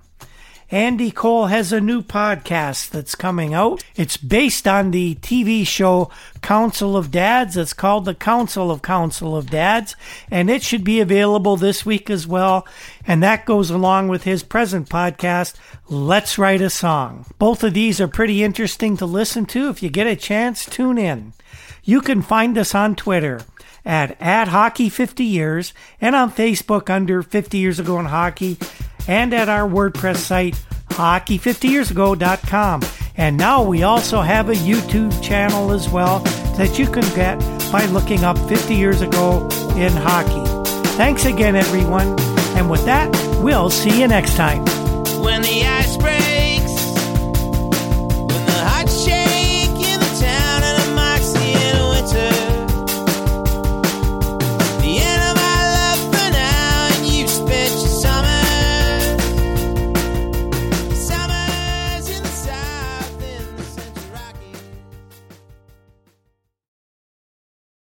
Andy 0.72 1.10
Cole 1.10 1.46
has 1.46 1.72
a 1.72 1.80
new 1.80 2.00
podcast 2.00 2.90
that's 2.90 3.16
coming 3.16 3.52
out. 3.52 3.82
It's 3.96 4.16
based 4.16 4.68
on 4.68 4.92
the 4.92 5.16
TV 5.16 5.66
show 5.66 6.12
Council 6.42 6.96
of 6.96 7.10
Dads. 7.10 7.56
It's 7.56 7.72
called 7.72 8.04
The 8.04 8.14
Council 8.14 8.70
of 8.70 8.80
Council 8.80 9.36
of 9.36 9.50
Dads, 9.50 9.96
and 10.30 10.48
it 10.48 10.62
should 10.62 10.84
be 10.84 11.00
available 11.00 11.56
this 11.56 11.84
week 11.84 12.08
as 12.08 12.24
well. 12.24 12.68
And 13.04 13.20
that 13.20 13.46
goes 13.46 13.70
along 13.70 14.08
with 14.08 14.22
his 14.22 14.44
present 14.44 14.88
podcast, 14.88 15.54
Let's 15.88 16.38
Write 16.38 16.60
a 16.60 16.70
Song. 16.70 17.26
Both 17.40 17.64
of 17.64 17.74
these 17.74 18.00
are 18.00 18.06
pretty 18.06 18.44
interesting 18.44 18.96
to 18.98 19.06
listen 19.06 19.46
to. 19.46 19.70
If 19.70 19.82
you 19.82 19.90
get 19.90 20.06
a 20.06 20.14
chance, 20.14 20.64
tune 20.64 20.98
in. 20.98 21.32
You 21.82 22.00
can 22.00 22.22
find 22.22 22.56
us 22.56 22.76
on 22.76 22.94
Twitter 22.94 23.40
at, 23.84 24.16
at 24.20 24.46
Hockey 24.46 24.88
50 24.88 25.24
Years 25.24 25.74
and 26.00 26.14
on 26.14 26.30
Facebook 26.30 26.88
under 26.88 27.24
50 27.24 27.58
Years 27.58 27.80
Ago 27.80 27.98
in 27.98 28.06
Hockey 28.06 28.56
and 29.10 29.34
at 29.34 29.48
our 29.48 29.68
WordPress 29.68 30.18
site, 30.18 30.54
hockey50yearsago.com. 30.90 32.82
And 33.16 33.36
now 33.36 33.64
we 33.64 33.82
also 33.82 34.20
have 34.20 34.48
a 34.48 34.54
YouTube 34.54 35.20
channel 35.22 35.72
as 35.72 35.88
well 35.88 36.20
that 36.56 36.78
you 36.78 36.86
can 36.86 37.02
get 37.16 37.38
by 37.72 37.84
looking 37.86 38.22
up 38.22 38.38
50 38.48 38.74
Years 38.74 39.02
Ago 39.02 39.48
in 39.76 39.92
Hockey. 39.92 40.44
Thanks 40.96 41.24
again, 41.24 41.56
everyone. 41.56 42.18
And 42.56 42.70
with 42.70 42.84
that, 42.84 43.10
we'll 43.42 43.68
see 43.68 44.00
you 44.00 44.06
next 44.06 44.36
time. 44.36 44.60
When 45.22 45.42
the 45.42 45.64
ice 45.66 45.96
breaks 45.96 46.39